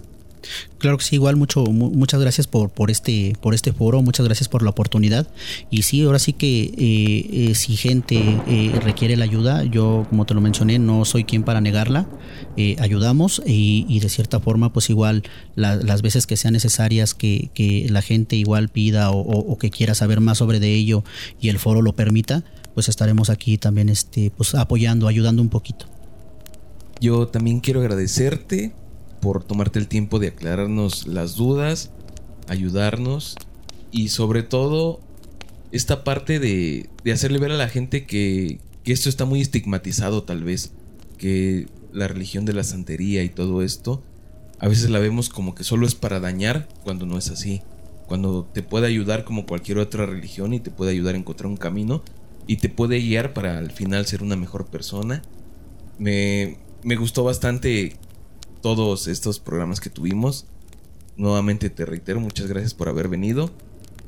Claro 0.78 0.98
que 0.98 1.04
sí, 1.04 1.14
igual 1.14 1.36
mucho, 1.36 1.64
muchas 1.64 2.20
gracias 2.20 2.48
por, 2.48 2.70
por, 2.70 2.90
este, 2.90 3.34
por 3.40 3.54
este 3.54 3.72
foro, 3.72 4.02
muchas 4.02 4.26
gracias 4.26 4.48
por 4.48 4.62
la 4.62 4.70
oportunidad. 4.70 5.28
Y 5.70 5.82
sí, 5.82 6.02
ahora 6.02 6.18
sí 6.18 6.32
que 6.32 6.62
eh, 6.64 7.50
eh, 7.50 7.54
si 7.54 7.76
gente 7.76 8.18
eh, 8.48 8.72
requiere 8.82 9.16
la 9.16 9.24
ayuda, 9.24 9.62
yo 9.64 10.06
como 10.10 10.26
te 10.26 10.34
lo 10.34 10.40
mencioné, 10.40 10.80
no 10.80 11.04
soy 11.04 11.24
quien 11.24 11.44
para 11.44 11.60
negarla, 11.60 12.08
ayudamos 12.80 13.42
y, 13.46 14.00
de 14.00 14.08
cierta 14.08 14.40
forma 14.40 14.72
pues 14.72 14.90
igual 14.90 15.22
las 15.54 16.02
veces 16.02 16.26
que 16.26 16.36
sean 16.36 16.54
necesarias 16.54 17.14
que, 17.14 17.50
la 17.88 18.02
gente 18.02 18.36
igual 18.36 18.68
pida 18.68 19.10
o, 19.12 19.56
que 19.58 19.70
quiera 19.70 19.94
saber 19.94 20.20
más 20.20 20.38
sobre 20.38 20.58
de 20.58 20.74
ello 20.74 21.04
y 21.40 21.48
el 21.48 21.58
foro 21.58 21.80
lo 21.80 21.92
permita, 21.94 22.42
pues 22.74 22.88
estaremos 22.88 23.30
aquí 23.30 23.58
también 23.58 23.88
este, 23.88 24.32
pues 24.36 24.54
apoyando, 24.54 25.06
ayudando 25.06 25.42
un 25.42 25.48
poquito. 25.48 25.86
Yo 27.00 27.26
también 27.28 27.60
quiero 27.60 27.80
agradecerte 27.80 28.72
por 29.22 29.44
tomarte 29.44 29.78
el 29.78 29.86
tiempo 29.86 30.18
de 30.18 30.28
aclararnos 30.28 31.06
las 31.06 31.36
dudas, 31.36 31.92
ayudarnos 32.48 33.36
y 33.92 34.08
sobre 34.08 34.42
todo 34.42 35.00
esta 35.70 36.02
parte 36.02 36.40
de, 36.40 36.90
hacerle 37.10 37.38
ver 37.38 37.52
a 37.52 37.56
la 37.56 37.68
gente 37.68 38.04
que, 38.04 38.58
que 38.82 38.92
esto 38.92 39.08
está 39.08 39.24
muy 39.24 39.40
estigmatizado 39.40 40.24
tal 40.24 40.42
vez, 40.42 40.72
que 41.18 41.68
la 41.92 42.08
religión 42.08 42.44
de 42.44 42.52
la 42.52 42.64
santería 42.64 43.22
y 43.22 43.28
todo 43.28 43.62
esto, 43.62 44.02
a 44.58 44.66
veces 44.66 44.90
la 44.90 44.98
vemos 44.98 45.28
como 45.28 45.54
que 45.54 45.62
solo 45.62 45.86
es 45.86 45.94
para 45.94 46.18
dañar 46.18 46.68
cuando 46.82 47.06
no 47.06 47.16
es 47.16 47.30
así. 47.30 47.62
Cuando 48.08 48.44
te 48.52 48.62
puede 48.62 48.88
ayudar 48.88 49.24
como 49.24 49.46
cualquier 49.46 49.78
otra 49.78 50.04
religión 50.04 50.52
y 50.52 50.58
te 50.58 50.72
puede 50.72 50.90
ayudar 50.90 51.14
a 51.14 51.18
encontrar 51.18 51.46
un 51.46 51.56
camino 51.56 52.02
y 52.48 52.56
te 52.56 52.68
puede 52.68 52.98
guiar 52.98 53.34
para 53.34 53.58
al 53.58 53.70
final 53.70 54.04
ser 54.04 54.22
una 54.22 54.36
mejor 54.36 54.66
persona. 54.66 55.22
Me, 55.98 56.58
me 56.82 56.96
gustó 56.96 57.22
bastante 57.22 57.96
todos 58.62 59.08
estos 59.08 59.38
programas 59.38 59.80
que 59.80 59.90
tuvimos. 59.90 60.46
Nuevamente 61.16 61.68
te 61.68 61.84
reitero, 61.84 62.20
muchas 62.20 62.46
gracias 62.46 62.72
por 62.72 62.88
haber 62.88 63.08
venido. 63.08 63.50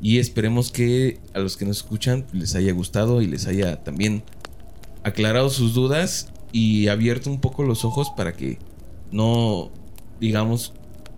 Y 0.00 0.18
esperemos 0.18 0.70
que 0.70 1.20
a 1.34 1.40
los 1.40 1.56
que 1.56 1.66
nos 1.66 1.78
escuchan 1.78 2.24
les 2.32 2.54
haya 2.54 2.72
gustado 2.72 3.20
y 3.20 3.26
les 3.26 3.46
haya 3.46 3.82
también 3.84 4.22
aclarado 5.02 5.50
sus 5.50 5.74
dudas 5.74 6.28
y 6.52 6.88
abierto 6.88 7.30
un 7.30 7.40
poco 7.40 7.62
los 7.62 7.84
ojos 7.84 8.10
para 8.16 8.32
que 8.34 8.58
no, 9.10 9.70
digamos, 10.20 10.72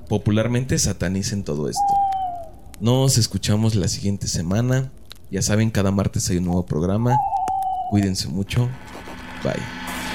popularmente 0.08 0.78
satanicen 0.78 1.44
todo 1.44 1.68
esto. 1.68 1.82
Nos 2.80 3.18
escuchamos 3.18 3.74
la 3.74 3.88
siguiente 3.88 4.28
semana. 4.28 4.92
Ya 5.30 5.42
saben, 5.42 5.70
cada 5.70 5.90
martes 5.90 6.28
hay 6.30 6.38
un 6.38 6.44
nuevo 6.44 6.66
programa. 6.66 7.16
Cuídense 7.90 8.28
mucho. 8.28 8.68
Bye. 9.42 10.05